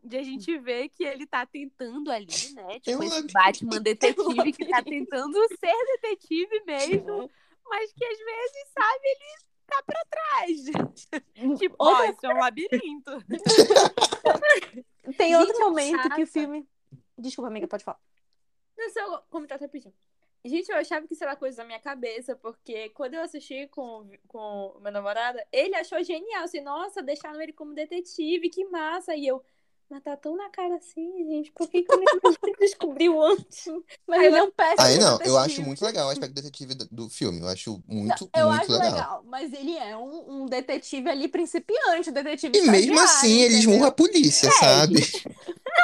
[0.07, 2.81] de a gente ver que ele tá tentando ali, né?
[2.81, 3.33] Tipo, esse.
[3.33, 7.31] Batman detetive que tá tentando ser detetive mesmo,
[7.65, 11.59] mas que às vezes, sabe, ele tá pra trás.
[11.59, 13.11] Tipo, ó, isso é um labirinto.
[15.17, 16.67] Tem Gente, outro momento que o filme.
[17.19, 17.99] Desculpa, amiga, pode falar.
[18.77, 19.95] Não sei comentar rapidinho.
[20.45, 24.09] Gente, eu achava que isso era coisa da minha cabeça, porque quando eu assisti com,
[24.29, 26.45] com meu namorado, ele achou genial.
[26.45, 29.17] Assim, nossa, deixaram ele como detetive, que massa.
[29.17, 29.43] E eu,
[29.89, 32.05] mas tá tão na cara assim, gente, por que, que eu não
[32.61, 33.67] descobriu antes?
[34.07, 35.39] Mas Aí ele eu- é um péssimo Aí não, eu detetive.
[35.39, 37.41] acho muito legal o aspecto detetive do, filme.
[37.41, 38.91] Eu acho muito, Eu muito acho legal.
[38.93, 43.59] legal, mas ele é um, um detetive ali principiante, um detetive E mesmo assim, ele
[43.59, 45.01] esmurra a polícia, É, sabe?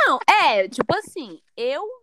[0.06, 2.01] Não, é, tipo assim, eu.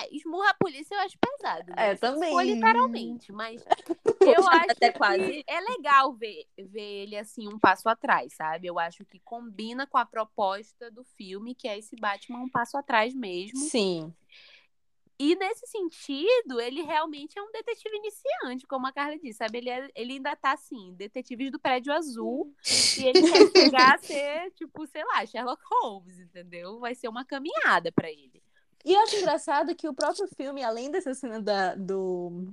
[0.00, 1.70] É, esmurra a polícia eu acho pesado.
[1.74, 1.90] Né?
[1.90, 2.30] É, também.
[2.32, 3.62] For literalmente, mas
[4.20, 5.44] eu acho Até que quase.
[5.46, 8.66] é legal ver, ver ele assim um passo atrás, sabe?
[8.66, 12.76] Eu acho que combina com a proposta do filme, que é esse Batman um passo
[12.76, 13.58] atrás mesmo.
[13.58, 14.12] Sim.
[15.16, 19.58] E nesse sentido, ele realmente é um detetive iniciante, como a Carla disse, sabe?
[19.58, 22.52] Ele, é- ele ainda tá assim, detetives do prédio azul,
[22.98, 23.22] e ele quer
[23.78, 26.80] chegar a ser, tipo, sei lá, Sherlock Holmes, entendeu?
[26.80, 28.42] Vai ser uma caminhada pra ele.
[28.84, 32.52] E eu acho engraçado que o próprio filme, além dessa cena da, do,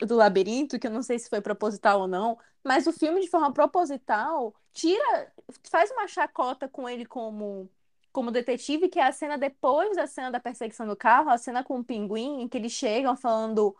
[0.00, 3.28] do labirinto, que eu não sei se foi proposital ou não, mas o filme, de
[3.28, 5.32] forma proposital, tira,
[5.70, 7.70] faz uma chacota com ele como,
[8.12, 11.64] como detetive, que é a cena depois da cena da perseguição do carro, a cena
[11.64, 13.76] com o pinguim, em que eles chegam falando.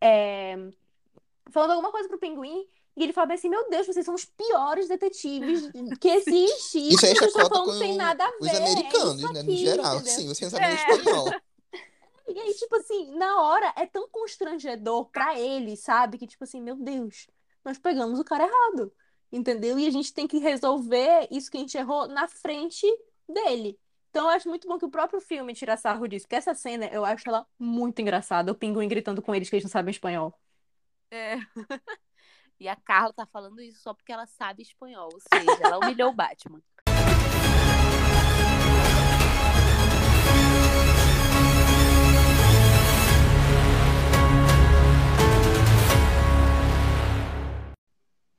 [0.00, 0.56] é,
[1.50, 2.66] falando alguma coisa pro pinguim.
[2.96, 5.70] E ele fala bem assim: Meu Deus, vocês são os piores detetives
[6.00, 6.88] que existem.
[6.88, 8.36] Isso aí é Vocês chacota falando com tem nada a ver.
[8.40, 9.42] os é americanos, isso né?
[9.42, 10.12] No geral, entendeu?
[10.12, 10.90] sim, você não sabe nem É.
[10.96, 11.30] espanhol.
[12.26, 16.16] E aí, tipo assim, na hora é tão constrangedor pra ele, sabe?
[16.16, 17.26] Que, tipo assim, meu Deus,
[17.62, 18.90] nós pegamos o cara errado,
[19.30, 19.78] entendeu?
[19.78, 22.86] E a gente tem que resolver isso que a gente errou na frente
[23.28, 23.78] dele.
[24.08, 26.86] Então, eu acho muito bom que o próprio filme tira sarro disso, porque essa cena
[26.86, 28.50] eu acho ela muito engraçada.
[28.50, 30.32] O pinguim gritando com eles que eles não sabem espanhol.
[31.10, 31.36] É.
[32.60, 36.10] E a Carla tá falando isso só porque ela sabe espanhol, ou seja, ela humilhou
[36.10, 36.62] o Batman.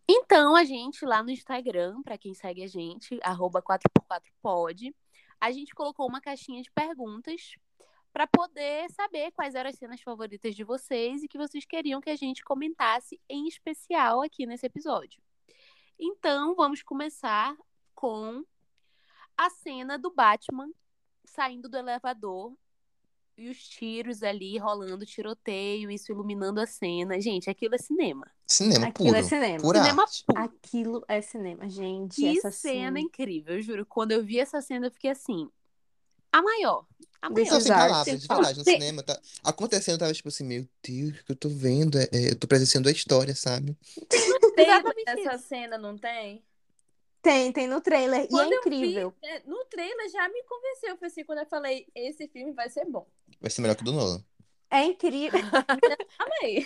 [0.07, 4.93] Então, a gente lá no Instagram, pra quem segue a gente, arroba 4x4pod,
[5.41, 7.55] a gente colocou uma caixinha de perguntas
[8.15, 12.09] pra poder saber quais eram as cenas favoritas de vocês e que vocês queriam que
[12.09, 15.21] a gente comentasse em especial aqui nesse episódio.
[15.99, 17.53] Então, vamos começar
[17.93, 18.41] com
[19.37, 20.69] a cena do Batman
[21.25, 22.53] saindo do elevador
[23.37, 27.19] e os tiros ali rolando tiroteio, isso iluminando a cena.
[27.19, 28.31] Gente, aquilo é cinema.
[28.47, 29.19] Cinema Aquilo puro.
[29.19, 29.61] é cinema.
[29.61, 30.23] Pura Cinema arte.
[30.25, 30.39] puro.
[30.41, 32.15] Aquilo é cinema, gente.
[32.15, 32.99] Que essa cena cena.
[33.01, 33.85] incrível, eu juro.
[33.85, 35.51] Quando eu vi essa cena, eu fiquei assim.
[36.31, 36.85] A maior.
[37.25, 37.63] A Deixa Não, maior.
[37.63, 37.79] sem Exato.
[37.89, 38.71] palavras, de verdade, no Sim.
[38.73, 39.03] cinema.
[39.03, 39.19] Tá...
[39.43, 41.97] Acontecendo, tava tipo assim, meu Deus, o que eu tô vendo?
[41.97, 43.75] É, é, eu tô presenciando a história, sabe?
[44.55, 44.67] Tem
[45.07, 46.43] essa cena, não tem?
[47.21, 48.27] Tem, tem no trailer.
[48.29, 49.13] Quando e é eu vi, incrível.
[49.23, 50.97] é, no trailer já me convenceu.
[50.97, 53.07] Foi assim, quando eu falei, esse filme vai ser bom.
[53.41, 54.23] Vai ser melhor que o do Nolan.
[54.69, 55.39] É incrível.
[56.19, 56.63] Amei.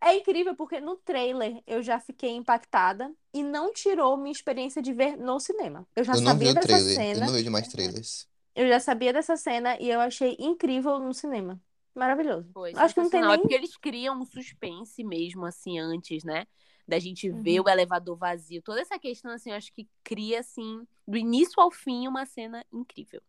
[0.00, 4.92] É incrível porque no trailer eu já fiquei impactada e não tirou minha experiência de
[4.92, 5.86] ver no cinema.
[5.94, 8.26] Eu já Eu não vi sabia o dessa trailer, eu cena, não vejo mais trailers.
[8.54, 11.60] Eu já sabia dessa cena e eu achei incrível no cinema.
[11.94, 12.50] Maravilhoso.
[12.52, 13.20] Foi Acho que não tem.
[13.22, 13.38] É nem.
[13.40, 16.46] porque eles criam um suspense mesmo, assim, antes, né?
[16.86, 17.66] Da gente ver Uhum.
[17.66, 18.62] o elevador vazio.
[18.62, 22.64] Toda essa questão, assim, eu acho que cria, assim, do início ao fim, uma cena
[22.72, 23.22] incrível.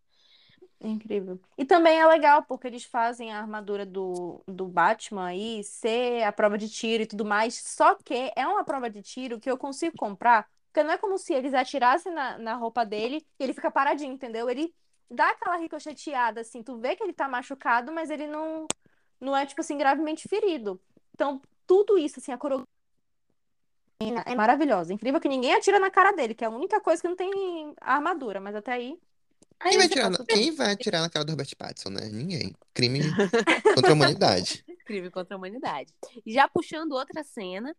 [0.81, 1.39] Incrível.
[1.57, 6.31] E também é legal porque eles fazem a armadura do, do Batman aí ser a
[6.31, 7.55] prova de tiro e tudo mais.
[7.55, 11.17] Só que é uma prova de tiro que eu consigo comprar, porque não é como
[11.17, 14.49] se eles atirassem na, na roupa dele e ele fica paradinho, entendeu?
[14.49, 14.73] Ele
[15.13, 18.67] dá aquela ricocheteada, assim, tu vê que ele tá machucado, mas ele não,
[19.19, 20.79] não é, tipo assim, gravemente ferido.
[21.13, 22.67] Então, tudo isso, assim, a coreografia
[24.25, 24.93] é maravilhosa.
[24.93, 27.73] Incrível que ninguém atira na cara dele, que é a única coisa que não tem
[27.79, 28.99] armadura, mas até aí.
[29.61, 30.25] Quem Aí vai, tirar na...
[30.25, 32.09] Quem vai atirar na cara do Robert Pattinson, né?
[32.11, 32.53] Ninguém.
[32.73, 32.99] Crime
[33.75, 34.65] contra a humanidade.
[34.85, 35.93] Crime contra a humanidade.
[36.25, 37.73] E já puxando outra cena,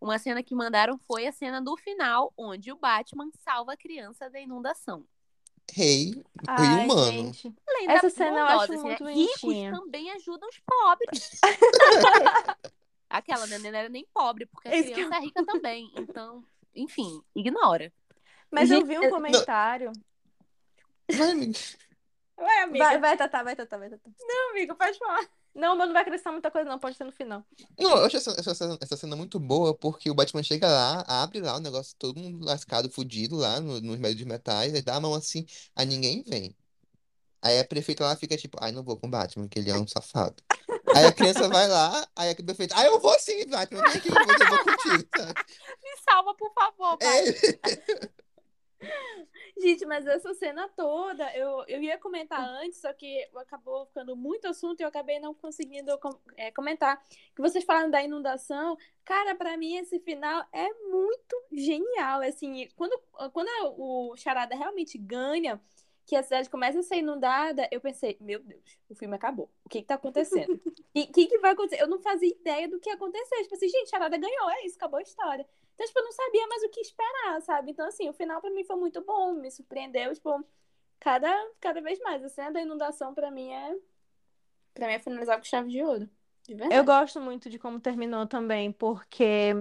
[0.00, 4.30] uma cena que mandaram foi a cena do final, onde o Batman salva a criança
[4.30, 5.04] da inundação.
[5.72, 7.32] Rei, rei Ai, humano.
[7.34, 7.54] gente.
[7.68, 9.12] Além Essa cena eu acho bondosa, muito né?
[9.12, 11.30] Ricos também ajudam os pobres.
[13.10, 13.58] Aquela, né?
[13.58, 15.90] Não era nem pobre, porque a Esse que criança é rica também.
[15.96, 16.42] Então,
[16.74, 17.92] enfim, ignora.
[18.50, 19.92] Mas eu Gente, vi um eu- comentário.
[21.10, 21.58] Vai, amiga.
[22.36, 22.84] Vai, amiga.
[22.84, 24.10] Vai, vai, Tatá, vai, Tatá, vai, Tatá.
[24.20, 25.26] Não, amiga, pode falar.
[25.58, 26.78] Não, mas não vai acrescentar muita coisa, não.
[26.78, 27.44] Pode ser no final.
[27.78, 31.04] Não, eu acho essa, essa, cena- essa cena muito boa, porque o Batman chega lá,
[31.06, 34.82] abre lá o negócio, todo mundo lascado, fudido lá no, nos meios de metais, aí
[34.82, 35.44] dá a mão assim,
[35.74, 36.56] aí ninguém vem.
[37.42, 39.74] Aí a prefeita lá fica tipo, ai, não vou com o Batman, que ele é
[39.74, 40.42] um safado.
[40.94, 44.08] Aí a criança vai lá, aí a prefeita, ai, eu vou sim, Batman, vem aqui,
[44.08, 45.34] eu vou, eu vou contigo, sabe?
[45.82, 47.28] Me salva, por favor, pai.
[47.28, 48.08] É,
[49.60, 54.46] Gente, mas essa cena toda, eu, eu ia comentar antes, só que acabou ficando muito
[54.46, 57.02] assunto e eu acabei não conseguindo com- é, comentar.
[57.34, 62.20] Que vocês falaram da inundação, cara, pra mim esse final é muito genial.
[62.22, 62.98] Assim, quando,
[63.32, 65.60] quando o Charada realmente ganha,
[66.08, 69.50] que a cidade começa a ser inundada, eu pensei, meu Deus, o filme acabou.
[69.62, 70.58] O que que tá acontecendo?
[70.94, 71.82] E o que que vai acontecer?
[71.82, 73.42] Eu não fazia ideia do que ia acontecer.
[73.42, 75.46] Tipo assim, gente, Charada ganhou, é isso, acabou a história.
[75.74, 77.70] Então, tipo, eu não sabia mais o que esperar, sabe?
[77.70, 80.44] Então, assim, o final pra mim foi muito bom, me surpreendeu, tipo,
[80.98, 81.30] cada,
[81.60, 82.24] cada vez mais.
[82.24, 83.76] A cena da inundação pra mim é.
[84.72, 86.08] Pra mim é finalizar com chave de ouro.
[86.42, 86.74] De verdade.
[86.74, 89.54] Eu gosto muito de como terminou também, porque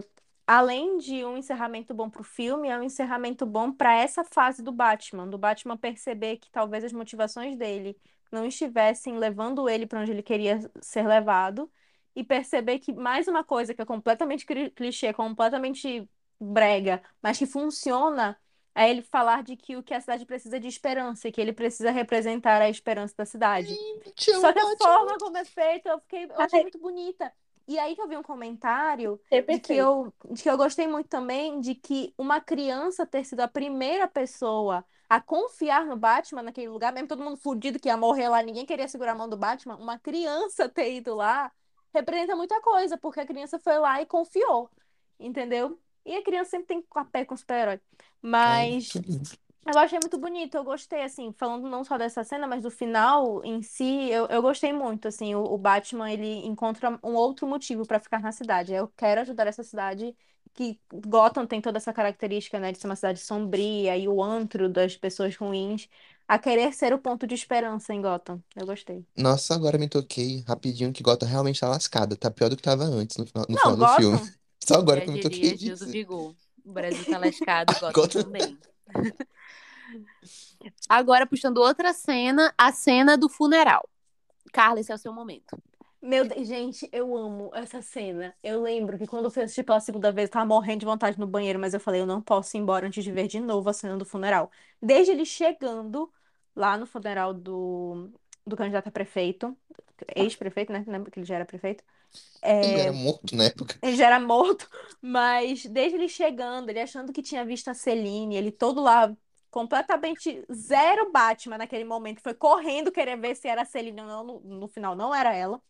[0.48, 4.72] além de um encerramento bom pro filme, é um encerramento bom para essa fase do
[4.72, 7.98] Batman, do Batman perceber que talvez as motivações dele
[8.32, 11.70] não estivessem levando ele para onde ele queria ser levado,
[12.16, 16.10] e perceber que mais uma coisa que é completamente clichê, completamente
[16.40, 18.36] brega, mas que funciona,
[18.74, 21.54] é ele falar de que o que a cidade precisa de esperança, e que ele
[21.54, 23.74] precisa representar a esperança da cidade.
[23.74, 27.32] É um Só que a forma como é feito, eu fiquei, eu achei muito bonita.
[27.68, 30.88] E aí que eu vi um comentário É de que eu, de que eu gostei
[30.88, 36.44] muito também de que uma criança ter sido a primeira pessoa a confiar no Batman
[36.44, 39.30] naquele lugar, mesmo todo mundo fudido que ia morrer lá, ninguém queria segurar a mão
[39.30, 41.52] do Batman, uma criança ter ido lá
[41.94, 44.70] representa muita coisa, porque a criança foi lá e confiou,
[45.20, 45.80] entendeu?
[46.06, 47.80] E a criança sempre tem a pé com o super-herói.
[48.44, 48.94] Ai, Mas.
[49.66, 53.44] Eu achei muito bonito, eu gostei, assim, falando não só dessa cena, mas do final
[53.44, 57.86] em si, eu, eu gostei muito, assim, o, o Batman, ele encontra um outro motivo
[57.86, 58.74] pra ficar na cidade.
[58.74, 60.16] Eu quero ajudar essa cidade,
[60.54, 64.70] que Gotham tem toda essa característica, né, de ser uma cidade sombria e o antro
[64.70, 65.90] das pessoas ruins,
[66.28, 68.42] a querer ser o ponto de esperança em Gotham.
[68.56, 69.06] Eu gostei.
[69.18, 72.16] Nossa, agora me toquei rapidinho que Gotham realmente tá lascada.
[72.16, 74.20] Tá pior do que tava antes no final, no Não, final do filme.
[74.20, 75.88] Gotham, Só agora que eu me toquei diria Gil do disso.
[75.88, 76.36] Vigor.
[76.66, 78.24] O Brasil tá lascado, Gotham Gotham.
[78.24, 78.62] também.
[80.90, 83.88] Agora, puxando outra cena, a cena do funeral.
[84.52, 85.58] Carla, esse é o seu momento.
[86.02, 88.34] Meu Deus, gente, eu amo essa cena.
[88.44, 91.20] Eu lembro que quando eu fui assistir pela segunda vez, eu tava morrendo de vontade
[91.20, 93.70] no banheiro, mas eu falei, eu não posso ir embora antes de ver de novo
[93.70, 94.52] a cena do funeral.
[94.82, 96.12] Desde ele chegando
[96.56, 98.12] lá no funeral do,
[98.46, 99.58] do candidato a prefeito,
[100.16, 100.84] ex-prefeito, né?
[101.12, 101.84] Que ele já era prefeito?
[102.62, 103.82] Ele É, era morto na época.
[103.82, 104.70] ele já era morto,
[105.02, 109.16] mas desde ele chegando, ele achando que tinha visto a Celine, ele todo lá
[109.52, 114.24] completamente zero Batman naquele momento, foi correndo querer ver se era a Celine ou não,
[114.26, 115.62] no, no final não era ela.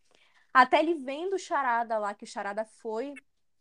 [0.53, 3.13] Até ele vendo o Charada lá, que o Charada foi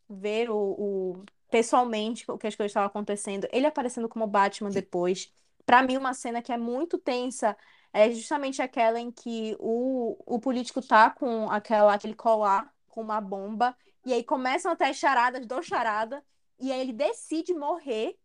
[0.09, 5.32] ver o, o- pessoalmente o que as coisas estavam acontecendo, ele aparecendo como Batman depois.
[5.65, 7.57] Pra mim, uma cena que é muito tensa
[7.92, 13.20] é justamente aquela em que o, o político tá com aquela, aquele colar com uma
[13.20, 16.24] bomba, e aí começam até as charadas do Charada,
[16.58, 18.18] e aí ele decide morrer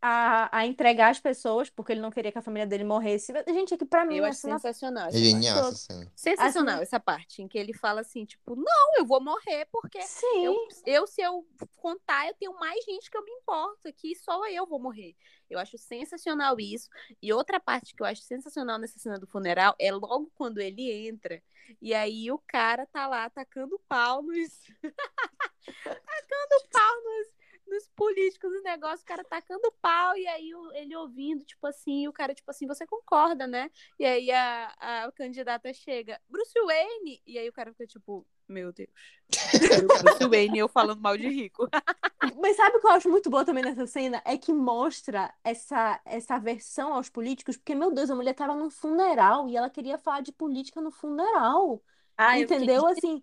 [0.00, 3.32] a, a entregar as pessoas, porque ele não queria que a família dele morresse.
[3.48, 5.72] Gente, é que pra mim Eu a acho cena sensacional É genial.
[6.14, 10.00] Sensacional Assim- essa parte, em que ele fala assim, tipo, não, eu vou morrer porque
[10.02, 10.44] Sim.
[10.44, 10.56] eu,
[10.86, 11.46] eu, se eu
[11.76, 15.14] contar, eu tenho mais gente que eu me importo, que só eu vou morrer.
[15.50, 16.88] Eu acho sensacional isso.
[17.22, 20.90] E outra parte que eu acho sensacional nessa cena do funeral é logo quando ele
[21.08, 21.42] entra.
[21.82, 24.60] E aí o cara tá lá atacando pau nos.
[25.84, 27.28] atacando pau nos,
[27.68, 32.08] nos políticos, nos negócios, o cara tacando pau, e aí ele ouvindo, tipo assim, e
[32.08, 33.70] o cara, tipo assim, você concorda, né?
[33.98, 38.72] E aí a, a candidata chega, Bruce Wayne, e aí o cara fica tipo, meu
[38.72, 38.88] Deus.
[40.02, 41.68] Bruce Wayne, eu falando mal de rico.
[42.40, 44.22] Mas sabe o que eu acho muito boa também nessa cena?
[44.24, 48.70] É que mostra essa, essa aversão aos políticos, porque, meu Deus, a mulher tava num
[48.70, 51.82] funeral e ela queria falar de política no funeral.
[52.16, 52.86] Ah, Entendeu?
[52.86, 53.22] Assim,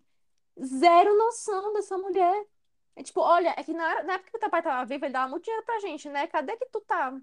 [0.64, 2.46] zero noção dessa mulher.
[2.96, 5.14] É tipo, olha, é que na, hora- na época que teu pai tava vivo, ele
[5.14, 6.28] dava muito dinheiro pra gente, né?
[6.28, 7.14] Cadê que tu tá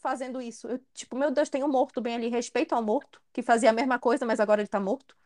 [0.00, 0.66] fazendo isso?
[0.68, 3.72] Eu, tipo, meu Deus, tem um morto bem ali, respeito ao morto, que fazia a
[3.72, 5.16] mesma coisa, mas agora ele tá morto.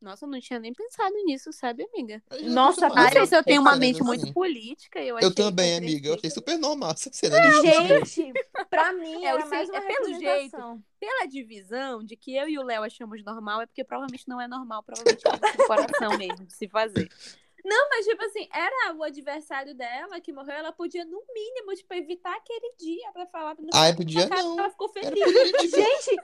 [0.00, 2.22] Nossa, eu não tinha nem pensado nisso, sabe, amiga?
[2.42, 4.32] Nossa, Não sei se eu tenho uma mente muito assim.
[4.32, 4.98] política.
[5.02, 6.08] Eu, Eu também, amiga.
[6.08, 7.50] Eu achei super normal essa cena ali.
[7.50, 8.32] Gente,
[8.70, 10.82] pra mim É, mais uma é pelo representação.
[10.98, 14.48] Pela divisão de que eu e o Léo achamos normal, é porque provavelmente não é
[14.48, 17.10] normal, provavelmente é do coração mesmo de se fazer.
[17.64, 21.92] Não, mas tipo assim, era o adversário dela que morreu, ela podia, no mínimo, tipo,
[21.94, 24.58] evitar aquele dia pra falar no Ai, podia cara, não.
[24.58, 25.12] Ela ficou feliz.
[25.70, 26.16] gente-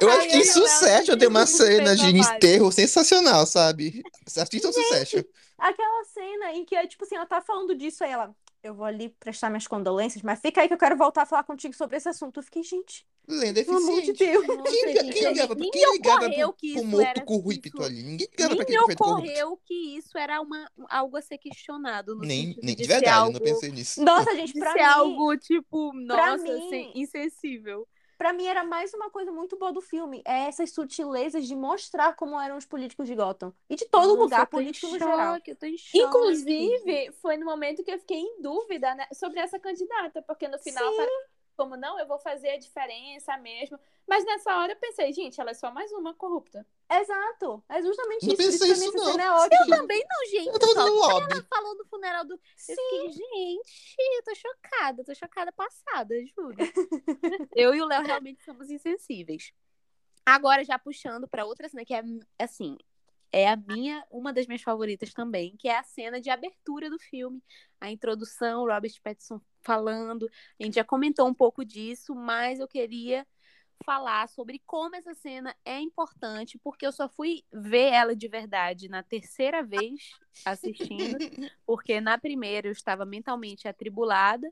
[0.00, 3.46] Eu acho que eu em o Léo, a Succession tem uma cena de enterro sensacional,
[3.46, 4.02] sabe?
[4.26, 5.22] Assistam Succession.
[5.58, 8.34] aquela cena em que, tipo assim, ela tá falando disso, aí ela,
[8.64, 11.44] eu vou ali prestar minhas condolências, mas fica aí que eu quero voltar a falar
[11.44, 12.38] contigo sobre esse assunto.
[12.38, 14.18] Eu fiquei, gente, Lenda pelo amor de eficiente.
[14.42, 14.46] Deus.
[14.46, 18.02] Nossa, Quem, gente, quem ligava, nem quem ligava ocorreu pro, que pro morto corrupto ali?
[18.02, 19.22] Ninguém ligava pra me aquele prefeito corrupto.
[19.30, 23.14] ocorreu que isso era uma, algo a ser questionado no Nem, nem de de verdade,
[23.14, 24.02] eu algo, não pensei nisso.
[24.02, 27.86] Nossa, gente, de pra ser mim, algo tipo, nossa, mim- sem- insensível.
[28.24, 30.22] Pra mim era mais uma coisa muito boa do filme.
[30.24, 33.52] É essas sutilezas de mostrar como eram os políticos de Gotham.
[33.68, 35.34] E de todo Nossa, lugar político no geral.
[35.34, 35.98] choque, eu tô em choque.
[35.98, 40.58] Inclusive, foi no momento que eu fiquei em dúvida né, sobre essa candidata, porque no
[40.58, 41.06] final, Sim.
[41.56, 43.78] Como não, eu vou fazer a diferença mesmo.
[44.06, 46.66] Mas nessa hora eu pensei, gente, ela é só mais uma corrupta.
[46.90, 47.64] Exato.
[47.68, 48.42] É justamente Não isso.
[48.42, 49.12] Pensei isso, não.
[49.12, 49.76] cena é ótima.
[49.76, 50.48] Também não, gente.
[50.48, 51.46] Eu tava no lobby.
[51.48, 52.34] falando do funeral do.
[52.34, 52.74] Eu Sim.
[52.74, 56.56] fiquei, gente, eu tô chocada, tô chocada passada, juro.
[57.56, 59.52] eu e o Léo realmente somos insensíveis.
[60.26, 62.02] Agora, já puxando pra outra cena, que é
[62.38, 62.78] assim,
[63.30, 66.98] é a minha, uma das minhas favoritas também, que é a cena de abertura do
[66.98, 67.42] filme.
[67.80, 70.30] A introdução, Robert Pattinson falando.
[70.60, 73.26] A gente já comentou um pouco disso, mas eu queria
[73.84, 78.88] falar sobre como essa cena é importante, porque eu só fui ver ela de verdade
[78.88, 81.18] na terceira vez assistindo,
[81.66, 84.48] porque na primeira eu estava mentalmente atribulada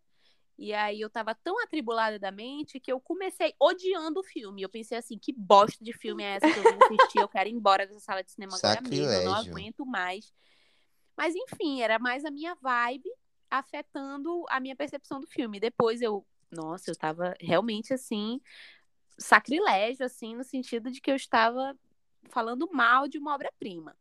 [0.59, 4.62] E aí eu tava tão atribulada da mente que eu comecei odiando o filme.
[4.62, 7.20] Eu pensei assim, que bosta de filme é essa que eu vou assistir?
[7.20, 10.32] Eu quero ir embora dessa sala de cinema agora mesmo, eu não aguento mais.
[11.16, 13.09] Mas enfim, era mais a minha vibe
[13.53, 15.61] afetando a minha percepção do filme.
[15.61, 18.41] Depois eu, nossa, eu tava realmente assim,
[19.19, 21.77] sacrilégio, assim, no sentido de que eu estava
[22.31, 23.95] falando mal de uma obra-prima.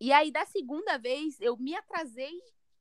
[0.00, 2.40] E aí, da segunda vez, eu me atrasei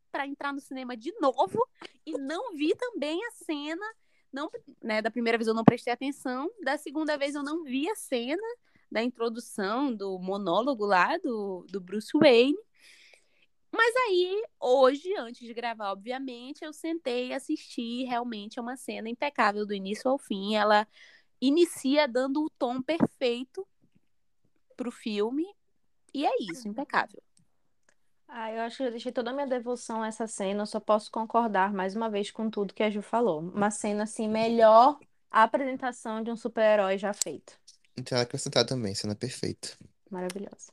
[0.10, 1.60] para entrar no cinema de novo
[2.06, 3.86] e não vi também a cena.
[4.32, 4.50] Não,
[4.82, 7.96] né, da primeira vez eu não prestei atenção, da segunda vez eu não vi a
[7.96, 8.48] cena
[8.90, 12.58] da introdução do monólogo lá do, do Bruce Wayne.
[13.72, 18.04] Mas aí, hoje, antes de gravar, obviamente, eu sentei e assisti.
[18.04, 20.56] Realmente é uma cena impecável do início ao fim.
[20.56, 20.88] Ela
[21.40, 23.68] inicia dando o tom perfeito
[24.76, 25.46] pro filme.
[26.14, 27.22] E é isso, impecável.
[28.28, 30.62] Ah, eu acho que eu deixei toda a minha devoção a essa cena.
[30.62, 33.40] Eu só posso concordar mais uma vez com tudo que a Ju falou.
[33.40, 35.00] Uma cena assim, melhor
[35.32, 37.60] apresentação de um super-herói já feito.
[37.98, 39.78] Então ela acrescentar também, cena perfeita.
[40.10, 40.72] Maravilhosa.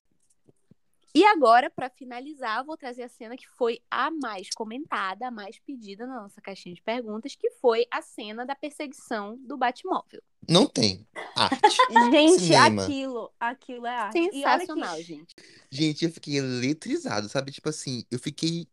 [1.17, 5.59] E agora, para finalizar, vou trazer a cena que foi a mais comentada, a mais
[5.59, 10.23] pedida na nossa caixinha de perguntas, que foi a cena da perseguição do Batmóvel.
[10.47, 11.57] Não tem arte.
[12.13, 12.85] Gente, Cinema.
[12.85, 14.19] aquilo, aquilo é arte.
[14.19, 15.35] Olha que Sensacional, gente.
[15.71, 17.51] Gente, eu fiquei eletrizado, sabe?
[17.51, 18.69] Tipo assim, eu fiquei.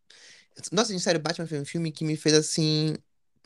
[0.70, 2.94] Nossa, gente, sério, Batman foi um filme que me fez assim.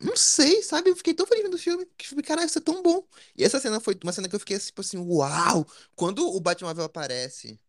[0.02, 0.90] Não sei, sabe?
[0.90, 1.88] Eu fiquei tão feliz do filme.
[1.96, 3.08] Que filme, caralho, isso é tão bom.
[3.38, 5.68] E essa cena foi uma cena que eu fiquei tipo assim, uau!
[5.96, 7.60] Quando o Batmóvel aparece.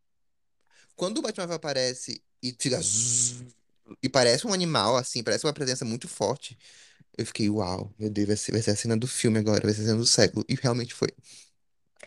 [0.99, 2.81] Quando o Batmóvel aparece e fica.
[2.81, 3.45] zzz,
[4.03, 6.59] E parece um animal, assim, parece uma presença muito forte.
[7.17, 9.73] Eu fiquei, uau, meu Deus, vai ser, vai ser a cena do filme agora, vai
[9.73, 10.45] ser a cena do século.
[10.49, 11.09] E realmente foi.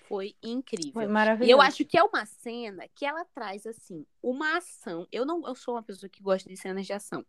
[0.10, 0.92] Foi incrível.
[0.92, 1.62] foi E eu maravilhoso.
[1.62, 5.08] acho que é uma cena que ela traz, assim, uma ação.
[5.10, 7.26] Eu não eu sou uma pessoa que gosta de cenas de ação,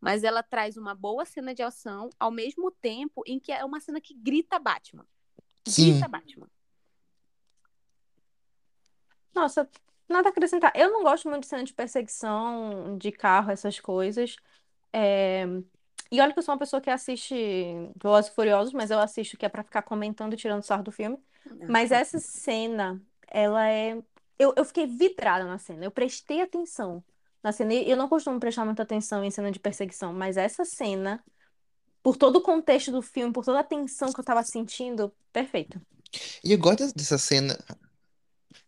[0.00, 3.80] mas ela traz uma boa cena de ação ao mesmo tempo em que é uma
[3.80, 5.06] cena que grita Batman.
[5.66, 5.90] Sim.
[5.92, 6.48] Grita Batman.
[9.34, 9.68] Nossa,
[10.12, 10.72] nada a acrescentar.
[10.76, 14.36] Eu não gosto muito de cena de perseguição, de carro, essas coisas.
[14.92, 15.46] É,
[16.10, 17.34] E olha que eu sou uma pessoa que assiste
[18.02, 20.92] Velozes e Furiosos, mas eu assisto que é pra ficar comentando e tirando sarro do
[20.92, 21.18] filme.
[21.66, 24.02] Mas essa cena, ela é.
[24.38, 25.84] Eu, eu fiquei vidrada na cena.
[25.84, 27.04] Eu prestei atenção
[27.42, 27.74] na cena.
[27.74, 31.24] E eu não costumo prestar muita atenção em cena de perseguição, mas essa cena,
[32.02, 35.80] por todo o contexto do filme, por toda a tensão que eu tava sentindo, perfeito.
[36.44, 37.58] E eu gosto dessa cena.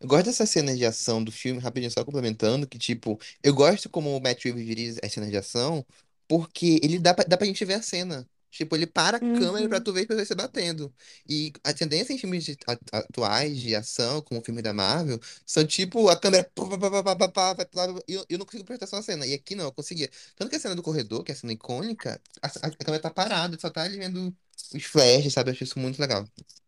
[0.00, 3.88] Eu gosto dessa cena de ação do filme, rapidinho, só complementando, que, tipo, eu gosto
[3.90, 5.84] como o Matt Reeves dirige as cenas de ação,
[6.28, 8.28] porque ele dá pra, dá pra gente ver a cena.
[8.50, 9.80] Tipo, ele para a câmera pra Uhum.
[9.80, 10.94] tu ver as pessoas se batendo.
[11.28, 15.18] E a tendência em filmes de- a- atuais de ação, como o filme da Marvel,
[15.44, 16.44] são tipo, a câmera.
[16.54, 18.64] pá, pá, pá, pá, pá, pá, pá, vai pro lado, E eu, eu não consigo
[18.64, 19.26] prestar atenção na cena.
[19.26, 20.08] E aqui não, eu conseguia.
[20.36, 23.02] Tanto que a cena do corredor, que é a cena icônica, a, a- a câmera
[23.02, 24.34] tá parada, só tá ali vendo
[24.74, 25.50] os flashes, sabe?
[25.50, 26.24] Eu acho isso muito legal.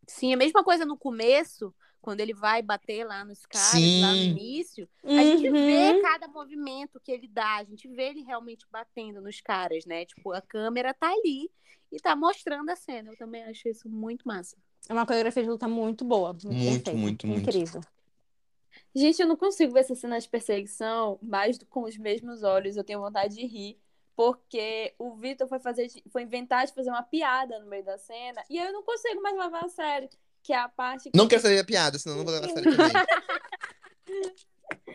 [0.08, 1.74] Sim, a mesma coisa no começo,
[2.06, 4.30] quando ele vai bater lá nos caras, lá no Sim.
[4.30, 4.88] início.
[5.04, 6.02] A gente vê Uhum.
[6.02, 10.04] cada movimento que ele dá, a gente vê ele realmente batendo nos caras, né?
[10.04, 11.50] Tipo, a câmera tá ali
[11.90, 13.10] e tá mostrando a cena.
[13.10, 14.56] Eu também acho isso muito massa.
[14.88, 17.48] É uma coreografia de luta muito boa, muito Muito, muito, muito.
[17.50, 17.80] incrível.
[18.94, 22.76] Gente, eu não consigo ver essa cena de perseguição mais do- com os mesmos olhos.
[22.76, 23.76] Eu tenho vontade de rir.
[24.14, 28.42] Porque o Vitor foi fazer, foi inventar de fazer uma piada no meio da cena.
[28.48, 30.08] E eu não consigo mais levar a sério.
[30.46, 31.18] Que é a parte que.
[31.18, 32.92] Não quero saber a piada, senão não vou levar a sério também.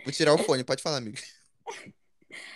[0.04, 1.18] Vou tirar o fone, pode falar, amigo.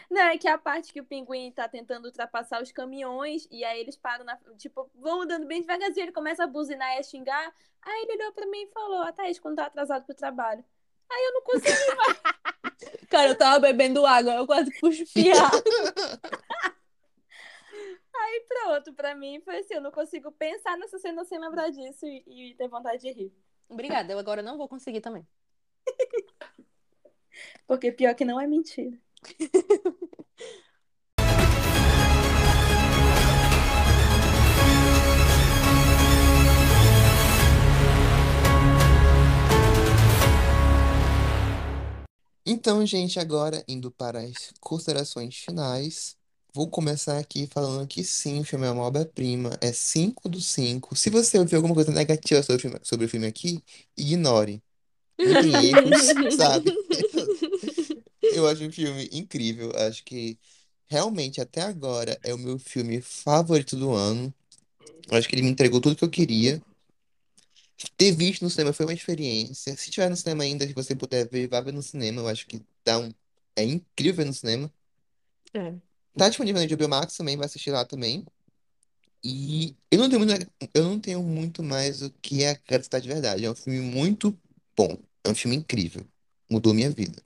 [0.09, 3.47] Não, é que é a parte que o pinguim tá tentando ultrapassar os caminhões.
[3.51, 4.37] E aí eles param na.
[4.57, 6.05] Tipo, vão andando bem devagarzinho.
[6.05, 7.53] Ele começa a buzinar e a xingar.
[7.81, 10.63] Aí ele olhou pra mim e falou: Ah, Thaís, quando tá atrasado pro trabalho.
[11.11, 11.75] Aí eu não consigo.
[13.09, 15.61] Cara, eu tava bebendo água, eu quase cuspi água.
[18.25, 22.05] Aí pronto, pra mim foi assim: eu não consigo pensar nessa cena sem lembrar disso
[22.07, 23.31] e, e ter vontade de rir.
[23.69, 25.27] Obrigada, eu agora não vou conseguir também.
[27.67, 28.99] Porque pior que não é mentira.
[42.47, 46.15] Então, gente, agora indo para as considerações finais,
[46.55, 50.95] vou começar aqui falando que sim, o filme é uma obra-prima, é 5 do 5.
[50.95, 53.61] Se você ouvir alguma coisa negativa sobre o filme, sobre o filme aqui,
[53.97, 54.63] ignore.
[55.19, 55.99] Não tem erros,
[56.35, 56.73] sabe?
[58.21, 60.39] Eu acho um filme incrível, acho que
[60.85, 64.33] realmente até agora é o meu filme favorito do ano.
[65.11, 66.61] Acho que ele me entregou tudo que eu queria.
[67.97, 69.75] Ter visto no cinema foi uma experiência.
[69.75, 72.21] Se tiver no cinema ainda, se você puder ver, vá ver no cinema.
[72.21, 73.11] Eu acho que dá um...
[73.57, 74.73] é incrível ver no cinema.
[75.53, 75.75] É.
[76.17, 78.25] Tá disponível no HBO Max também, vai assistir lá também.
[79.23, 83.43] E eu não tenho muito, eu não tenho muito mais o que acrescentar de verdade.
[83.43, 84.37] É um filme muito
[84.77, 84.97] bom.
[85.23, 86.05] É um filme incrível.
[86.49, 87.21] Mudou minha vida.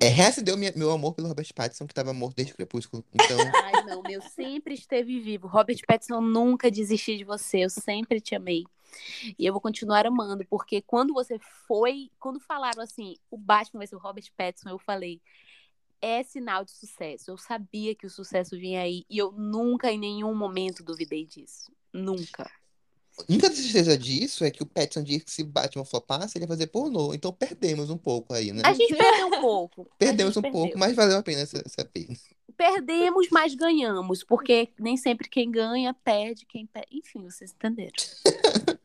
[0.00, 3.04] É, reacendeu minha- meu amor pelo Robert Pattinson, que estava morto desde o Crepúsculo.
[3.14, 5.46] Então, Ai, não, meu sempre esteve vivo.
[5.46, 7.58] Robert Pattinson nunca desisti de você.
[7.58, 8.64] Eu sempre te amei.
[9.38, 11.38] E eu vou continuar amando, porque quando você
[11.68, 15.20] foi, quando falaram assim, o Batman vai ser o Robert Pattinson, eu falei,
[16.00, 17.30] é sinal de sucesso.
[17.30, 21.72] Eu sabia que o sucesso vinha aí e eu nunca em nenhum momento duvidei disso.
[21.92, 22.50] Nunca.
[23.18, 26.48] a única certeza disso é que o Pattinson disse que se Batman flopasse, ele ia
[26.48, 27.14] fazer pornô.
[27.14, 28.62] Então perdemos um pouco aí, né?
[28.64, 29.88] A gente perdeu um pouco.
[29.98, 30.78] Perdemos um pouco, perdeu.
[30.78, 32.16] mas valeu a pena essa, essa pena.
[32.56, 36.88] Perdemos, mas ganhamos, porque nem sempre quem ganha perde, quem perde.
[36.90, 37.92] Enfim, vocês entenderam.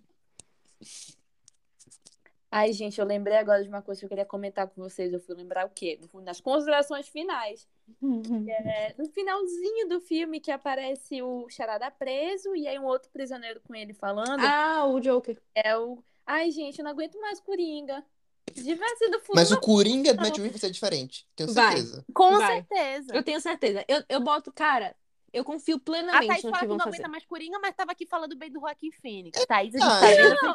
[2.53, 5.13] Ai, gente, eu lembrei agora de uma coisa que eu queria comentar com vocês.
[5.13, 5.97] Eu fui lembrar o quê?
[6.21, 7.67] Nas considerações finais.
[8.47, 13.59] É, no finalzinho do filme que aparece o Charada preso e aí um outro prisioneiro
[13.61, 14.41] com ele falando.
[14.45, 15.41] Ah, o Joker.
[15.55, 16.03] É o.
[16.25, 18.03] Ai, gente, eu não aguento mais Coringa.
[18.53, 19.35] Se tivesse do fundo.
[19.35, 21.71] Mas o Coringa do Matt Reeves vai ser diferente, tenho Vai.
[21.77, 22.05] certeza.
[22.13, 22.55] Com Vai.
[22.65, 23.15] certeza.
[23.15, 23.85] Eu tenho certeza.
[23.87, 24.95] Eu, eu boto, cara,
[25.33, 26.97] eu confio A plenamente Thaís no fala que que vão não fazer.
[26.97, 29.45] aguenta mais Coringa, mas tava aqui falando bem do Joaquim Phoenix.
[29.45, 30.53] Thaís, a gente Ah, tá vendo não, essa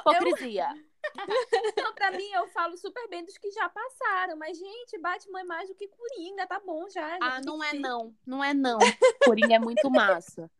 [1.77, 4.37] Não, pra mim, eu falo super bem dos que já passaram.
[4.37, 7.19] Mas, gente, Batman é mais do que Coringa, tá bom já.
[7.21, 7.47] Ah, gente.
[7.47, 8.15] não é não.
[8.27, 8.79] Não é não.
[9.25, 10.51] Coringa é muito massa.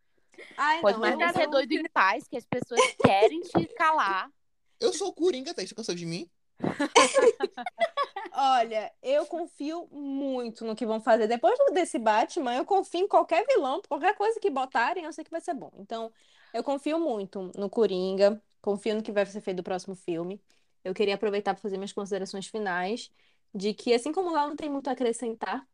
[0.57, 4.31] Ai, Pode não, mais ser doido em paz, que as pessoas querem te calar.
[4.79, 6.31] Eu sou o Coringa, Thaís, você cansou de mim?
[8.33, 11.27] Olha, eu confio muito no que vão fazer.
[11.27, 15.25] Depois do- desse Batman, eu confio em qualquer vilão, qualquer coisa que botarem, eu sei
[15.25, 15.73] que vai ser bom.
[15.79, 16.13] Então,
[16.53, 20.43] eu confio muito no Coringa, confio no que vai ser feito do próximo filme.
[20.85, 23.13] Eu queria aproveitar para fazer minhas considerações finais,
[23.55, 25.65] de que, assim como lá não tem muito a acrescentar,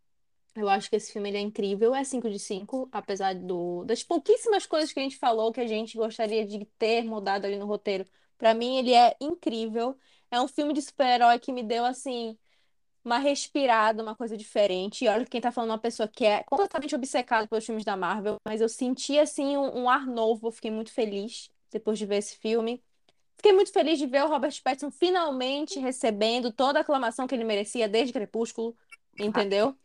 [0.55, 4.03] eu acho que esse filme ele é incrível, é 5 de 5, apesar do, das
[4.03, 7.67] pouquíssimas coisas que a gente falou que a gente gostaria de ter mudado ali no
[7.67, 8.05] roteiro.
[8.37, 9.97] Para mim, ele é incrível.
[10.31, 12.37] É um filme de super-herói que me deu, assim,
[13.05, 15.05] uma respirada, uma coisa diferente.
[15.05, 17.85] E olha que quem tá falando é uma pessoa que é completamente obcecada pelos filmes
[17.85, 20.49] da Marvel, mas eu senti, assim, um, um ar novo.
[20.49, 22.83] Eu fiquei muito feliz depois de ver esse filme.
[23.37, 27.45] Fiquei muito feliz de ver o Robert Pattinson finalmente recebendo toda a aclamação que ele
[27.45, 28.77] merecia desde Crepúsculo,
[29.19, 29.77] entendeu?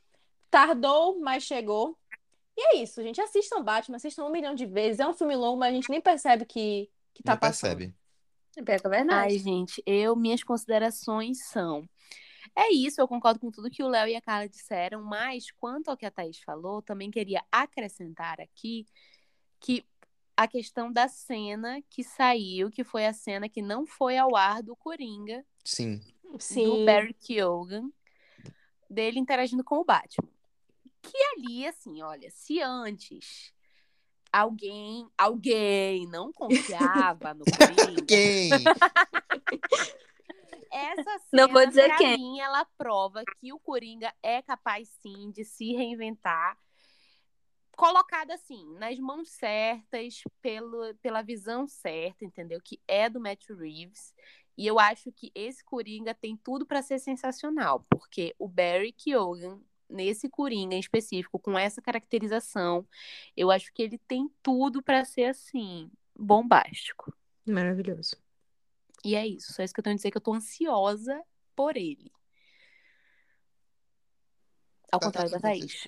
[0.52, 1.98] Tardou, mas chegou.
[2.56, 3.22] E é isso, gente.
[3.22, 5.00] Assistam Batman, assistam um milhão de vezes.
[5.00, 7.78] É um filme longo, mas a gente nem percebe que, que tá Não passando.
[7.78, 7.96] percebe.
[8.66, 9.34] Pior que é verdade.
[9.34, 11.88] Ai, gente, eu, minhas considerações são.
[12.56, 15.90] É isso, eu concordo com tudo que o Léo e a Carla disseram, mas quanto
[15.90, 18.88] ao que a Thaís falou, também queria acrescentar aqui
[19.60, 19.86] que
[20.38, 24.62] a questão da cena que saiu, que foi a cena que não foi ao ar
[24.62, 26.00] do Coringa, Sim.
[26.32, 26.86] do Sim.
[26.86, 27.90] Barry Keoghan,
[28.88, 30.30] dele interagindo com o Batman.
[31.02, 33.52] Que ali, assim, olha, se antes
[34.32, 38.52] alguém, alguém não confiava no Coringa, Quem?
[40.72, 42.16] essa cena, Não vou dizer pra quem.
[42.18, 46.56] mim, ela prova que o Coringa é capaz, sim, de se reinventar.
[47.78, 52.60] Colocado assim, nas mãos certas, pelo, pela visão certa, entendeu?
[52.60, 54.16] Que é do Matt Reeves.
[54.58, 59.62] E eu acho que esse Coringa tem tudo pra ser sensacional, porque o Barry Keoghan,
[59.88, 62.84] nesse Coringa em específico, com essa caracterização,
[63.36, 67.16] eu acho que ele tem tudo pra ser assim, bombástico.
[67.46, 68.16] Maravilhoso.
[69.06, 71.24] E é isso, só isso que eu tenho a dizer que eu tô ansiosa
[71.56, 72.12] por ele.
[74.92, 75.88] Ao Tá, contrário tá, da tá, Thaís.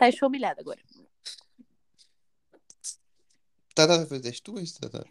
[0.00, 0.80] Thaís foi humilhada agora.
[3.74, 4.72] Tá, tá, vai fazer as tuas?
[4.72, 5.04] Tá, tá.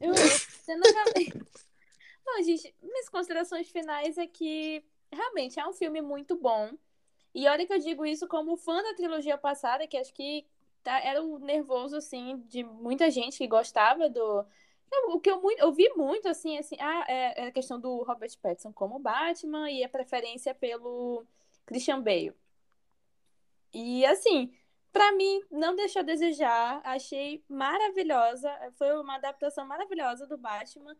[0.00, 1.28] Eu, você não acabei.
[2.24, 4.82] Bom, gente, minhas considerações finais é que
[5.12, 6.70] realmente é um filme muito bom.
[7.34, 10.46] E olha que eu digo isso como fã da trilogia passada, que acho que
[10.82, 14.46] tá- era o nervoso, assim, de muita gente que gostava do.
[15.08, 18.02] O que eu, muito, eu vi muito, assim, assim, ah, é, é a questão do
[18.02, 21.26] Robert Pattinson como Batman e a preferência pelo
[21.66, 22.34] Christian Bale.
[23.72, 24.52] E assim,
[24.92, 26.80] Pra mim, não deixou a desejar.
[26.84, 28.50] Achei maravilhosa.
[28.76, 30.96] Foi uma adaptação maravilhosa do Batman.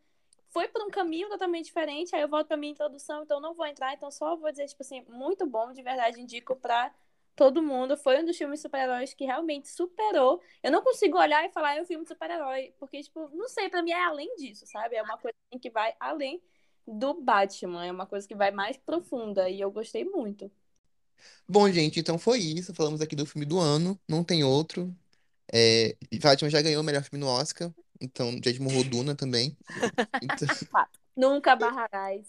[0.51, 2.15] Foi por um caminho totalmente diferente.
[2.15, 3.95] Aí eu volto pra minha introdução, então não vou entrar.
[3.95, 6.21] Então só vou dizer, tipo assim, muito bom, de verdade.
[6.21, 6.95] Indico pra
[7.35, 7.97] todo mundo.
[7.97, 10.41] Foi um dos filmes super-heróis que realmente superou.
[10.63, 12.75] Eu não consigo olhar e falar, é um filme de super-herói.
[12.79, 14.97] Porque, tipo, não sei, pra mim é além disso, sabe?
[14.97, 16.43] É uma coisa assim, que vai além
[16.87, 17.87] do Batman.
[17.87, 19.49] É uma coisa que vai mais profunda.
[19.49, 20.51] E eu gostei muito.
[21.49, 22.75] Bom, gente, então foi isso.
[22.75, 24.95] Falamos aqui do filme do ano, não tem outro.
[25.53, 29.57] É, Batman já ganhou o melhor filme no Oscar, então já esmurrou Duna também.
[30.23, 30.49] Então,
[31.17, 32.29] Nunca barrarás.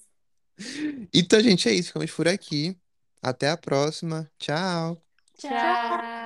[1.14, 1.90] então, gente, é isso.
[1.90, 2.78] Ficamos por aqui.
[3.22, 4.30] Até a próxima.
[4.40, 5.02] Tchau.
[5.38, 5.50] Tchau.
[5.50, 6.19] Tchau.